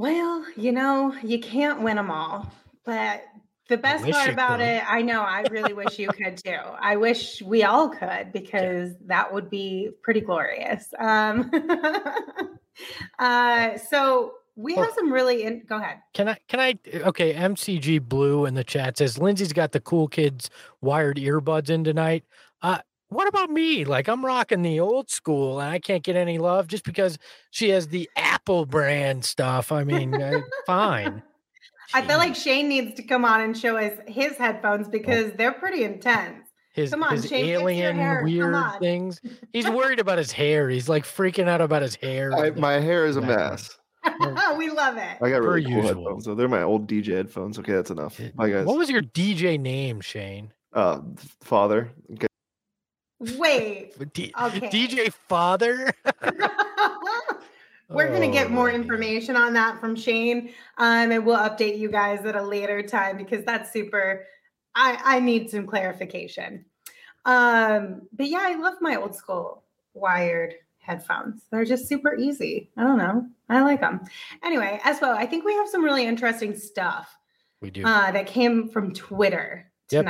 Well, 0.00 0.46
you 0.56 0.72
know, 0.72 1.14
you 1.22 1.38
can't 1.38 1.82
win 1.82 1.96
them 1.96 2.10
all. 2.10 2.50
But 2.86 3.22
the 3.68 3.76
best 3.76 4.10
part 4.10 4.30
about 4.30 4.60
could. 4.60 4.66
it, 4.66 4.82
I 4.90 5.02
know, 5.02 5.20
I 5.20 5.44
really 5.50 5.74
wish 5.74 5.98
you 5.98 6.08
could 6.08 6.38
too. 6.38 6.56
I 6.80 6.96
wish 6.96 7.42
we 7.42 7.64
all 7.64 7.90
could 7.90 8.32
because 8.32 8.94
that 9.04 9.30
would 9.30 9.50
be 9.50 9.90
pretty 10.02 10.22
glorious. 10.22 10.88
Um, 10.98 11.50
uh, 13.18 13.76
so 13.76 14.32
we 14.56 14.74
have 14.74 14.90
some 14.94 15.12
really, 15.12 15.42
in- 15.42 15.64
go 15.68 15.76
ahead. 15.76 15.98
Can 16.14 16.30
I? 16.30 16.38
Can 16.48 16.60
I? 16.60 16.78
Okay, 16.94 17.34
MCG 17.34 18.00
Blue 18.00 18.46
in 18.46 18.54
the 18.54 18.64
chat 18.64 18.96
says 18.96 19.18
Lindsey's 19.18 19.52
got 19.52 19.72
the 19.72 19.80
cool 19.80 20.08
kids 20.08 20.48
wired 20.80 21.18
earbuds 21.18 21.68
in 21.68 21.84
tonight. 21.84 22.24
Uh, 22.62 22.78
what 23.10 23.28
about 23.28 23.50
me? 23.50 23.84
Like 23.84 24.08
I'm 24.08 24.24
rocking 24.24 24.62
the 24.62 24.80
old 24.80 25.10
school, 25.10 25.60
and 25.60 25.68
I 25.70 25.78
can't 25.78 26.02
get 26.02 26.16
any 26.16 26.38
love 26.38 26.66
just 26.68 26.84
because 26.84 27.18
she 27.50 27.68
has 27.70 27.88
the 27.88 28.08
Apple 28.16 28.66
brand 28.66 29.24
stuff. 29.24 29.70
I 29.72 29.84
mean, 29.84 30.14
uh, 30.20 30.40
fine. 30.66 31.22
I 31.94 32.02
feel 32.02 32.18
like 32.18 32.36
Shane 32.36 32.68
needs 32.68 32.94
to 32.94 33.02
come 33.02 33.24
on 33.24 33.40
and 33.40 33.56
show 33.58 33.76
us 33.76 33.92
his 34.06 34.36
headphones 34.36 34.88
because 34.88 35.32
they're 35.32 35.50
pretty 35.52 35.82
intense. 35.82 36.46
his 36.72 36.90
come 36.90 37.02
on, 37.02 37.12
his 37.16 37.26
Shane, 37.28 37.46
alien 37.46 37.96
hair, 37.96 38.18
come 38.18 38.24
weird 38.24 38.54
on. 38.54 38.78
things. 38.78 39.20
He's 39.52 39.68
worried 39.78 39.98
about 39.98 40.16
his 40.18 40.30
hair. 40.30 40.68
He's 40.70 40.88
like 40.88 41.04
freaking 41.04 41.48
out 41.48 41.60
about 41.60 41.82
his 41.82 41.96
hair. 41.96 42.32
I, 42.32 42.50
my 42.50 42.74
hair 42.74 43.06
is 43.06 43.16
a 43.16 43.20
background. 43.20 43.50
mess. 43.52 43.76
we 44.56 44.70
love 44.70 44.96
it. 44.96 45.18
I 45.20 45.28
got 45.30 45.42
Per 45.42 45.54
really 45.54 45.64
cool 45.64 45.72
usual. 45.82 45.86
headphones. 45.88 46.24
So 46.24 46.34
they're 46.36 46.48
my 46.48 46.62
old 46.62 46.86
DJ 46.88 47.16
headphones. 47.16 47.58
Okay, 47.58 47.72
that's 47.72 47.90
enough. 47.90 48.20
Bye 48.36 48.50
guys. 48.50 48.66
What 48.66 48.78
was 48.78 48.88
your 48.88 49.02
DJ 49.02 49.58
name, 49.60 50.00
Shane? 50.00 50.52
uh 50.72 51.00
father? 51.42 51.90
Okay. 52.12 52.28
Wait. 53.36 53.94
D- 54.14 54.32
Okay. 54.40 54.68
DJ 54.68 55.12
Father. 55.28 55.92
We're 57.88 58.06
going 58.08 58.20
to 58.22 58.28
get 58.30 58.50
more 58.52 58.70
information 58.70 59.34
on 59.36 59.52
that 59.54 59.80
from 59.80 59.96
Shane, 59.96 60.50
um, 60.78 61.10
and 61.10 61.26
we'll 61.26 61.36
update 61.36 61.76
you 61.76 61.90
guys 61.90 62.24
at 62.24 62.36
a 62.36 62.42
later 62.42 62.82
time 62.82 63.16
because 63.16 63.44
that's 63.44 63.72
super. 63.72 64.26
I, 64.76 64.98
I 65.04 65.20
need 65.20 65.50
some 65.50 65.66
clarification. 65.66 66.64
Um, 67.24 68.02
but 68.12 68.26
yeah, 68.28 68.42
I 68.42 68.54
love 68.54 68.74
my 68.80 68.94
old 68.94 69.16
school 69.16 69.64
wired 69.94 70.54
headphones. 70.78 71.42
They're 71.50 71.64
just 71.64 71.88
super 71.88 72.14
easy. 72.14 72.70
I 72.76 72.84
don't 72.84 72.96
know. 72.98 73.26
I 73.48 73.60
like 73.62 73.80
them. 73.80 74.02
Anyway, 74.44 74.80
as 74.84 75.00
well, 75.00 75.16
I 75.16 75.26
think 75.26 75.44
we 75.44 75.52
have 75.54 75.68
some 75.68 75.82
really 75.84 76.06
interesting 76.06 76.56
stuff 76.56 77.12
We 77.60 77.70
do. 77.70 77.82
uh, 77.84 78.12
that 78.12 78.26
came 78.28 78.68
from 78.68 78.94
Twitter 78.94 79.66
Yep. 79.90 80.04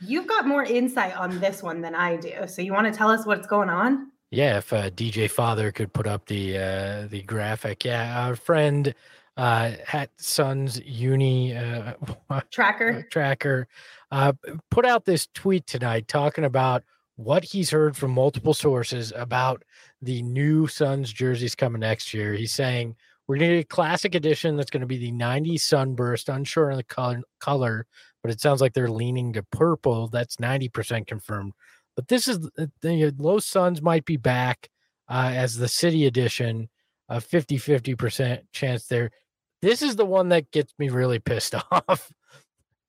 You've 0.00 0.26
got 0.26 0.46
more 0.46 0.64
insight 0.64 1.16
on 1.16 1.40
this 1.40 1.62
one 1.62 1.80
than 1.80 1.94
I 1.94 2.16
do. 2.16 2.32
So 2.46 2.62
you 2.62 2.72
want 2.72 2.92
to 2.92 2.96
tell 2.96 3.10
us 3.10 3.24
what's 3.24 3.46
going 3.46 3.70
on? 3.70 4.10
Yeah, 4.30 4.58
if 4.58 4.72
uh, 4.72 4.90
DJ 4.90 5.30
Father 5.30 5.72
could 5.72 5.92
put 5.92 6.06
up 6.06 6.26
the 6.26 6.58
uh, 6.58 7.06
the 7.08 7.22
graphic. 7.22 7.84
Yeah, 7.84 8.26
our 8.26 8.36
friend 8.36 8.94
uh, 9.36 9.72
Hat 9.86 10.10
Suns 10.16 10.80
Uni 10.84 11.56
uh, 11.56 11.94
Tracker. 12.50 13.06
tracker 13.10 13.68
uh, 14.10 14.32
put 14.70 14.84
out 14.84 15.04
this 15.04 15.28
tweet 15.34 15.66
tonight 15.66 16.08
talking 16.08 16.44
about 16.44 16.82
what 17.16 17.44
he's 17.44 17.70
heard 17.70 17.96
from 17.96 18.10
multiple 18.10 18.54
sources 18.54 19.12
about 19.16 19.62
the 20.02 20.22
new 20.22 20.66
Suns 20.66 21.12
jerseys 21.12 21.54
coming 21.54 21.80
next 21.80 22.12
year. 22.12 22.34
He's 22.34 22.52
saying 22.52 22.96
we're 23.26 23.38
going 23.38 23.50
to 23.50 23.56
get 23.56 23.64
a 23.64 23.68
classic 23.68 24.14
edition 24.14 24.56
that's 24.56 24.70
going 24.70 24.82
to 24.82 24.86
be 24.86 24.98
the 24.98 25.12
90s 25.12 25.60
sunburst, 25.60 26.28
unsure 26.28 26.70
on 26.70 26.76
the 26.76 26.84
color, 26.84 27.22
color, 27.40 27.86
but 28.22 28.30
it 28.30 28.40
sounds 28.40 28.60
like 28.60 28.72
they're 28.72 28.90
leaning 28.90 29.32
to 29.32 29.42
purple. 29.42 30.08
That's 30.08 30.36
90% 30.36 31.06
confirmed. 31.06 31.52
But 31.96 32.08
this 32.08 32.28
is 32.28 32.40
the, 32.40 32.70
the 32.82 33.14
Los 33.18 33.46
Suns 33.46 33.82
might 33.82 34.04
be 34.04 34.16
back 34.16 34.68
uh, 35.08 35.32
as 35.34 35.56
the 35.56 35.68
city 35.68 36.06
edition, 36.06 36.68
a 37.08 37.20
50 37.20 37.58
50% 37.58 38.42
chance 38.52 38.86
there. 38.86 39.10
This 39.62 39.82
is 39.82 39.96
the 39.96 40.04
one 40.04 40.28
that 40.28 40.50
gets 40.50 40.72
me 40.78 40.88
really 40.88 41.18
pissed 41.18 41.54
off. 41.70 42.12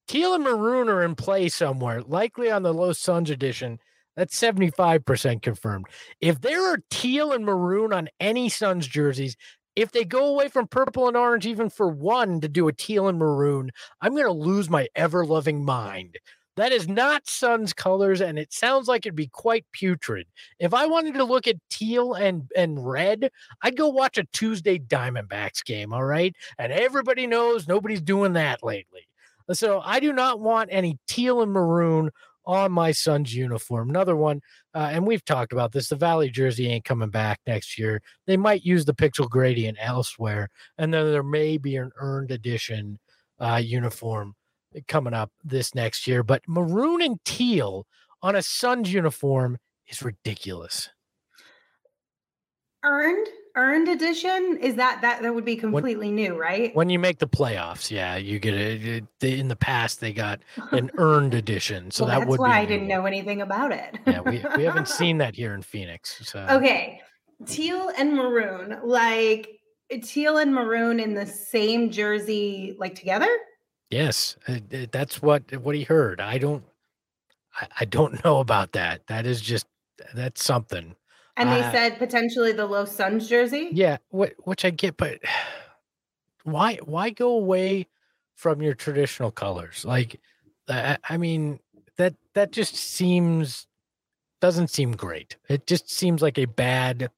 Teal 0.08 0.36
and 0.36 0.44
maroon 0.44 0.90
are 0.90 1.04
in 1.04 1.16
play 1.16 1.50
somewhere, 1.50 2.02
likely 2.02 2.52
on 2.52 2.64
the 2.64 2.74
Los 2.74 3.00
Suns 3.00 3.30
edition. 3.30 3.80
That's 4.16 4.40
75% 4.40 5.44
confirmed. 5.44 5.86
If 6.20 6.42
there 6.42 6.74
are 6.74 6.80
teal 6.90 7.34
and 7.34 7.46
maroon 7.46 7.94
on 7.94 8.10
any 8.20 8.50
Suns 8.50 8.88
jerseys, 8.88 9.38
if 9.78 9.92
they 9.92 10.04
go 10.04 10.26
away 10.26 10.48
from 10.48 10.68
purple 10.68 11.08
and 11.08 11.16
orange 11.16 11.46
even 11.46 11.70
for 11.70 11.88
one 11.88 12.42
to 12.42 12.50
do 12.50 12.68
a 12.68 12.74
teal 12.74 13.08
and 13.08 13.20
maroon, 13.20 13.70
I'm 14.02 14.14
going 14.14 14.26
to 14.26 14.32
lose 14.32 14.72
my 14.72 14.88
ever 14.96 15.24
loving 15.24 15.64
mind. 15.64 16.18
That 16.56 16.72
is 16.72 16.88
not 16.88 17.28
Suns 17.28 17.74
colors, 17.74 18.20
and 18.20 18.40
it 18.40 18.52
sounds 18.52 18.88
like 18.88 19.06
it'd 19.06 19.16
be 19.16 19.28
quite 19.28 19.68
putrid. 19.74 20.26
If 20.58 20.74
I 20.74 20.88
wanted 20.88 21.14
to 21.14 21.24
look 21.24 21.48
at 21.48 21.58
teal 21.70 22.16
and, 22.16 22.50
and 22.58 22.84
red, 22.84 23.30
I'd 23.62 23.78
go 23.78 23.90
watch 23.90 24.18
a 24.18 24.24
Tuesday 24.34 24.80
Diamondbacks 24.80 25.64
game, 25.64 25.94
all 25.94 26.04
right? 26.04 26.36
And 26.58 26.74
everybody 26.74 27.28
knows 27.28 27.68
nobody's 27.68 28.02
doing 28.02 28.34
that 28.34 28.64
lately. 28.64 29.08
So 29.54 29.80
I 29.86 30.00
do 30.00 30.12
not 30.12 30.40
want 30.40 30.70
any 30.74 30.98
teal 31.08 31.44
and 31.44 31.52
maroon 31.52 32.10
on 32.48 32.72
my 32.72 32.92
son's 32.92 33.36
uniform. 33.36 33.90
Another 33.90 34.16
one, 34.16 34.42
uh, 34.74 34.90
and 34.92 35.06
we've 35.06 35.26
talked 35.26 35.52
about 35.52 35.74
this. 35.74 35.90
The 35.90 35.98
Valley 35.98 36.30
jersey 36.30 36.68
ain't 36.68 36.86
coming 36.86 37.10
back 37.10 37.40
next 37.46 37.78
year. 37.78 38.02
They 38.26 38.38
might 38.38 38.66
use 38.66 38.86
the 38.86 38.96
pixel 38.96 39.30
gradient 39.30 39.78
elsewhere, 39.80 40.50
and 40.78 40.92
then 40.94 41.12
there 41.12 41.24
may 41.24 41.58
be 41.58 41.76
an 41.76 41.92
earned 41.98 42.32
edition 42.32 42.98
uh, 43.40 43.62
uniform 43.64 44.34
coming 44.88 45.14
up 45.14 45.30
this 45.44 45.76
next 45.76 46.08
year. 46.08 46.24
But 46.24 46.42
maroon 46.48 47.02
and 47.02 47.20
teal 47.26 47.86
on 48.24 48.36
a 48.36 48.42
Suns 48.42 48.92
uniform 48.92 49.58
is 49.88 50.02
ridiculous. 50.02 50.90
Earned 52.84 53.28
earned 53.58 53.90
edition 53.90 54.58
is 54.62 54.76
that 54.76 55.02
that 55.02 55.22
that 55.24 55.34
would 55.34 55.44
be 55.44 55.56
completely 55.58 56.12
new, 56.12 56.40
right? 56.40 56.74
When 56.76 56.90
you 56.90 57.00
make 57.00 57.18
the 57.18 57.28
playoffs, 57.28 57.92
yeah, 57.92 58.16
you 58.16 58.40
get 58.40 58.54
it. 58.54 59.04
in 59.22 59.48
the 59.48 59.56
past, 59.56 60.00
they 60.00 60.14
got 60.14 60.40
an 60.72 60.92
earned 60.98 61.34
edition, 61.34 61.92
so 61.92 62.06
well, 62.06 62.14
that 62.14 62.20
that's 62.20 62.30
would. 62.30 62.40
why 62.40 62.60
be 62.60 62.64
I 62.64 62.66
didn't 62.66 62.88
know 62.88 63.06
anything 63.06 63.42
about 63.42 63.72
it. 63.72 63.98
Yeah, 64.06 64.22
we, 64.22 64.44
we 64.56 64.64
haven't 64.64 64.88
seen 65.00 65.18
that 65.18 65.36
here 65.36 65.54
in 65.54 65.64
Phoenix. 65.64 66.22
So 66.24 66.46
Okay, 66.50 67.02
teal 67.48 67.92
and 67.98 68.14
maroon, 68.14 68.78
like 68.84 69.60
teal 70.04 70.38
and 70.38 70.54
maroon 70.54 71.00
in 71.00 71.16
the 71.16 71.26
same 71.26 71.90
jersey, 71.90 72.76
like 72.80 72.96
together. 72.96 73.30
Yes, 73.90 74.38
uh, 74.48 74.60
that's 74.92 75.22
what 75.22 75.44
what 75.62 75.76
he 75.76 75.84
heard. 75.84 76.22
I 76.22 76.38
don't, 76.38 76.64
I, 77.60 77.68
I 77.82 77.86
don't 77.86 78.24
know 78.24 78.40
about 78.40 78.74
that. 78.74 79.08
That 79.08 79.26
is 79.26 79.42
just 79.42 79.66
that's 80.14 80.44
something. 80.44 80.96
And 81.38 81.50
they 81.50 81.62
Uh, 81.62 81.72
said 81.72 81.98
potentially 82.00 82.52
the 82.52 82.66
Los 82.66 82.96
Suns 82.96 83.28
jersey. 83.30 83.70
Yeah, 83.72 83.98
which 84.12 84.66
I 84.66 84.72
get, 84.72 84.98
but 84.98 85.20
why 86.44 86.76
why 86.84 87.10
go 87.10 87.32
away 87.32 87.88
from 88.36 88.62
your 88.62 88.74
traditional 88.74 89.32
colors? 89.32 89.84
Like, 89.86 90.20
I, 90.70 90.98
I 91.10 91.18
mean 91.18 91.60
that 91.98 92.16
that 92.34 92.52
just 92.52 92.76
seems 92.76 93.68
doesn't 94.42 94.70
seem 94.70 94.94
great. 94.94 95.38
It 95.50 95.68
just 95.68 95.90
seems 95.92 96.22
like 96.22 96.38
a 96.38 96.46
bad 96.46 97.12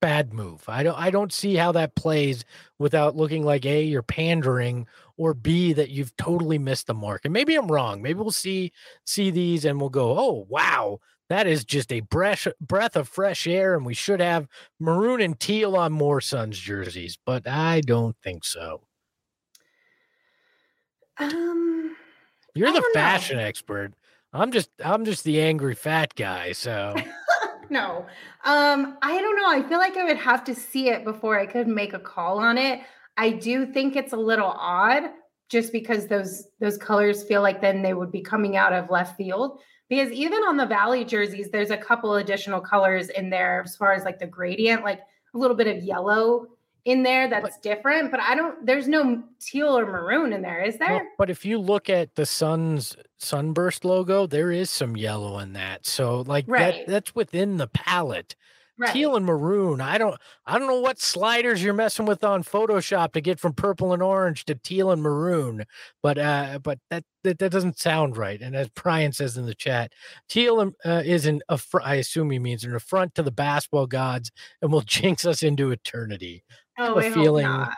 bad 0.00 0.32
move. 0.32 0.62
I 0.68 0.82
don't 0.84 0.98
I 0.98 1.10
don't 1.10 1.32
see 1.32 1.56
how 1.56 1.72
that 1.72 1.96
plays 1.96 2.44
without 2.78 3.16
looking 3.16 3.44
like 3.44 3.66
a 3.66 3.82
you're 3.82 4.02
pandering 4.02 4.86
or 5.16 5.34
b 5.34 5.72
that 5.72 5.90
you've 5.90 6.16
totally 6.16 6.58
missed 6.58 6.86
the 6.86 6.94
mark. 6.94 7.22
And 7.24 7.32
maybe 7.32 7.56
I'm 7.56 7.68
wrong. 7.70 8.00
Maybe 8.02 8.20
we'll 8.20 8.30
see 8.30 8.72
see 9.04 9.30
these 9.30 9.64
and 9.64 9.80
we'll 9.80 9.90
go, 9.90 10.16
"Oh, 10.18 10.46
wow. 10.48 11.00
That 11.28 11.46
is 11.46 11.64
just 11.64 11.92
a 11.92 12.00
breath 12.00 12.48
breath 12.60 12.96
of 12.96 13.08
fresh 13.08 13.46
air 13.46 13.74
and 13.74 13.84
we 13.84 13.94
should 13.94 14.20
have 14.20 14.48
maroon 14.80 15.20
and 15.20 15.38
teal 15.38 15.76
on 15.76 15.92
more 15.92 16.20
Suns 16.20 16.58
jerseys." 16.58 17.18
But 17.24 17.46
I 17.46 17.80
don't 17.82 18.16
think 18.22 18.44
so. 18.44 18.82
Um, 21.18 21.96
You're 22.54 22.68
I 22.68 22.72
the 22.72 22.80
don't 22.80 22.94
know. 22.94 23.00
fashion 23.00 23.38
expert. 23.38 23.92
I'm 24.32 24.52
just 24.52 24.70
I'm 24.84 25.04
just 25.04 25.24
the 25.24 25.40
angry 25.40 25.74
fat 25.74 26.14
guy. 26.14 26.52
So 26.52 26.94
no. 27.70 28.06
Um, 28.44 28.98
I 29.02 29.20
don't 29.20 29.36
know. 29.36 29.48
I 29.48 29.68
feel 29.68 29.78
like 29.78 29.96
I 29.96 30.04
would 30.04 30.18
have 30.18 30.44
to 30.44 30.54
see 30.54 30.88
it 30.88 31.04
before 31.04 31.38
I 31.38 31.46
could 31.46 31.66
make 31.68 31.92
a 31.92 31.98
call 31.98 32.38
on 32.38 32.58
it. 32.58 32.80
I 33.16 33.30
do 33.30 33.66
think 33.66 33.96
it's 33.96 34.12
a 34.12 34.16
little 34.18 34.54
odd 34.56 35.04
just 35.48 35.72
because 35.72 36.06
those 36.06 36.44
those 36.60 36.76
colors 36.76 37.24
feel 37.24 37.42
like 37.42 37.60
then 37.60 37.82
they 37.82 37.94
would 37.94 38.12
be 38.12 38.20
coming 38.20 38.56
out 38.56 38.72
of 38.72 38.90
left 38.90 39.16
field. 39.16 39.60
Because 39.88 40.10
even 40.10 40.42
on 40.42 40.56
the 40.56 40.66
Valley 40.66 41.04
jerseys, 41.04 41.50
there's 41.50 41.70
a 41.70 41.76
couple 41.76 42.14
additional 42.16 42.60
colors 42.60 43.08
in 43.08 43.30
there 43.30 43.62
as 43.64 43.74
far 43.76 43.92
as 43.92 44.04
like 44.04 44.18
the 44.18 44.26
gradient, 44.26 44.84
like 44.84 45.00
a 45.34 45.38
little 45.38 45.56
bit 45.56 45.66
of 45.66 45.82
yellow 45.82 46.46
in 46.84 47.02
there 47.02 47.28
that's 47.28 47.56
but, 47.56 47.62
different, 47.62 48.10
but 48.10 48.18
I 48.20 48.34
don't 48.34 48.64
there's 48.64 48.88
no 48.88 49.22
teal 49.40 49.78
or 49.78 49.84
maroon 49.84 50.32
in 50.32 50.40
there, 50.40 50.62
is 50.62 50.78
there? 50.78 50.88
Well, 50.88 51.06
but 51.18 51.30
if 51.30 51.44
you 51.44 51.58
look 51.58 51.90
at 51.90 52.14
the 52.14 52.24
sun's 52.24 52.96
sunburst 53.18 53.84
logo, 53.84 54.26
there 54.26 54.50
is 54.50 54.70
some 54.70 54.96
yellow 54.96 55.38
in 55.38 55.52
that. 55.52 55.84
So 55.86 56.22
like 56.22 56.46
right. 56.48 56.86
that 56.86 56.90
that's 56.90 57.14
within 57.14 57.58
the 57.58 57.66
palette. 57.66 58.36
Right. 58.78 58.92
Teal 58.92 59.16
and 59.16 59.26
maroon. 59.26 59.80
I 59.80 59.98
don't 59.98 60.16
I 60.46 60.56
don't 60.56 60.68
know 60.68 60.80
what 60.80 61.00
sliders 61.00 61.62
you're 61.62 61.74
messing 61.74 62.06
with 62.06 62.22
on 62.22 62.44
Photoshop 62.44 63.12
to 63.12 63.20
get 63.20 63.40
from 63.40 63.52
purple 63.52 63.92
and 63.92 64.00
orange 64.00 64.44
to 64.44 64.54
teal 64.54 64.92
and 64.92 65.02
maroon, 65.02 65.64
but 66.00 66.16
uh 66.16 66.60
but 66.62 66.78
that 66.90 67.02
that, 67.24 67.40
that 67.40 67.50
doesn't 67.50 67.78
sound 67.78 68.16
right. 68.16 68.40
And 68.40 68.54
as 68.54 68.68
Brian 68.68 69.12
says 69.12 69.36
in 69.36 69.46
the 69.46 69.54
chat, 69.54 69.92
teal 70.28 70.72
uh, 70.84 71.02
is 71.04 71.26
an 71.26 71.42
affront, 71.48 71.88
I 71.88 71.96
assume 71.96 72.30
he 72.30 72.38
means 72.38 72.62
an 72.62 72.74
affront 72.74 73.16
to 73.16 73.24
the 73.24 73.32
basketball 73.32 73.88
gods 73.88 74.30
and 74.62 74.72
will 74.72 74.80
jinx 74.86 75.26
us 75.26 75.42
into 75.42 75.72
eternity. 75.72 76.44
Oh, 76.78 76.98
I 77.00 77.10
feeling 77.10 77.46
I 77.46 77.68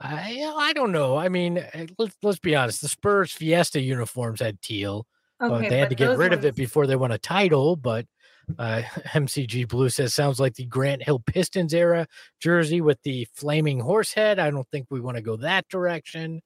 I 0.00 0.72
don't 0.72 0.92
know. 0.92 1.16
I 1.16 1.28
mean, 1.28 1.58
eh, 1.58 1.86
let's 1.98 2.16
let's 2.22 2.38
be 2.38 2.54
honest. 2.54 2.80
The 2.80 2.88
Spurs 2.88 3.32
Fiesta 3.32 3.80
uniforms 3.80 4.40
had 4.40 4.60
teal. 4.62 5.06
Okay, 5.40 5.68
they 5.68 5.78
had 5.78 5.90
to 5.90 5.94
get 5.94 6.16
rid 6.16 6.30
ones... 6.30 6.38
of 6.38 6.44
it 6.46 6.54
before 6.54 6.86
they 6.86 6.96
won 6.96 7.12
a 7.12 7.18
title, 7.18 7.76
but 7.76 8.06
uh, 8.58 8.82
MCG 9.12 9.68
Blue 9.68 9.88
says 9.88 10.14
sounds 10.14 10.40
like 10.40 10.54
the 10.54 10.66
Grant 10.66 11.02
Hill 11.02 11.20
Pistons 11.20 11.74
era 11.74 12.06
jersey 12.40 12.80
with 12.80 13.02
the 13.02 13.26
flaming 13.32 13.80
horse 13.80 14.12
head. 14.12 14.38
I 14.38 14.50
don't 14.50 14.68
think 14.70 14.86
we 14.90 15.00
want 15.00 15.16
to 15.16 15.22
go 15.22 15.36
that 15.36 15.68
direction. 15.68 16.42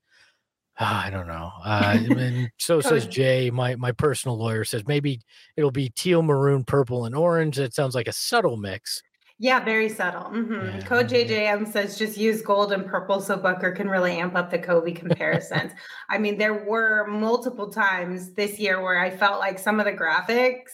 Uh, 0.79 1.03
I 1.07 1.11
don't 1.11 1.27
know. 1.27 1.53
Uh, 1.65 1.99
and 2.17 2.51
so 2.59 2.81
says 2.81 3.07
Jay, 3.07 3.51
my 3.51 3.77
my 3.77 3.93
personal 3.93 4.39
lawyer 4.39 4.65
says 4.65 4.87
maybe 4.87 5.21
it'll 5.57 5.71
be 5.71 5.91
teal, 5.91 6.23
maroon, 6.23 6.65
purple, 6.65 7.05
and 7.05 7.15
orange. 7.15 7.57
That 7.57 7.75
sounds 7.75 7.95
like 7.95 8.09
a 8.09 8.13
subtle 8.13 8.57
mix. 8.57 9.03
Yeah, 9.43 9.65
very 9.65 9.89
subtle. 9.89 10.25
Mm-hmm. 10.25 10.53
Yeah. 10.53 10.81
Code 10.83 11.09
JJM 11.09 11.73
says 11.73 11.99
just 11.99 12.19
use 12.19 12.43
gold 12.43 12.73
and 12.73 12.85
purple 12.85 13.23
so 13.23 13.39
Booker 13.39 13.73
can 13.73 13.89
really 13.89 14.13
amp 14.19 14.37
up 14.37 14.51
the 14.51 14.59
Kobe 14.59 14.93
comparisons. 14.93 15.73
I 16.11 16.19
mean, 16.19 16.37
there 16.37 16.65
were 16.65 17.07
multiple 17.07 17.71
times 17.71 18.35
this 18.35 18.59
year 18.59 18.83
where 18.83 18.99
I 18.99 19.09
felt 19.09 19.39
like 19.41 19.59
some 19.59 19.81
of 19.81 19.87
the 19.87 19.95
graphics 19.95 20.73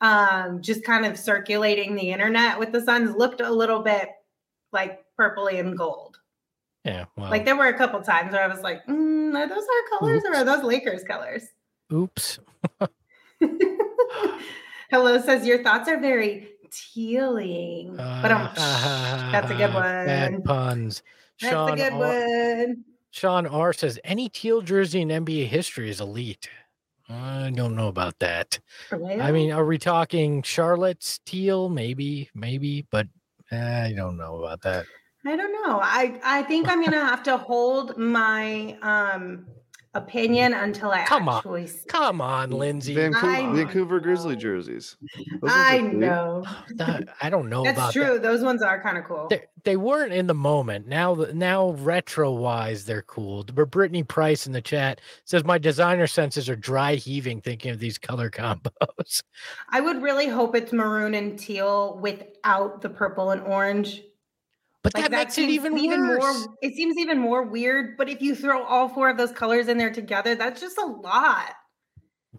um, 0.00 0.60
just 0.60 0.84
kind 0.84 1.06
of 1.06 1.18
circulating 1.18 1.94
the 1.94 2.10
internet 2.10 2.58
with 2.58 2.72
the 2.72 2.80
Suns 2.80 3.14
looked 3.16 3.40
a 3.40 3.50
little 3.50 3.80
bit 3.80 4.08
like 4.72 5.04
purpley 5.18 5.60
and 5.60 5.76
gold. 5.76 6.18
Yeah. 6.84 7.06
Well, 7.16 7.30
like 7.30 7.44
there 7.44 7.56
were 7.56 7.68
a 7.68 7.78
couple 7.78 8.00
times 8.02 8.32
where 8.32 8.42
I 8.42 8.48
was 8.48 8.60
like, 8.60 8.86
mm, 8.86 9.34
are 9.34 9.48
those 9.48 9.64
our 9.64 9.98
colors 9.98 10.22
oops. 10.24 10.28
or 10.28 10.36
are 10.36 10.44
those 10.44 10.62
Lakers 10.62 11.02
colors? 11.04 11.44
Oops. 11.92 12.38
Hello 14.90 15.20
says 15.20 15.46
your 15.46 15.62
thoughts 15.62 15.88
are 15.88 15.98
very 15.98 16.48
tealing. 16.70 17.98
Uh, 17.98 18.22
but 18.22 18.30
um, 18.30 18.50
that's 19.32 19.50
a 19.50 19.54
good 19.54 19.72
one. 19.72 19.82
Bad 19.82 20.44
puns. 20.44 21.02
That's 21.40 21.52
Sean 21.52 21.72
a 21.72 21.76
good 21.76 21.92
R- 21.92 21.98
one. 21.98 22.84
Sean 23.10 23.46
R 23.46 23.72
says 23.72 23.98
any 24.04 24.28
teal 24.28 24.60
jersey 24.60 25.00
in 25.00 25.08
NBA 25.08 25.46
history 25.46 25.88
is 25.88 26.00
elite. 26.00 26.48
I 27.08 27.52
don't 27.54 27.76
know 27.76 27.88
about 27.88 28.18
that. 28.20 28.58
I 28.90 29.30
mean, 29.30 29.52
are 29.52 29.66
we 29.66 29.78
talking 29.78 30.42
Charlotte's 30.42 31.20
teal? 31.26 31.68
Maybe, 31.68 32.30
maybe, 32.34 32.86
but 32.90 33.06
I 33.52 33.92
don't 33.94 34.16
know 34.16 34.42
about 34.42 34.62
that. 34.62 34.86
I 35.26 35.36
don't 35.36 35.52
know. 35.52 35.80
I 35.82 36.18
I 36.22 36.42
think 36.42 36.68
I'm 36.68 36.82
gonna 36.82 37.04
have 37.04 37.22
to 37.24 37.36
hold 37.36 37.96
my 37.96 38.76
um 38.82 39.46
opinion 39.94 40.54
until 40.54 40.90
I 40.90 41.04
come 41.04 41.28
actually 41.28 41.62
on. 41.62 41.68
See. 41.68 41.86
Come 41.86 42.20
on, 42.20 42.50
Lindsey. 42.50 42.94
Vancouver, 42.94 43.56
Vancouver 43.56 44.00
Grizzly 44.00 44.36
jerseys. 44.36 44.96
I 45.46 45.80
know. 45.80 46.44
I 47.22 47.30
don't 47.30 47.48
know. 47.48 47.64
That's 47.64 47.92
true. 47.92 48.14
That. 48.14 48.22
Those 48.22 48.42
ones 48.42 48.62
are 48.62 48.82
kind 48.82 48.98
of 48.98 49.04
cool. 49.04 49.28
They, 49.28 49.42
they, 49.64 49.76
weren't 49.76 50.12
in 50.12 50.26
the 50.26 50.34
moment. 50.34 50.86
Now, 50.86 51.14
now 51.32 51.70
retro 51.70 52.32
wise, 52.32 52.84
they're 52.84 53.02
cool. 53.02 53.44
But 53.44 53.70
Brittany 53.70 54.02
Price 54.02 54.46
in 54.46 54.52
the 54.52 54.62
chat 54.62 55.00
says 55.24 55.44
my 55.44 55.58
designer 55.58 56.06
senses 56.06 56.48
are 56.48 56.56
dry 56.56 56.94
heaving 56.96 57.40
thinking 57.40 57.70
of 57.70 57.78
these 57.78 57.98
color 57.98 58.30
combos. 58.30 59.22
I 59.70 59.80
would 59.80 60.02
really 60.02 60.28
hope 60.28 60.54
it's 60.54 60.72
maroon 60.72 61.14
and 61.14 61.38
teal 61.38 61.98
without 62.00 62.82
the 62.82 62.88
purple 62.88 63.30
and 63.30 63.42
orange 63.42 64.02
but 64.84 64.94
like 64.94 65.04
that, 65.04 65.10
that 65.12 65.24
makes 65.28 65.38
it 65.38 65.48
even, 65.48 65.78
even 65.78 66.02
more. 66.02 66.34
It 66.60 66.74
seems 66.74 66.98
even 66.98 67.18
more 67.18 67.42
weird. 67.42 67.96
But 67.96 68.10
if 68.10 68.20
you 68.20 68.34
throw 68.34 68.62
all 68.62 68.86
four 68.90 69.08
of 69.08 69.16
those 69.16 69.32
colors 69.32 69.68
in 69.68 69.78
there 69.78 69.90
together, 69.90 70.34
that's 70.34 70.60
just 70.60 70.76
a 70.76 70.84
lot. 70.84 71.54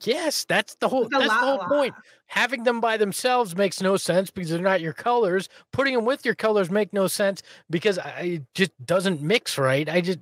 Yes, 0.03 0.45
that's 0.45 0.75
the 0.75 0.87
whole. 0.87 1.07
That's 1.09 1.27
lot, 1.27 1.41
the 1.41 1.45
whole 1.45 1.57
point. 1.67 1.95
Having 2.27 2.63
them 2.63 2.79
by 2.81 2.97
themselves 2.97 3.55
makes 3.55 3.81
no 3.81 3.97
sense 3.97 4.29
because 4.29 4.51
they're 4.51 4.61
not 4.61 4.79
your 4.79 4.93
colors. 4.93 5.49
Putting 5.71 5.95
them 5.95 6.05
with 6.05 6.23
your 6.23 6.35
colors 6.35 6.69
make 6.69 6.93
no 6.93 7.07
sense 7.07 7.41
because 7.71 7.97
I, 7.97 8.19
it 8.21 8.43
just 8.53 8.71
doesn't 8.85 9.23
mix 9.23 9.57
right. 9.57 9.89
I 9.89 10.01
just. 10.01 10.19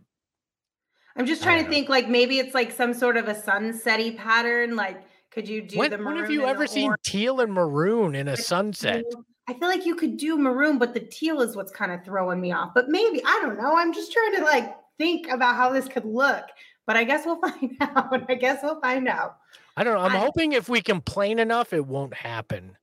I'm 1.17 1.25
just 1.25 1.43
trying 1.43 1.63
to 1.63 1.69
think 1.69 1.89
like 1.89 2.07
maybe 2.07 2.39
it's 2.39 2.53
like 2.53 2.71
some 2.71 2.93
sort 2.93 3.17
of 3.17 3.27
a 3.27 3.33
sunsetty 3.33 4.15
pattern. 4.15 4.77
Like, 4.77 5.03
could 5.29 5.49
you 5.49 5.61
do 5.61 5.77
when, 5.77 5.91
the 5.91 5.97
When 5.97 6.15
have 6.15 6.31
you 6.31 6.45
ever 6.45 6.67
seen 6.67 6.93
teal 7.03 7.41
and 7.41 7.51
maroon 7.51 8.15
in 8.15 8.29
a 8.29 8.37
sunset? 8.37 9.03
I 9.47 9.53
feel 9.53 9.67
like 9.67 9.85
you 9.85 9.95
could 9.95 10.17
do 10.17 10.37
maroon, 10.37 10.77
but 10.77 10.93
the 10.93 11.01
teal 11.01 11.41
is 11.41 11.55
what's 11.55 11.71
kind 11.71 11.91
of 11.91 12.03
throwing 12.03 12.39
me 12.39 12.51
off. 12.51 12.73
But 12.73 12.89
maybe, 12.89 13.21
I 13.25 13.39
don't 13.41 13.57
know. 13.57 13.75
I'm 13.75 13.93
just 13.93 14.11
trying 14.13 14.35
to 14.35 14.43
like 14.43 14.75
think 14.97 15.27
about 15.27 15.55
how 15.55 15.71
this 15.71 15.87
could 15.87 16.05
look. 16.05 16.45
But 16.85 16.97
I 16.97 17.03
guess 17.03 17.25
we'll 17.25 17.39
find 17.41 17.75
out. 17.81 18.29
I 18.29 18.35
guess 18.35 18.59
we'll 18.63 18.79
find 18.79 19.07
out. 19.07 19.37
I 19.75 19.83
don't 19.83 19.95
know. 19.95 20.01
I'm 20.01 20.15
I, 20.15 20.19
hoping 20.19 20.53
if 20.53 20.69
we 20.69 20.81
complain 20.81 21.39
enough, 21.39 21.73
it 21.73 21.85
won't 21.85 22.13
happen. 22.13 22.77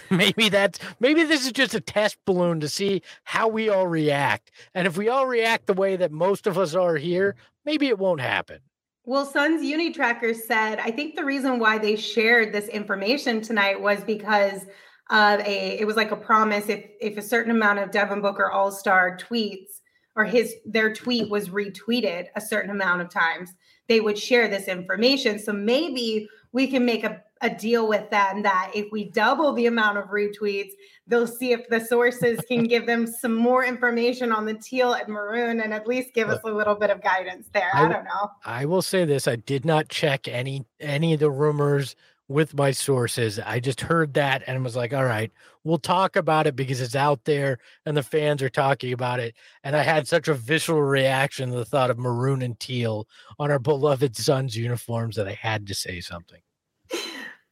maybe 0.10 0.48
that's 0.48 0.78
maybe 1.00 1.22
this 1.22 1.44
is 1.44 1.52
just 1.52 1.74
a 1.74 1.80
test 1.80 2.16
balloon 2.24 2.60
to 2.60 2.68
see 2.68 3.02
how 3.24 3.48
we 3.48 3.68
all 3.68 3.86
react. 3.86 4.50
And 4.74 4.86
if 4.86 4.96
we 4.96 5.08
all 5.08 5.26
react 5.26 5.66
the 5.66 5.74
way 5.74 5.96
that 5.96 6.10
most 6.10 6.46
of 6.46 6.56
us 6.56 6.74
are 6.74 6.96
here, 6.96 7.36
maybe 7.64 7.88
it 7.88 7.98
won't 7.98 8.20
happen. 8.20 8.60
Well, 9.04 9.26
Suns 9.26 9.62
Unitracker 9.62 10.34
said, 10.34 10.78
I 10.78 10.92
think 10.92 11.16
the 11.16 11.24
reason 11.24 11.58
why 11.58 11.76
they 11.76 11.96
shared 11.96 12.52
this 12.52 12.68
information 12.68 13.40
tonight 13.40 13.80
was 13.80 14.02
because 14.04 14.64
of 15.12 15.40
a 15.40 15.78
it 15.78 15.86
was 15.86 15.96
like 15.96 16.10
a 16.10 16.16
promise 16.16 16.68
if 16.68 16.84
if 17.00 17.16
a 17.16 17.22
certain 17.22 17.52
amount 17.52 17.78
of 17.78 17.90
Devin 17.90 18.20
Booker 18.20 18.50
All-Star 18.50 19.18
tweets 19.18 19.80
or 20.16 20.24
his 20.24 20.54
their 20.64 20.92
tweet 20.92 21.30
was 21.30 21.50
retweeted 21.50 22.26
a 22.34 22.40
certain 22.40 22.70
amount 22.70 23.02
of 23.02 23.10
times, 23.10 23.50
they 23.88 24.00
would 24.00 24.18
share 24.18 24.48
this 24.48 24.68
information. 24.68 25.38
So 25.38 25.52
maybe 25.52 26.28
we 26.52 26.66
can 26.66 26.84
make 26.84 27.04
a, 27.04 27.22
a 27.40 27.50
deal 27.50 27.88
with 27.88 28.10
them 28.10 28.42
that 28.42 28.70
if 28.74 28.92
we 28.92 29.04
double 29.10 29.52
the 29.52 29.66
amount 29.66 29.98
of 29.98 30.08
retweets, 30.08 30.72
they'll 31.06 31.26
see 31.26 31.52
if 31.52 31.66
the 31.68 31.80
sources 31.80 32.38
can 32.46 32.64
give 32.68 32.86
them 32.86 33.06
some 33.06 33.34
more 33.34 33.64
information 33.64 34.32
on 34.32 34.44
the 34.44 34.54
teal 34.54 34.92
and 34.94 35.08
maroon 35.08 35.60
and 35.60 35.72
at 35.72 35.86
least 35.86 36.14
give 36.14 36.28
us 36.28 36.40
a 36.44 36.50
little 36.50 36.74
bit 36.74 36.90
of 36.90 37.02
guidance 37.02 37.48
there. 37.52 37.70
I, 37.74 37.86
I 37.86 37.88
don't 37.88 38.04
know. 38.04 38.30
I 38.44 38.66
will 38.66 38.82
say 38.82 39.04
this. 39.04 39.26
I 39.26 39.36
did 39.36 39.64
not 39.64 39.88
check 39.88 40.28
any 40.28 40.64
any 40.78 41.14
of 41.14 41.20
the 41.20 41.30
rumors 41.30 41.96
with 42.32 42.54
my 42.54 42.70
sources. 42.70 43.38
I 43.38 43.60
just 43.60 43.80
heard 43.80 44.14
that 44.14 44.42
and 44.46 44.64
was 44.64 44.74
like, 44.74 44.92
all 44.92 45.04
right, 45.04 45.30
we'll 45.64 45.78
talk 45.78 46.16
about 46.16 46.46
it 46.46 46.56
because 46.56 46.80
it's 46.80 46.96
out 46.96 47.24
there 47.24 47.58
and 47.86 47.96
the 47.96 48.02
fans 48.02 48.42
are 48.42 48.48
talking 48.48 48.92
about 48.92 49.20
it. 49.20 49.34
And 49.62 49.76
I 49.76 49.82
had 49.82 50.08
such 50.08 50.28
a 50.28 50.34
visceral 50.34 50.82
reaction 50.82 51.50
to 51.50 51.56
the 51.56 51.64
thought 51.64 51.90
of 51.90 51.98
maroon 51.98 52.42
and 52.42 52.58
teal 52.58 53.06
on 53.38 53.50
our 53.50 53.58
beloved 53.60 54.16
son's 54.16 54.56
uniforms 54.56 55.16
that 55.16 55.28
I 55.28 55.34
had 55.34 55.66
to 55.68 55.74
say 55.74 56.00
something. 56.00 56.40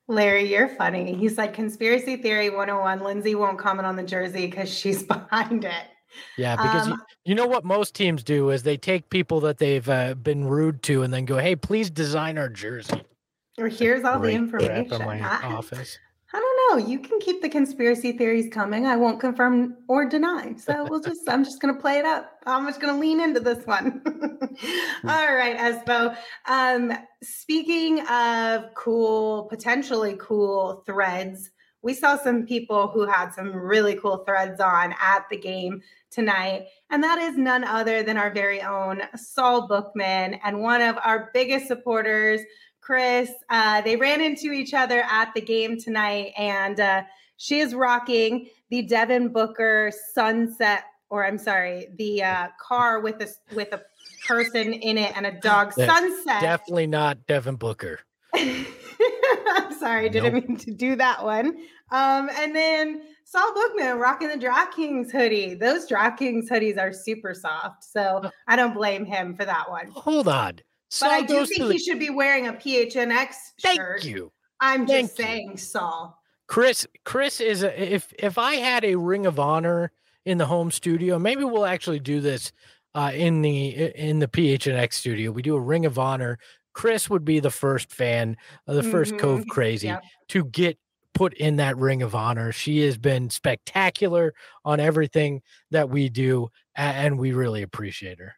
Larry, 0.08 0.50
you're 0.50 0.68
funny. 0.68 1.14
He's 1.14 1.38
like 1.38 1.54
conspiracy 1.54 2.16
theory 2.16 2.50
101. 2.50 3.00
Lindsey 3.00 3.36
won't 3.36 3.58
comment 3.58 3.86
on 3.86 3.94
the 3.94 4.02
jersey 4.02 4.46
because 4.46 4.72
she's 4.72 5.02
behind 5.04 5.64
it. 5.64 5.84
Yeah, 6.36 6.56
because 6.56 6.88
um, 6.88 6.92
you, 6.92 6.98
you, 7.26 7.34
know 7.36 7.46
what 7.46 7.64
most 7.64 7.94
teams 7.94 8.24
do 8.24 8.50
is 8.50 8.64
they 8.64 8.76
take 8.76 9.10
people 9.10 9.38
that 9.42 9.58
they've 9.58 9.88
uh, 9.88 10.14
been 10.14 10.48
rude 10.48 10.82
to 10.84 11.04
and 11.04 11.14
then 11.14 11.24
go, 11.24 11.38
"Hey, 11.38 11.54
please 11.54 11.88
design 11.88 12.36
our 12.36 12.48
jersey." 12.48 13.04
Or 13.60 13.68
here's 13.68 14.04
all 14.04 14.18
the 14.18 14.32
information. 14.32 15.02
I, 15.02 15.52
office. 15.52 15.98
I 16.32 16.38
don't 16.38 16.80
know. 16.80 16.88
You 16.88 17.00
can 17.00 17.18
keep 17.18 17.42
the 17.42 17.48
conspiracy 17.48 18.12
theories 18.12 18.52
coming. 18.52 18.86
I 18.86 18.96
won't 18.96 19.18
confirm 19.18 19.76
or 19.88 20.08
deny. 20.08 20.54
So 20.56 20.86
we'll 20.88 21.00
just, 21.00 21.28
I'm 21.28 21.44
just 21.44 21.60
going 21.60 21.74
to 21.74 21.80
play 21.80 21.98
it 21.98 22.04
up. 22.04 22.38
I'm 22.46 22.66
just 22.66 22.80
going 22.80 22.94
to 22.94 23.00
lean 23.00 23.20
into 23.20 23.40
this 23.40 23.64
one. 23.66 24.02
Hmm. 24.60 25.08
all 25.08 25.34
right, 25.34 25.56
Espo. 25.56 26.16
Um, 26.48 26.92
speaking 27.22 28.00
of 28.08 28.74
cool, 28.74 29.44
potentially 29.44 30.16
cool 30.18 30.82
threads, 30.86 31.50
we 31.82 31.94
saw 31.94 32.18
some 32.18 32.46
people 32.46 32.88
who 32.88 33.06
had 33.06 33.30
some 33.30 33.54
really 33.54 33.94
cool 33.94 34.24
threads 34.24 34.60
on 34.60 34.94
at 35.00 35.26
the 35.30 35.36
game 35.36 35.82
tonight. 36.10 36.66
And 36.90 37.02
that 37.04 37.18
is 37.18 37.36
none 37.36 37.64
other 37.64 38.02
than 38.02 38.16
our 38.16 38.32
very 38.32 38.60
own 38.60 39.02
Saul 39.14 39.68
Bookman 39.68 40.40
and 40.42 40.60
one 40.60 40.82
of 40.82 40.98
our 41.04 41.30
biggest 41.32 41.68
supporters 41.68 42.40
Chris. 42.80 43.30
Uh, 43.48 43.80
they 43.82 43.96
ran 43.96 44.20
into 44.20 44.52
each 44.52 44.74
other 44.74 45.04
at 45.10 45.32
the 45.34 45.40
game 45.40 45.78
tonight, 45.78 46.32
and 46.36 46.80
uh, 46.80 47.02
she 47.36 47.60
is 47.60 47.74
rocking 47.74 48.48
the 48.70 48.82
Devin 48.82 49.28
Booker 49.28 49.92
sunset, 50.14 50.84
or 51.08 51.24
I'm 51.24 51.38
sorry, 51.38 51.88
the 51.96 52.22
uh, 52.22 52.48
car 52.60 53.00
with 53.00 53.20
a 53.22 53.28
with 53.54 53.72
a 53.72 53.82
person 54.26 54.72
in 54.72 54.98
it 54.98 55.16
and 55.16 55.26
a 55.26 55.32
dog 55.40 55.72
sunset. 55.72 56.40
Definitely 56.40 56.86
not 56.86 57.26
Devin 57.26 57.56
Booker. 57.56 58.00
I'm 58.34 59.72
Sorry, 59.78 60.08
didn't 60.10 60.34
nope. 60.34 60.48
mean 60.48 60.56
to 60.58 60.70
do 60.72 60.96
that 60.96 61.24
one. 61.24 61.56
Um, 61.90 62.30
and 62.36 62.54
then 62.54 63.02
Saul 63.24 63.52
Bookman 63.54 63.98
rocking 63.98 64.28
the 64.28 64.34
DraftKings 64.34 65.10
hoodie. 65.10 65.54
Those 65.54 65.88
DraftKings 65.88 66.48
hoodies 66.50 66.78
are 66.78 66.92
super 66.92 67.32
soft. 67.34 67.84
So 67.84 68.00
uh, 68.00 68.30
I 68.46 68.56
don't 68.56 68.74
blame 68.74 69.04
him 69.04 69.34
for 69.34 69.44
that 69.44 69.70
one. 69.70 69.90
Hold 69.92 70.28
on. 70.28 70.58
Saul 70.90 71.10
but 71.10 71.14
I 71.14 71.22
do 71.22 71.46
think 71.46 71.62
the... 71.62 71.72
he 71.72 71.78
should 71.78 71.98
be 71.98 72.10
wearing 72.10 72.48
a 72.48 72.52
PHNX 72.52 73.34
Thank 73.62 73.78
shirt. 73.78 74.02
Thank 74.02 74.14
you. 74.14 74.32
I'm 74.60 74.86
just 74.86 75.16
Thank 75.16 75.28
saying, 75.28 75.50
you. 75.52 75.56
Saul. 75.56 76.20
Chris, 76.46 76.86
Chris 77.04 77.40
is 77.40 77.62
a, 77.62 77.94
if 77.94 78.12
if 78.18 78.36
I 78.36 78.56
had 78.56 78.84
a 78.84 78.96
Ring 78.96 79.24
of 79.24 79.38
Honor 79.38 79.92
in 80.26 80.36
the 80.38 80.46
home 80.46 80.70
studio, 80.70 81.18
maybe 81.18 81.44
we'll 81.44 81.64
actually 81.64 82.00
do 82.00 82.20
this 82.20 82.52
uh, 82.94 83.12
in 83.14 83.40
the 83.40 83.68
in 83.94 84.18
the 84.18 84.26
PHNX 84.26 84.94
studio. 84.94 85.30
We 85.30 85.42
do 85.42 85.54
a 85.54 85.60
Ring 85.60 85.86
of 85.86 85.98
Honor. 85.98 86.38
Chris 86.72 87.08
would 87.08 87.24
be 87.24 87.40
the 87.40 87.50
first 87.50 87.92
fan, 87.92 88.36
uh, 88.66 88.74
the 88.74 88.82
1st 88.82 89.08
mm-hmm. 89.08 89.16
Cove 89.18 89.46
Crazy 89.48 89.88
yep. 89.88 90.02
to 90.28 90.44
get 90.44 90.78
put 91.14 91.34
in 91.34 91.56
that 91.56 91.76
Ring 91.76 92.02
of 92.02 92.14
Honor. 92.14 92.52
She 92.52 92.80
has 92.80 92.96
been 92.96 93.28
spectacular 93.28 94.34
on 94.64 94.80
everything 94.80 95.42
that 95.70 95.90
we 95.90 96.08
do, 96.08 96.48
and 96.76 97.18
we 97.18 97.32
really 97.32 97.62
appreciate 97.62 98.18
her. 98.18 98.34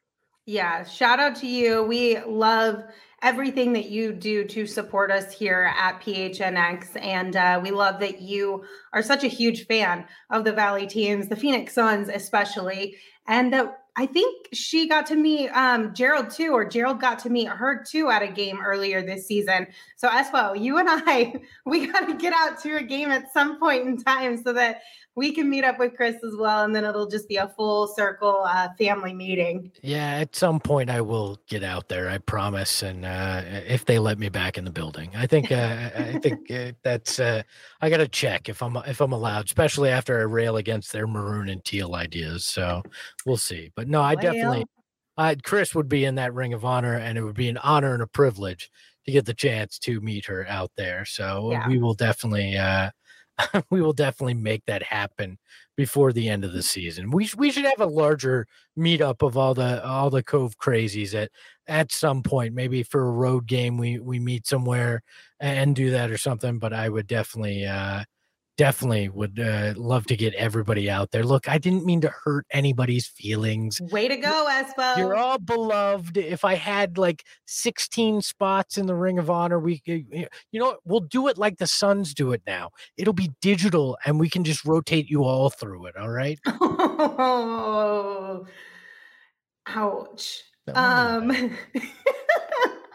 Yeah, 0.47 0.85
shout 0.85 1.21
out 1.21 1.37
to 1.37 1.47
you. 1.47 1.85
We 1.85 2.19
love 2.25 2.83
everything 3.23 3.73
that 3.75 3.89
you 3.89 4.13
do 4.13 4.45
to 4.45 4.67
support 4.67 5.13
us 5.13 5.33
here 5.33 5.73
at 5.79 6.01
PHNX. 6.03 7.01
And 7.01 7.37
uh, 7.37 7.61
we 7.63 7.71
love 7.71 8.01
that 8.01 8.21
you 8.21 8.65
are 8.93 9.03
such 9.03 9.23
a 9.23 9.29
huge 9.29 9.67
fan 9.67 10.05
of 10.31 10.45
the 10.45 10.53
Valley 10.53 10.89
teams, 10.89 11.29
the 11.29 11.37
Phoenix 11.37 11.73
Suns 11.75 12.09
especially, 12.09 12.97
and 13.29 13.53
that 13.53 13.79
I 13.95 14.07
think 14.07 14.49
she 14.55 14.89
got 14.89 15.07
to 15.07 15.17
meet 15.17 15.51
um, 15.51 15.95
Gerald 15.95 16.31
too, 16.31 16.53
or 16.53 16.65
Gerald 16.65 16.99
got 16.99 17.19
to 17.21 17.31
meet 17.31 17.49
her 17.49 17.85
too 17.85 18.11
at 18.11 18.23
a 18.23 18.29
game 18.29 18.59
earlier 18.65 19.03
this 19.03 19.27
season. 19.27 19.67
So 19.97 20.09
Espo, 20.09 20.59
you 20.61 20.79
and 20.79 20.89
I, 20.91 21.35
we 21.67 21.87
got 21.87 22.09
to 22.09 22.15
get 22.15 22.33
out 22.33 22.61
to 22.63 22.77
a 22.77 22.83
game 22.83 23.11
at 23.11 23.33
some 23.33 23.61
point 23.61 23.87
in 23.87 23.99
time 23.99 24.43
so 24.43 24.55
that 24.55 24.81
we 25.15 25.33
can 25.33 25.51
meet 25.51 25.63
up 25.63 25.79
with 25.79 25.95
Chris 25.95 26.17
as 26.25 26.35
well, 26.37 26.65
and 26.65 26.75
then 26.75 26.85
it'll 26.85 27.07
just 27.07 27.29
be 27.29 27.37
a 27.37 27.49
full 27.49 27.87
circle 27.87 28.45
uh, 28.47 28.69
family 28.79 29.13
meeting. 29.13 29.71
Yeah, 29.83 30.15
at 30.17 30.35
some 30.35 30.59
point 30.59 30.89
I 30.89 31.03
will 31.03 31.39
get 31.49 31.63
out 31.63 31.89
there. 31.89 32.09
I 32.09 32.19
promise, 32.19 32.83
and 32.83 33.05
uh, 33.05 33.43
if 33.45 33.85
they 33.85 33.99
let 33.99 34.19
me 34.19 34.31
back 34.31 34.57
in 34.57 34.65
the 34.65 34.71
building, 34.71 35.11
I 35.15 35.27
think 35.27 35.53
uh, 35.53 35.91
I 35.95 36.19
think 36.23 36.51
uh, 36.51 36.73
that's 36.83 37.21
uh, 37.21 37.43
I 37.83 37.91
got 37.91 37.99
to 37.99 38.09
check 38.09 38.49
if 38.49 38.63
I'm 38.63 38.77
if 38.87 39.01
I'm 39.01 39.13
allowed, 39.13 39.45
especially 39.45 39.91
after 39.91 40.19
I 40.19 40.25
rail 40.25 40.57
against 40.57 40.93
their 40.93 41.07
maroon 41.07 41.51
and 41.51 41.63
teal 41.63 41.95
ideas. 41.95 42.47
So 42.47 42.83
we'll 43.27 43.37
see. 43.37 43.71
But 43.77 43.89
no, 43.89 44.01
I 44.01 44.15
definitely, 44.15 44.65
I 45.19 45.35
Chris 45.35 45.75
would 45.75 45.89
be 45.89 46.07
in 46.07 46.15
that 46.15 46.33
ring 46.33 46.55
of 46.55 46.65
honor, 46.65 46.95
and 46.95 47.19
it 47.19 47.23
would 47.23 47.37
be 47.37 47.51
an 47.51 47.59
honor 47.59 47.93
and 47.93 48.03
a 48.03 48.07
privilege 48.07 48.71
to 49.05 49.13
get 49.13 49.27
the 49.27 49.35
chance 49.35 49.79
to 49.81 50.01
meet 50.01 50.25
her 50.27 50.47
out 50.49 50.71
there. 50.77 51.05
So 51.05 51.51
yeah. 51.51 51.69
we 51.69 51.79
will 51.79 51.95
definitely 51.95 52.57
uh, 52.57 52.91
we 53.71 53.81
will 53.81 53.93
definitely 53.93 54.35
make 54.35 54.65
that 54.67 54.83
happen 54.83 55.39
before 55.77 56.13
the 56.13 56.29
end 56.29 56.45
of 56.45 56.53
the 56.53 56.63
season. 56.63 57.11
We 57.11 57.31
we 57.37 57.51
should 57.51 57.65
have 57.65 57.81
a 57.81 57.87
larger 57.87 58.47
meetup 58.79 59.27
of 59.27 59.37
all 59.37 59.55
the 59.55 59.85
all 59.85 60.11
the 60.11 60.23
Cove 60.23 60.59
crazies 60.59 61.15
at 61.15 61.31
at 61.67 61.93
some 61.93 62.23
point, 62.23 62.55
maybe 62.55 62.83
for 62.83 63.07
a 63.07 63.11
road 63.11 63.47
game. 63.47 63.79
We 63.79 63.99
we 63.99 64.19
meet 64.19 64.47
somewhere 64.47 65.03
and 65.41 65.75
do 65.75 65.91
that 65.91 66.11
or 66.11 66.19
something. 66.19 66.59
But 66.59 66.73
I 66.73 66.89
would 66.89 67.07
definitely 67.07 67.65
uh, 67.67 68.05
definitely 68.57 69.09
would 69.09 69.39
uh, 69.39 69.75
love 69.77 70.07
to 70.07 70.17
get 70.17 70.35
everybody 70.35 70.91
out 70.91 71.11
there. 71.11 71.25
Look, 71.25 71.49
I 71.49 71.59
didn't 71.59 71.85
mean 71.85 72.01
to 72.03 72.13
hurt 72.25 72.47
anybody's 72.51 73.07
feelings. 73.07 73.81
Way 73.81 74.09
to 74.09 74.17
go, 74.17 74.47
Espo. 74.49 74.97
You're 74.97 75.17
all 75.17 75.39
beloved. 75.39 76.17
If 76.17 76.45
I 76.45 76.55
had 76.55 76.99
like 76.99 77.25
16 77.47 78.23
spots 78.23 78.79
in 78.79 78.87
the 78.87 78.95
Ring 78.95 79.19
of 79.19 79.31
Honor, 79.31 79.59
we 79.59 79.83
you 79.87 80.29
know 80.53 80.79
we'll 80.85 81.01
do 81.01 81.29
it 81.29 81.39
like 81.39 81.59
the 81.59 81.67
Suns 81.67 82.15
do 82.15 82.33
it 82.33 82.43
now. 82.47 82.71
It'll 82.97 83.13
be 83.13 83.31
digital 83.41 83.97
and 84.05 84.21
we 84.21 84.29
can 84.29 84.45
just 84.45 84.65
rotate 84.65 85.09
you 85.09 85.25
all 85.25 85.51
through 85.51 85.87
it, 85.87 85.97
all 85.97 86.11
right? 86.11 86.39
Oh. 86.47 88.47
Ouch. 89.67 90.43
Um 90.75 91.29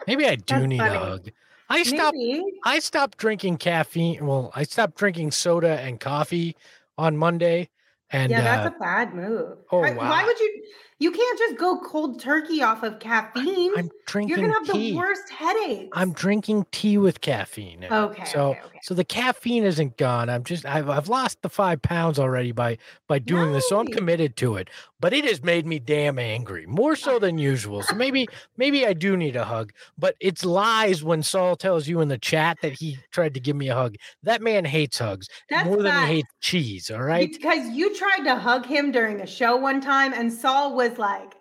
Maybe 0.06 0.26
I 0.26 0.36
do 0.36 0.66
need 0.66 0.78
funny. 0.78 0.94
a 0.94 0.98
hug. 0.98 1.30
I 1.68 1.82
stopped. 1.82 2.16
Maybe. 2.16 2.44
I 2.64 2.78
stopped 2.78 3.18
drinking 3.18 3.58
caffeine. 3.58 4.26
Well, 4.26 4.50
I 4.54 4.62
stopped 4.62 4.96
drinking 4.96 5.32
soda 5.32 5.80
and 5.80 6.00
coffee 6.00 6.56
on 6.96 7.16
Monday. 7.16 7.68
And 8.10 8.30
yeah, 8.30 8.40
that's 8.40 8.72
uh, 8.72 8.76
a 8.76 8.78
bad 8.78 9.14
move. 9.14 9.58
Oh, 9.70 9.80
why, 9.80 9.92
wow. 9.92 10.10
why 10.10 10.24
would 10.24 10.38
you? 10.40 10.62
You 11.00 11.12
can't 11.12 11.38
just 11.38 11.56
go 11.56 11.78
cold 11.78 12.18
turkey 12.18 12.60
off 12.60 12.82
of 12.82 12.98
caffeine. 12.98 13.72
I'm 13.76 13.88
drinking. 14.06 14.36
You're 14.36 14.48
gonna 14.48 14.58
have 14.66 14.74
tea. 14.74 14.90
the 14.90 14.96
worst 14.96 15.30
headache. 15.30 15.90
I'm 15.92 16.12
drinking 16.12 16.66
tea 16.72 16.98
with 16.98 17.20
caffeine. 17.20 17.80
Now. 17.80 18.06
Okay. 18.06 18.24
So 18.24 18.48
okay, 18.48 18.60
okay. 18.66 18.78
so 18.82 18.94
the 18.94 19.04
caffeine 19.04 19.62
isn't 19.62 19.96
gone. 19.96 20.28
I'm 20.28 20.42
just 20.42 20.66
I've 20.66 20.88
I've 20.88 21.08
lost 21.08 21.40
the 21.42 21.48
five 21.48 21.80
pounds 21.82 22.18
already 22.18 22.50
by 22.50 22.78
by 23.06 23.20
doing 23.20 23.52
nice. 23.52 23.62
this. 23.62 23.68
So 23.68 23.78
I'm 23.78 23.86
committed 23.86 24.36
to 24.38 24.56
it. 24.56 24.70
But 25.00 25.12
it 25.12 25.24
has 25.26 25.44
made 25.44 25.64
me 25.64 25.78
damn 25.78 26.18
angry, 26.18 26.66
more 26.66 26.96
so 26.96 27.20
than 27.20 27.38
usual. 27.38 27.82
So 27.84 27.94
maybe 27.94 28.26
maybe 28.56 28.84
I 28.84 28.92
do 28.92 29.16
need 29.16 29.36
a 29.36 29.44
hug. 29.44 29.72
But 29.96 30.16
it's 30.18 30.44
lies 30.44 31.04
when 31.04 31.22
Saul 31.22 31.54
tells 31.54 31.86
you 31.86 32.00
in 32.00 32.08
the 32.08 32.18
chat 32.18 32.58
that 32.62 32.72
he 32.72 32.98
tried 33.12 33.34
to 33.34 33.40
give 33.40 33.54
me 33.54 33.68
a 33.68 33.74
hug. 33.74 33.94
That 34.24 34.42
man 34.42 34.64
hates 34.64 34.98
hugs 34.98 35.28
That's 35.48 35.64
more 35.64 35.80
than 35.80 36.08
he 36.08 36.14
hates 36.16 36.28
cheese. 36.40 36.90
All 36.90 37.02
right. 37.02 37.30
Because 37.30 37.68
you 37.68 37.94
tried 37.94 38.24
to 38.24 38.34
hug 38.34 38.66
him 38.66 38.90
during 38.90 39.18
the 39.18 39.26
show 39.26 39.56
one 39.56 39.80
time, 39.80 40.12
and 40.12 40.32
Saul 40.32 40.74
was 40.74 40.87
was 40.88 40.98
like, 40.98 41.34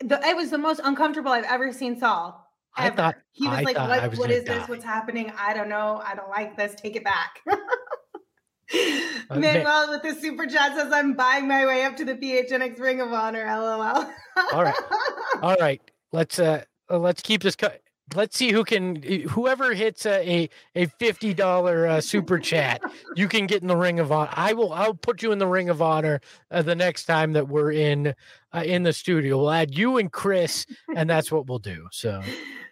the, 0.00 0.20
it 0.26 0.36
was 0.36 0.50
the 0.50 0.58
most 0.58 0.80
uncomfortable 0.82 1.30
I've 1.30 1.44
ever 1.44 1.72
seen 1.72 1.98
Saul. 1.98 2.46
Ever. 2.78 2.92
I 2.92 2.96
thought 2.96 3.14
he 3.32 3.48
was 3.48 3.58
I 3.58 3.62
like, 3.62 3.76
"What? 3.76 4.16
What 4.16 4.30
is 4.30 4.44
die. 4.44 4.58
this? 4.58 4.68
What's 4.68 4.84
happening? 4.84 5.32
I 5.36 5.54
don't 5.54 5.68
know. 5.68 6.00
I 6.06 6.14
don't 6.14 6.30
like 6.30 6.56
this. 6.56 6.74
Take 6.74 6.94
it 6.94 7.04
back." 7.04 7.40
Manuel 9.30 9.90
with 9.90 10.02
the 10.02 10.14
super 10.14 10.46
chat 10.46 10.76
says, 10.76 10.92
"I'm 10.92 11.14
buying 11.14 11.48
my 11.48 11.66
way 11.66 11.84
up 11.84 11.96
to 11.96 12.04
the 12.04 12.14
PHNX 12.14 12.78
Ring 12.78 13.00
of 13.00 13.12
Honor." 13.12 13.44
LOL. 13.44 14.08
All 14.52 14.62
right, 14.62 14.74
all 15.42 15.56
right. 15.56 15.82
Let's 16.12 16.38
uh, 16.38 16.62
let's 16.88 17.22
keep 17.22 17.42
this 17.42 17.56
cut 17.56 17.82
let's 18.14 18.36
see 18.36 18.50
who 18.50 18.64
can 18.64 19.00
whoever 19.28 19.74
hits 19.74 20.06
a 20.06 20.48
a, 20.74 20.86
fifty 20.98 21.34
dollar 21.34 21.86
uh, 21.86 22.00
super 22.00 22.38
chat 22.38 22.80
you 23.14 23.28
can 23.28 23.46
get 23.46 23.62
in 23.62 23.68
the 23.68 23.76
ring 23.76 24.00
of 24.00 24.10
honor 24.10 24.30
i 24.34 24.52
will 24.52 24.72
i'll 24.72 24.94
put 24.94 25.22
you 25.22 25.32
in 25.32 25.38
the 25.38 25.46
ring 25.46 25.68
of 25.68 25.80
honor 25.80 26.20
uh, 26.50 26.62
the 26.62 26.74
next 26.74 27.04
time 27.04 27.32
that 27.32 27.48
we're 27.48 27.72
in 27.72 28.14
uh, 28.54 28.62
in 28.64 28.82
the 28.82 28.92
studio. 28.92 29.38
We'll 29.38 29.50
add 29.50 29.76
you 29.76 29.98
and 29.98 30.10
chris 30.10 30.66
and 30.96 31.08
that's 31.10 31.30
what 31.30 31.46
we'll 31.46 31.58
do 31.58 31.86
so. 31.92 32.22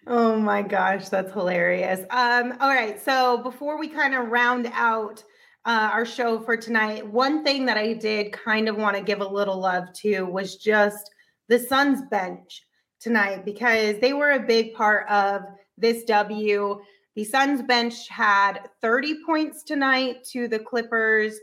Oh 0.07 0.39
my 0.39 0.62
gosh 0.62 1.09
that's 1.09 1.33
hilarious. 1.33 2.01
Um 2.11 2.55
all 2.61 2.70
right 2.70 3.01
so 3.01 3.39
before 3.39 3.79
we 3.79 3.89
kind 3.89 4.14
of 4.14 4.29
round 4.29 4.70
out 4.72 5.22
uh, 5.64 5.91
our 5.93 6.07
show 6.07 6.41
for 6.41 6.57
tonight 6.57 7.07
one 7.07 7.45
thing 7.45 7.66
that 7.66 7.76
i 7.76 7.93
did 7.93 8.33
kind 8.33 8.68
of 8.68 8.76
want 8.76 8.97
to 8.97 9.03
give 9.03 9.20
a 9.20 9.26
little 9.26 9.59
love 9.59 9.93
to 9.93 10.22
was 10.22 10.57
just 10.57 11.11
the 11.49 11.59
suns 11.59 12.01
bench 12.11 12.62
tonight 13.01 13.45
because 13.45 13.99
they 14.01 14.12
were 14.12 14.31
a 14.31 14.41
big 14.41 14.72
part 14.72 15.09
of 15.11 15.43
this 15.76 16.05
W. 16.05 16.81
The 17.14 17.24
Suns 17.24 17.62
bench 17.62 18.09
had 18.09 18.68
30 18.81 19.24
points 19.24 19.62
tonight 19.62 20.24
to 20.33 20.49
the 20.49 20.59
Clippers 20.59 21.39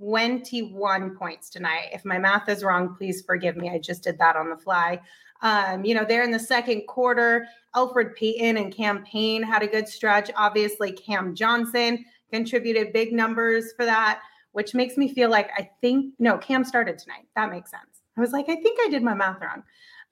21 0.00 1.14
points 1.14 1.50
tonight. 1.50 1.88
If 1.92 2.06
my 2.06 2.18
math 2.18 2.48
is 2.48 2.64
wrong, 2.64 2.94
please 2.94 3.22
forgive 3.22 3.56
me. 3.56 3.68
I 3.68 3.78
just 3.78 4.02
did 4.02 4.18
that 4.18 4.34
on 4.34 4.48
the 4.48 4.56
fly. 4.56 5.00
Um, 5.42 5.84
you 5.84 5.94
know, 5.94 6.04
they're 6.06 6.22
in 6.22 6.30
the 6.30 6.38
second 6.38 6.86
quarter. 6.86 7.46
Elfrid 7.76 8.14
Payton 8.14 8.56
and 8.56 8.74
Cam 8.74 9.04
Payne 9.04 9.42
had 9.42 9.62
a 9.62 9.66
good 9.66 9.86
stretch. 9.86 10.30
Obviously, 10.36 10.92
Cam 10.92 11.34
Johnson 11.34 12.04
contributed 12.32 12.92
big 12.92 13.12
numbers 13.12 13.72
for 13.76 13.84
that, 13.84 14.20
which 14.52 14.74
makes 14.74 14.96
me 14.96 15.12
feel 15.12 15.28
like 15.28 15.50
I 15.56 15.68
think, 15.82 16.14
no, 16.18 16.38
Cam 16.38 16.64
started 16.64 16.98
tonight. 16.98 17.26
That 17.36 17.50
makes 17.50 17.70
sense. 17.70 18.02
I 18.16 18.20
was 18.20 18.32
like, 18.32 18.48
I 18.48 18.56
think 18.56 18.78
I 18.82 18.88
did 18.88 19.02
my 19.02 19.14
math 19.14 19.40
wrong. 19.42 19.62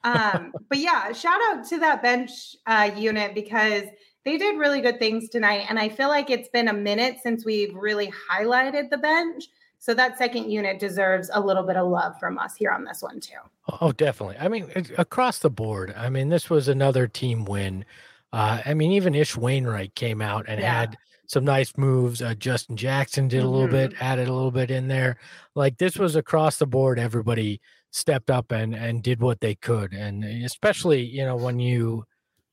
Um, 0.05 0.53
but 0.69 0.79
yeah, 0.79 1.13
shout 1.13 1.41
out 1.49 1.67
to 1.69 1.79
that 1.79 2.03
bench 2.03 2.57
uh, 2.67 2.91
unit 2.95 3.35
because 3.35 3.85
they 4.25 4.37
did 4.37 4.59
really 4.59 4.83
good 4.83 4.99
things 4.99 5.31
tonight. 5.31 5.65
And 5.71 5.79
I 5.79 5.89
feel 5.89 6.09
like 6.09 6.29
it's 6.29 6.49
been 6.51 6.69
a 6.69 6.75
minute 6.75 7.19
since 7.23 7.45
we've 7.45 7.75
really 7.75 8.13
highlighted 8.31 8.91
the 8.91 8.99
bench. 8.99 9.45
So 9.79 9.95
that 9.95 10.19
second 10.19 10.51
unit 10.51 10.79
deserves 10.79 11.31
a 11.33 11.41
little 11.41 11.63
bit 11.63 11.77
of 11.77 11.89
love 11.89 12.19
from 12.19 12.39
us 12.39 12.57
here 12.57 12.71
on 12.71 12.85
this 12.85 13.01
one 13.01 13.21
too. 13.21 13.35
Oh, 13.81 13.93
definitely. 13.93 14.37
I 14.39 14.49
mean, 14.49 14.71
across 14.99 15.39
the 15.39 15.51
board. 15.51 15.95
I 15.97 16.11
mean, 16.11 16.29
this 16.29 16.51
was 16.51 16.69
another 16.69 17.07
team 17.07 17.45
win. 17.45 17.85
Uh, 18.33 18.61
I 18.65 18.75
mean, 18.75 18.93
even 18.93 19.15
Ish 19.15 19.37
Wainwright 19.37 19.95
came 19.95 20.21
out 20.21 20.47
and 20.49 20.61
yeah. 20.61 20.81
had 20.81 20.99
some 21.27 21.45
nice 21.45 21.77
moves. 21.77 22.21
Uh, 22.21 22.35
Justin 22.35 22.77
Jackson 22.77 23.29
did 23.29 23.45
a 23.45 23.49
little 23.49 23.67
mm-hmm. 23.67 23.93
bit, 23.93 24.03
added 24.03 24.29
a 24.29 24.33
little 24.33 24.51
bit 24.51 24.71
in 24.71 24.89
there. 24.89 25.17
Like 25.55 25.79
this 25.79 25.97
was 25.97 26.17
across 26.17 26.59
the 26.59 26.67
board. 26.67 26.99
Everybody 26.99 27.61
stepped 27.91 28.31
up 28.31 28.51
and 28.51 28.75
and 28.75 29.03
did 29.03 29.21
what 29.21 29.41
they 29.41 29.55
could, 29.55 29.93
and 29.93 30.25
especially 30.25 31.03
you 31.03 31.25
know 31.25 31.37
when 31.37 31.59
you 31.59 32.05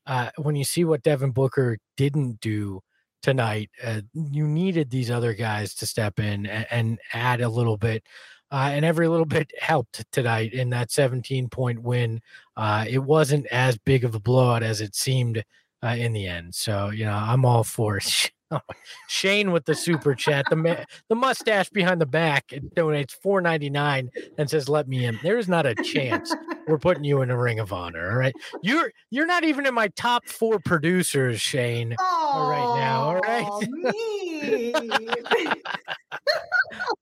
uh, 0.06 0.30
when 0.38 0.56
you 0.56 0.64
see 0.64 0.84
what 0.84 1.02
Devin 1.02 1.32
Booker 1.32 1.78
didn't 1.96 2.40
do 2.40 2.80
tonight, 3.26 3.70
uh, 3.82 4.00
you 4.14 4.46
needed 4.46 4.88
these 4.88 5.10
other 5.10 5.34
guys 5.34 5.74
to 5.74 5.84
step 5.84 6.20
in 6.20 6.46
and, 6.46 6.66
and 6.70 6.98
add 7.12 7.40
a 7.40 7.48
little 7.48 7.76
bit. 7.76 8.04
Uh, 8.52 8.70
and 8.72 8.84
every 8.84 9.08
little 9.08 9.26
bit 9.26 9.50
helped 9.60 10.04
tonight 10.12 10.52
in 10.52 10.70
that 10.70 10.92
17 10.92 11.48
point 11.48 11.82
win. 11.82 12.20
Uh, 12.56 12.84
it 12.88 13.00
wasn't 13.00 13.44
as 13.46 13.76
big 13.78 14.04
of 14.04 14.14
a 14.14 14.20
blowout 14.20 14.62
as 14.62 14.80
it 14.80 14.94
seemed 14.94 15.42
uh, 15.82 15.96
in 15.98 16.12
the 16.12 16.28
end. 16.28 16.54
So, 16.54 16.90
you 16.90 17.04
know, 17.04 17.16
I'm 17.16 17.44
all 17.44 17.64
for 17.64 17.98
Oh, 18.52 18.60
Shane 19.08 19.50
with 19.50 19.64
the 19.64 19.74
super 19.74 20.14
chat, 20.14 20.46
the 20.48 20.56
ma- 20.56 20.84
the 21.08 21.16
mustache 21.16 21.68
behind 21.70 22.00
the 22.00 22.06
back 22.06 22.52
it 22.52 22.74
donates 22.76 23.10
four 23.10 23.40
ninety 23.40 23.70
nine 23.70 24.10
and 24.38 24.48
says, 24.48 24.68
"Let 24.68 24.86
me 24.86 25.04
in." 25.04 25.18
There 25.22 25.38
is 25.38 25.48
not 25.48 25.66
a 25.66 25.74
chance 25.74 26.32
we're 26.68 26.78
putting 26.78 27.02
you 27.02 27.22
in 27.22 27.30
a 27.30 27.36
ring 27.36 27.58
of 27.58 27.72
honor. 27.72 28.10
All 28.10 28.16
right, 28.18 28.34
you're 28.62 28.92
you're 29.10 29.26
not 29.26 29.42
even 29.42 29.66
in 29.66 29.74
my 29.74 29.88
top 29.96 30.28
four 30.28 30.60
producers, 30.60 31.40
Shane. 31.40 31.96
Oh, 31.98 32.46
right 32.48 32.80
now, 32.80 33.02
all 33.02 33.16
right? 33.16 33.50
me. 33.68 35.22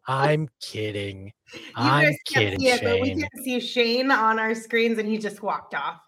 I'm 0.06 0.48
kidding. 0.60 1.32
You 1.54 1.62
I'm 1.76 2.04
guys 2.04 2.18
can't 2.26 2.44
kidding, 2.44 2.60
see 2.60 2.68
it, 2.68 2.80
but 2.82 3.00
we 3.00 3.08
Shane. 3.08 3.20
can 3.20 3.42
see 3.42 3.60
Shane 3.60 4.10
on 4.10 4.38
our 4.38 4.54
screens, 4.54 4.98
and 4.98 5.08
he 5.08 5.18
just 5.18 5.42
walked 5.42 5.74
off. 5.74 6.00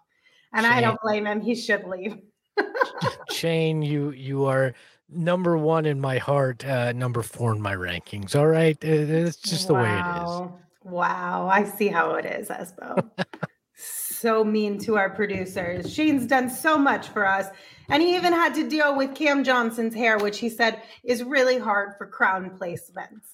And 0.53 0.65
I 0.65 0.81
don't 0.81 0.99
blame 1.01 1.27
him. 1.27 1.41
He 1.41 1.55
should 1.55 1.83
leave. 1.83 2.17
Shane, 3.29 3.81
you 3.81 4.11
you 4.11 4.45
are 4.45 4.73
number 5.09 5.57
one 5.57 5.85
in 5.85 5.99
my 5.99 6.17
heart, 6.17 6.65
uh, 6.65 6.91
number 6.93 7.21
four 7.21 7.53
in 7.53 7.61
my 7.61 7.75
rankings. 7.75 8.35
All 8.35 8.47
right, 8.47 8.77
It- 8.83 9.09
it's 9.09 9.37
just 9.37 9.67
the 9.67 9.73
way 9.73 9.89
it 9.89 9.99
is. 9.99 10.03
Wow. 10.05 10.59
Wow. 10.83 11.47
I 11.51 11.63
see 11.65 11.87
how 11.87 12.11
it 12.15 12.25
is, 12.25 12.49
Espo. 12.49 13.09
so 13.75 14.43
mean 14.43 14.79
to 14.79 14.95
our 14.97 15.09
producers. 15.09 15.93
Shane's 15.93 16.25
done 16.25 16.49
so 16.49 16.77
much 16.77 17.07
for 17.09 17.25
us. 17.27 17.47
And 17.89 18.01
he 18.03 18.15
even 18.15 18.33
had 18.33 18.53
to 18.55 18.67
deal 18.69 18.95
with 18.97 19.15
Cam 19.15 19.43
Johnson's 19.43 19.93
hair, 19.95 20.17
which 20.17 20.39
he 20.39 20.49
said 20.49 20.81
is 21.03 21.23
really 21.23 21.57
hard 21.57 21.95
for 21.97 22.05
crown 22.07 22.57
placements. 22.59 23.33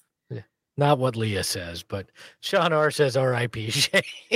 Not 0.76 0.98
what 0.98 1.14
Leah 1.14 1.44
says, 1.44 1.84
but 1.84 2.08
Sean 2.40 2.72
R 2.72 2.90
says 2.90 3.16
R.I.P. 3.16 3.70
Shane. 3.70 4.02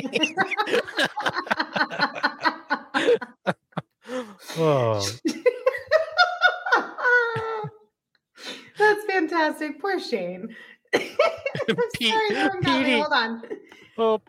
oh, 4.56 5.04
That's 8.78 9.04
fantastic. 9.04 9.80
Poor 9.80 9.98
Shane. 10.00 10.54
I'm 10.94 11.00
sorry, 12.00 12.30
no, 12.30 12.50
I'm 12.52 12.60
not. 12.60 12.64
Wait, 12.64 12.64
Petey. 12.64 12.92
hold 12.92 13.12
on. 13.12 13.42
well, 13.96 14.22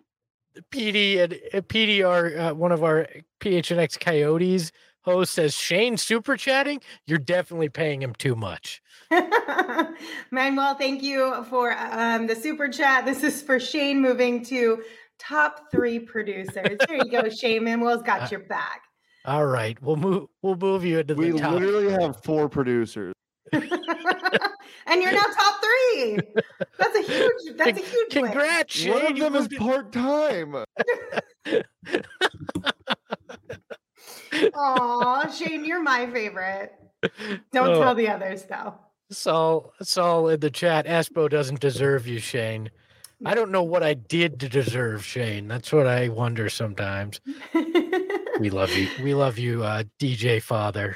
PD 0.71 1.19
and 1.19 1.33
uh, 1.53 1.61
PD 1.61 2.07
are 2.07 2.37
uh, 2.37 2.53
one 2.53 2.71
of 2.71 2.83
our 2.83 3.07
PHNX 3.39 3.99
Coyotes 3.99 4.71
host 5.01 5.33
says 5.33 5.55
Shane 5.55 5.97
super 5.97 6.35
chatting. 6.35 6.81
You're 7.05 7.17
definitely 7.17 7.69
paying 7.69 8.01
him 8.01 8.13
too 8.13 8.35
much. 8.35 8.81
Manuel, 10.31 10.75
thank 10.75 11.01
you 11.01 11.45
for 11.49 11.75
um, 11.77 12.27
the 12.27 12.35
super 12.35 12.67
chat. 12.67 13.05
This 13.05 13.23
is 13.23 13.41
for 13.41 13.59
Shane 13.59 14.01
moving 14.01 14.43
to 14.45 14.83
top 15.17 15.71
three 15.71 15.99
producers. 15.99 16.77
There 16.87 16.97
you 16.97 17.11
go, 17.11 17.29
Shane. 17.29 17.63
Manuel's 17.63 18.01
Uh, 18.01 18.03
got 18.03 18.31
your 18.31 18.41
back. 18.41 18.81
All 19.25 19.45
right, 19.45 19.81
we'll 19.81 19.97
move. 19.97 20.27
We'll 20.41 20.55
move 20.55 20.85
you 20.85 20.99
into 20.99 21.15
We 21.15 21.31
the 21.31 21.39
top. 21.39 21.59
We 21.59 21.65
literally 21.65 21.91
have 21.91 22.23
four 22.23 22.49
producers. 22.49 23.13
and 24.87 25.01
you're 25.01 25.11
now 25.11 25.23
top 25.23 25.61
three. 25.63 26.19
That's 26.77 26.97
a 26.97 27.01
huge. 27.01 27.57
That's 27.57 27.79
a 27.79 27.83
huge. 27.83 28.15
win. 28.15 28.25
Congrats, 28.25 28.73
Shane. 28.73 28.93
One 28.93 29.05
of 29.11 29.17
them 29.19 29.35
is 29.35 29.47
part 29.57 29.91
time. 29.91 30.55
Aw, 34.53 35.27
Shane, 35.31 35.65
you're 35.65 35.81
my 35.81 36.07
favorite. 36.11 36.73
Don't 37.51 37.69
Oh. 37.69 37.81
tell 37.81 37.95
the 37.95 38.07
others 38.09 38.43
though. 38.43 38.75
Saul, 39.11 39.73
Saul 39.81 40.29
in 40.29 40.39
the 40.39 40.51
chat. 40.51 40.85
Espo 40.85 41.29
doesn't 41.29 41.59
deserve 41.59 42.07
you, 42.07 42.19
Shane. 42.19 42.69
I 43.25 43.33
don't 43.35 43.51
know 43.51 43.63
what 43.63 43.83
I 43.83 43.95
did 43.95 44.39
to 44.41 44.49
deserve 44.49 45.03
Shane. 45.03 45.47
That's 45.47 45.73
what 45.73 45.87
I 45.87 46.09
wonder 46.09 46.49
sometimes. 46.49 47.19
We 48.39 48.49
love 48.51 48.71
you. 48.73 48.87
We 49.03 49.13
love 49.15 49.37
you, 49.37 49.65
uh, 49.65 49.83
DJ 49.99 50.41
Father. 50.41 50.95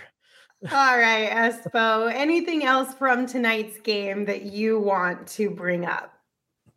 All 0.72 0.98
right, 0.98 1.30
Espo. 1.30 2.12
Anything 2.14 2.64
else 2.64 2.94
from 2.94 3.26
tonight's 3.26 3.78
game 3.80 4.26
that 4.26 4.44
you 4.44 4.80
want 4.80 5.28
to 5.30 5.50
bring 5.50 5.86
up? 5.86 6.14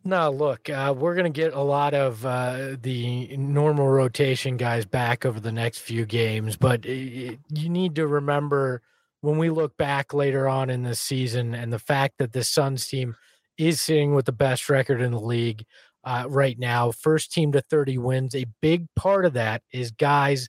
No, 0.03 0.29
look, 0.31 0.69
uh, 0.69 0.93
we're 0.97 1.15
going 1.15 1.31
to 1.31 1.41
get 1.41 1.53
a 1.53 1.61
lot 1.61 1.93
of 1.93 2.25
uh, 2.25 2.75
the 2.81 3.35
normal 3.37 3.87
rotation 3.89 4.55
guys 4.57 4.85
back 4.85 5.25
over 5.25 5.39
the 5.39 5.51
next 5.51 5.79
few 5.79 6.05
games, 6.05 6.55
but 6.55 6.85
i- 6.85 6.89
i- 6.89 7.39
you 7.49 7.69
need 7.69 7.95
to 7.95 8.07
remember 8.07 8.81
when 9.21 9.37
we 9.37 9.49
look 9.49 9.75
back 9.77 10.13
later 10.13 10.47
on 10.47 10.69
in 10.69 10.83
this 10.83 11.01
season 11.01 11.53
and 11.53 11.73
the 11.73 11.79
fact 11.79 12.15
that 12.19 12.31
the 12.31 12.43
Suns 12.43 12.87
team 12.87 13.15
is 13.57 13.81
sitting 13.81 14.13
with 14.15 14.25
the 14.25 14.31
best 14.31 14.69
record 14.69 15.01
in 15.01 15.11
the 15.11 15.19
league 15.19 15.65
uh, 16.05 16.25
right 16.29 16.57
now, 16.57 16.91
first 16.91 17.33
team 17.33 17.51
to 17.51 17.59
30 17.61 17.97
wins. 17.97 18.33
A 18.35 18.45
big 18.61 18.85
part 18.95 19.25
of 19.25 19.33
that 19.33 19.61
is 19.73 19.91
guys 19.91 20.47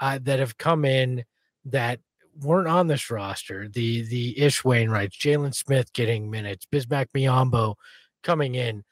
uh, 0.00 0.18
that 0.22 0.40
have 0.40 0.58
come 0.58 0.84
in 0.84 1.24
that 1.66 2.00
weren't 2.42 2.68
on 2.68 2.86
this 2.88 3.10
roster. 3.10 3.68
The 3.68 4.02
the 4.02 4.38
Ish 4.40 4.62
Wainwrights, 4.62 5.18
Jalen 5.18 5.54
Smith 5.54 5.92
getting 5.92 6.30
minutes, 6.30 6.66
Bismack 6.72 7.06
Biyombo 7.14 7.74
coming 8.22 8.54
in 8.54 8.84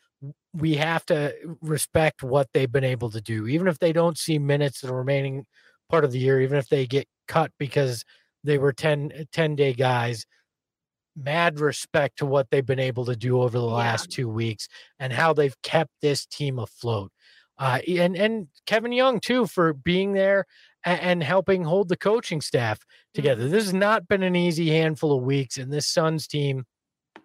we 0.54 0.74
have 0.76 1.04
to 1.06 1.34
respect 1.60 2.22
what 2.22 2.48
they've 2.52 2.70
been 2.70 2.84
able 2.84 3.10
to 3.10 3.20
do, 3.20 3.46
even 3.46 3.66
if 3.66 3.78
they 3.78 3.92
don't 3.92 4.16
see 4.18 4.38
minutes 4.38 4.80
the 4.80 4.92
remaining 4.94 5.46
part 5.90 6.04
of 6.04 6.12
the 6.12 6.18
year, 6.18 6.40
even 6.40 6.58
if 6.58 6.68
they 6.68 6.86
get 6.86 7.08
cut 7.26 7.50
because 7.58 8.04
they 8.44 8.58
were 8.58 8.72
10, 8.72 9.26
10 9.32 9.56
day 9.56 9.72
guys. 9.72 10.26
Mad 11.16 11.60
respect 11.60 12.18
to 12.18 12.26
what 12.26 12.50
they've 12.50 12.66
been 12.66 12.80
able 12.80 13.04
to 13.04 13.14
do 13.16 13.40
over 13.40 13.58
the 13.58 13.64
Yeah. 13.66 13.72
last 13.74 14.10
two 14.10 14.28
weeks 14.28 14.68
and 14.98 15.12
how 15.12 15.32
they've 15.32 15.60
kept 15.62 15.92
this 16.02 16.26
team 16.26 16.58
afloat. 16.58 17.12
Uh, 17.56 17.78
and 17.88 18.16
and 18.16 18.48
Kevin 18.66 18.90
Young 18.92 19.20
too 19.20 19.46
for 19.46 19.72
being 19.72 20.12
there 20.12 20.44
and, 20.84 21.00
and 21.00 21.22
helping 21.22 21.64
hold 21.64 21.88
the 21.88 21.96
coaching 21.96 22.40
staff 22.40 22.78
together. 23.12 23.48
This 23.48 23.64
has 23.64 23.74
not 23.74 24.08
been 24.08 24.22
an 24.22 24.36
easy 24.36 24.70
handful 24.70 25.16
of 25.16 25.24
weeks, 25.24 25.58
and 25.58 25.72
this 25.72 25.86
Suns 25.86 26.26
team 26.26 26.64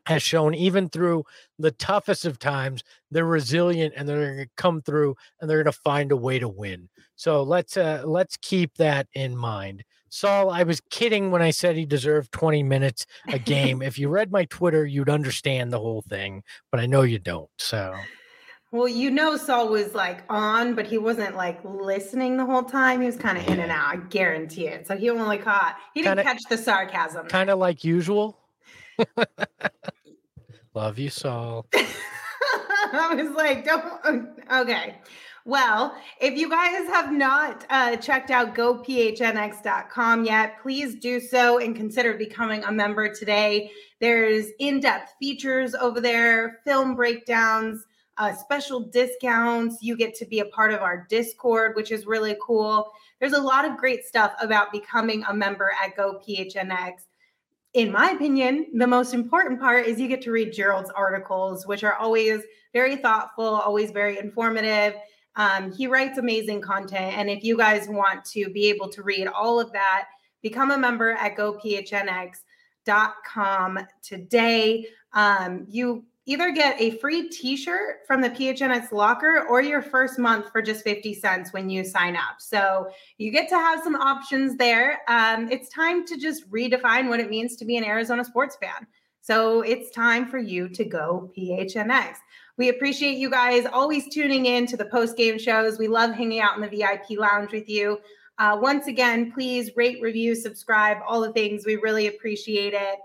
has 0.05 0.23
shown 0.23 0.55
even 0.55 0.89
through 0.89 1.23
the 1.59 1.71
toughest 1.71 2.25
of 2.25 2.39
times 2.39 2.83
they're 3.11 3.25
resilient 3.25 3.93
and 3.95 4.07
they're 4.07 4.33
going 4.33 4.45
to 4.45 4.49
come 4.57 4.81
through 4.81 5.15
and 5.39 5.49
they're 5.49 5.61
going 5.63 5.71
to 5.71 5.79
find 5.83 6.11
a 6.11 6.17
way 6.17 6.39
to 6.39 6.47
win. 6.47 6.89
So 7.15 7.43
let's 7.43 7.77
uh 7.77 8.03
let's 8.05 8.37
keep 8.37 8.75
that 8.77 9.07
in 9.13 9.35
mind. 9.35 9.83
Saul 10.09 10.49
i 10.49 10.63
was 10.63 10.81
kidding 10.89 11.29
when 11.29 11.43
i 11.43 11.51
said 11.51 11.75
he 11.75 11.85
deserved 11.85 12.31
20 12.31 12.63
minutes 12.63 13.05
a 13.27 13.37
game. 13.53 13.83
If 13.83 13.99
you 13.99 14.09
read 14.09 14.31
my 14.31 14.45
twitter 14.45 14.83
you'd 14.85 15.09
understand 15.09 15.71
the 15.71 15.79
whole 15.79 16.01
thing 16.01 16.41
but 16.71 16.79
i 16.79 16.87
know 16.87 17.03
you 17.03 17.19
don't 17.19 17.49
so 17.59 17.93
Well, 18.71 18.87
you 18.87 19.09
know, 19.09 19.35
Saul 19.35 19.69
was 19.69 19.95
like 19.95 20.23
on, 20.29 20.75
but 20.75 20.85
he 20.85 20.97
wasn't 20.99 21.35
like 21.35 21.59
listening 21.63 22.37
the 22.37 22.45
whole 22.45 22.63
time. 22.63 22.99
He 23.01 23.07
was 23.07 23.15
kind 23.17 23.37
of 23.37 23.47
in 23.47 23.59
and 23.59 23.71
out. 23.71 23.87
I 23.93 23.95
guarantee 23.97 24.67
it. 24.67 24.85
So 24.85 24.95
he 24.95 25.09
only 25.09 25.39
caught. 25.39 25.75
He 25.95 26.01
didn't 26.03 26.17
Kinda- 26.17 26.23
catch 26.31 26.41
the 26.49 26.57
sarcasm. 26.57 27.27
kind 27.27 27.49
of 27.49 27.57
like 27.57 27.83
usual 27.83 28.39
love 30.75 30.99
you 30.99 31.09
saul 31.09 31.65
I 32.91 33.13
was 33.15 33.31
like, 33.35 33.65
don't. 33.65 34.29
Okay. 34.51 34.95
Well, 35.45 35.95
if 36.19 36.35
you 36.37 36.49
guys 36.49 36.87
have 36.87 37.11
not 37.11 37.65
uh, 37.69 37.95
checked 37.97 38.31
out 38.31 38.55
gophnx.com 38.55 40.25
yet, 40.25 40.59
please 40.61 40.95
do 40.95 41.19
so 41.19 41.59
and 41.59 41.75
consider 41.75 42.15
becoming 42.15 42.63
a 42.63 42.71
member 42.71 43.13
today. 43.13 43.71
There's 43.99 44.47
in 44.59 44.79
depth 44.79 45.13
features 45.19 45.75
over 45.75 46.01
there, 46.01 46.59
film 46.65 46.95
breakdowns, 46.95 47.85
uh, 48.19 48.33
special 48.33 48.79
discounts. 48.79 49.77
You 49.81 49.97
get 49.97 50.13
to 50.15 50.25
be 50.25 50.39
a 50.39 50.45
part 50.45 50.73
of 50.73 50.81
our 50.81 51.07
Discord, 51.09 51.75
which 51.75 51.91
is 51.91 52.05
really 52.05 52.35
cool. 52.41 52.91
There's 53.19 53.33
a 53.33 53.41
lot 53.41 53.65
of 53.65 53.77
great 53.77 54.05
stuff 54.05 54.33
about 54.41 54.71
becoming 54.71 55.23
a 55.27 55.33
member 55.33 55.71
at 55.83 55.97
GoPHNX 55.97 56.93
in 57.73 57.91
my 57.91 58.11
opinion, 58.11 58.67
the 58.73 58.87
most 58.87 59.13
important 59.13 59.59
part 59.59 59.85
is 59.85 59.99
you 59.99 60.07
get 60.07 60.23
to 60.23 60.31
read 60.31 60.51
Gerald's 60.53 60.89
articles, 60.89 61.67
which 61.67 61.83
are 61.83 61.93
always 61.95 62.41
very 62.73 62.95
thoughtful, 62.95 63.45
always 63.45 63.91
very 63.91 64.17
informative. 64.17 64.95
Um, 65.35 65.71
he 65.71 65.85
writes 65.85 66.17
amazing 66.17 66.61
content. 66.61 67.15
And 67.15 67.29
if 67.29 67.43
you 67.43 67.55
guys 67.55 67.87
want 67.87 68.25
to 68.25 68.49
be 68.49 68.69
able 68.69 68.89
to 68.89 69.03
read 69.03 69.27
all 69.27 69.59
of 69.59 69.71
that, 69.73 70.05
become 70.41 70.71
a 70.71 70.77
member 70.77 71.11
at 71.11 71.37
gophnx.com 71.37 72.39
today. 74.01 74.87
Um, 75.13 75.65
you 75.69 76.05
either 76.29 76.51
get 76.51 76.79
a 76.79 76.91
free 76.99 77.27
t-shirt 77.27 78.05
from 78.05 78.21
the 78.21 78.29
PHNX 78.29 78.91
locker 78.91 79.47
or 79.49 79.63
your 79.63 79.81
first 79.81 80.19
month 80.19 80.51
for 80.51 80.61
just 80.61 80.83
50 80.83 81.15
cents 81.15 81.51
when 81.53 81.71
you 81.71 81.83
sign 81.83 82.15
up. 82.15 82.35
So 82.37 82.91
you 83.17 83.31
get 83.31 83.49
to 83.49 83.55
have 83.55 83.83
some 83.83 83.95
options 83.95 84.55
there. 84.55 84.99
Um, 85.07 85.51
it's 85.51 85.69
time 85.69 86.05
to 86.05 86.17
just 86.17 86.47
redefine 86.51 87.09
what 87.09 87.19
it 87.19 87.31
means 87.31 87.55
to 87.55 87.65
be 87.65 87.77
an 87.77 87.83
Arizona 87.83 88.23
sports 88.23 88.57
fan. 88.61 88.85
So 89.21 89.61
it's 89.61 89.89
time 89.89 90.27
for 90.27 90.37
you 90.37 90.69
to 90.69 90.85
go 90.85 91.31
PHNX. 91.35 92.17
We 92.57 92.69
appreciate 92.69 93.17
you 93.17 93.31
guys 93.31 93.65
always 93.65 94.07
tuning 94.13 94.45
in 94.45 94.67
to 94.67 94.77
the 94.77 94.85
post 94.85 95.17
game 95.17 95.39
shows. 95.39 95.79
We 95.79 95.87
love 95.87 96.11
hanging 96.11 96.41
out 96.41 96.55
in 96.55 96.61
the 96.61 96.69
VIP 96.69 97.17
lounge 97.17 97.51
with 97.51 97.67
you. 97.67 97.97
Uh, 98.37 98.55
once 98.61 98.85
again, 98.85 99.31
please 99.31 99.71
rate, 99.75 99.99
review, 99.99 100.35
subscribe, 100.35 100.97
all 101.07 101.21
the 101.21 101.33
things. 101.33 101.65
We 101.65 101.77
really 101.77 102.05
appreciate 102.05 102.75
it. 102.75 102.99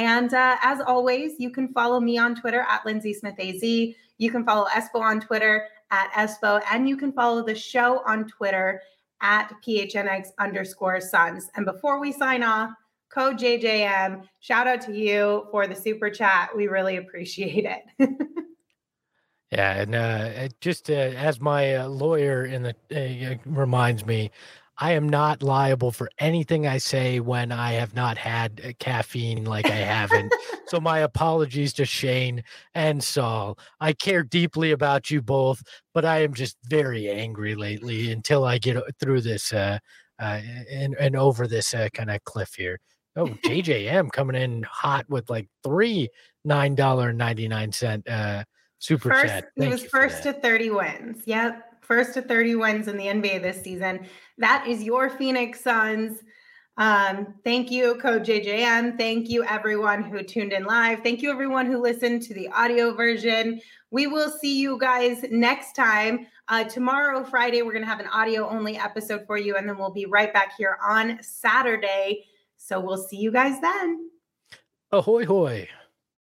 And 0.00 0.32
uh, 0.32 0.56
as 0.62 0.80
always, 0.80 1.32
you 1.38 1.50
can 1.50 1.68
follow 1.74 2.00
me 2.00 2.16
on 2.16 2.34
Twitter 2.34 2.64
at 2.70 2.86
Lindsey 2.86 3.12
Smith 3.12 3.34
AZ. 3.38 3.62
You 3.62 4.30
can 4.30 4.46
follow 4.46 4.66
Espo 4.68 4.98
on 5.02 5.20
Twitter 5.20 5.66
at 5.90 6.10
Espo, 6.12 6.62
and 6.72 6.88
you 6.88 6.96
can 6.96 7.12
follow 7.12 7.44
the 7.44 7.54
show 7.54 8.02
on 8.06 8.26
Twitter 8.26 8.80
at 9.20 9.52
PHNX 9.62 10.28
underscore 10.38 11.02
Suns. 11.02 11.50
And 11.54 11.66
before 11.66 12.00
we 12.00 12.12
sign 12.12 12.42
off, 12.42 12.70
Code 13.10 13.36
JJM. 13.36 14.26
Shout 14.38 14.66
out 14.66 14.80
to 14.82 14.96
you 14.96 15.46
for 15.50 15.66
the 15.66 15.74
super 15.74 16.08
chat. 16.08 16.48
We 16.56 16.66
really 16.68 16.96
appreciate 16.96 17.66
it. 17.66 18.10
Yeah, 19.52 19.80
and 19.80 19.94
uh, 19.96 20.48
just 20.60 20.88
uh, 20.90 20.92
as 20.92 21.40
my 21.40 21.74
uh, 21.74 21.88
lawyer 21.88 22.44
in 22.44 22.62
the 22.62 22.74
uh, 22.94 23.34
reminds 23.44 24.06
me, 24.06 24.30
I 24.80 24.92
am 24.92 25.08
not 25.08 25.42
liable 25.42 25.92
for 25.92 26.10
anything 26.18 26.66
I 26.66 26.78
say 26.78 27.20
when 27.20 27.52
I 27.52 27.72
have 27.72 27.94
not 27.94 28.16
had 28.16 28.60
uh, 28.64 28.72
caffeine 28.78 29.44
like 29.44 29.66
I 29.66 29.74
haven't. 29.74 30.34
so 30.66 30.80
my 30.80 31.00
apologies 31.00 31.74
to 31.74 31.84
Shane 31.84 32.42
and 32.74 33.04
Saul. 33.04 33.58
I 33.80 33.92
care 33.92 34.22
deeply 34.22 34.70
about 34.72 35.10
you 35.10 35.20
both, 35.20 35.62
but 35.92 36.06
I 36.06 36.22
am 36.22 36.32
just 36.32 36.56
very 36.64 37.10
angry 37.10 37.54
lately 37.54 38.10
until 38.10 38.44
I 38.44 38.58
get 38.58 38.82
through 38.98 39.20
this 39.20 39.52
uh, 39.52 39.78
uh 40.18 40.40
and 40.70 40.94
and 40.98 41.16
over 41.16 41.46
this 41.46 41.74
uh, 41.74 41.88
kind 41.92 42.10
of 42.10 42.24
cliff 42.24 42.54
here. 42.54 42.80
Oh, 43.16 43.26
JJM 43.26 44.10
coming 44.12 44.40
in 44.40 44.62
hot 44.62 45.04
with 45.08 45.28
like 45.28 45.48
three 45.62 46.08
nine 46.44 46.74
dollar 46.74 47.12
ninety 47.12 47.48
nine 47.48 47.72
cent 47.72 48.08
uh 48.08 48.44
Super 48.80 49.10
first, 49.10 49.26
chat. 49.26 49.44
Thank 49.58 49.66
he 49.66 49.82
was 49.82 49.84
first 49.84 50.22
to 50.22 50.32
30 50.32 50.70
wins. 50.70 51.22
Yep. 51.26 51.69
First 51.90 52.14
to 52.14 52.22
30 52.22 52.54
wins 52.54 52.86
in 52.86 52.96
the 52.96 53.06
NBA 53.06 53.42
this 53.42 53.62
season. 53.62 54.06
That 54.38 54.64
is 54.68 54.80
your 54.80 55.10
Phoenix 55.10 55.60
Suns. 55.60 56.20
Um, 56.76 57.34
thank 57.42 57.68
you, 57.68 57.96
Code 57.96 58.22
JJM. 58.22 58.96
Thank 58.96 59.28
you, 59.28 59.42
everyone 59.42 60.04
who 60.04 60.22
tuned 60.22 60.52
in 60.52 60.62
live. 60.62 61.00
Thank 61.02 61.20
you, 61.20 61.32
everyone 61.32 61.66
who 61.66 61.82
listened 61.82 62.22
to 62.22 62.34
the 62.34 62.48
audio 62.50 62.94
version. 62.94 63.60
We 63.90 64.06
will 64.06 64.30
see 64.30 64.60
you 64.60 64.78
guys 64.78 65.24
next 65.32 65.72
time. 65.72 66.28
Uh, 66.46 66.62
tomorrow, 66.62 67.24
Friday, 67.24 67.62
we're 67.62 67.72
going 67.72 67.82
to 67.82 67.90
have 67.90 67.98
an 67.98 68.06
audio 68.06 68.48
only 68.48 68.76
episode 68.78 69.26
for 69.26 69.36
you, 69.36 69.56
and 69.56 69.68
then 69.68 69.76
we'll 69.76 69.90
be 69.90 70.06
right 70.06 70.32
back 70.32 70.52
here 70.56 70.78
on 70.88 71.20
Saturday. 71.24 72.24
So 72.56 72.78
we'll 72.78 73.02
see 73.02 73.16
you 73.16 73.32
guys 73.32 73.60
then. 73.60 74.10
Ahoy, 74.92 75.26
hoy. 75.26 75.68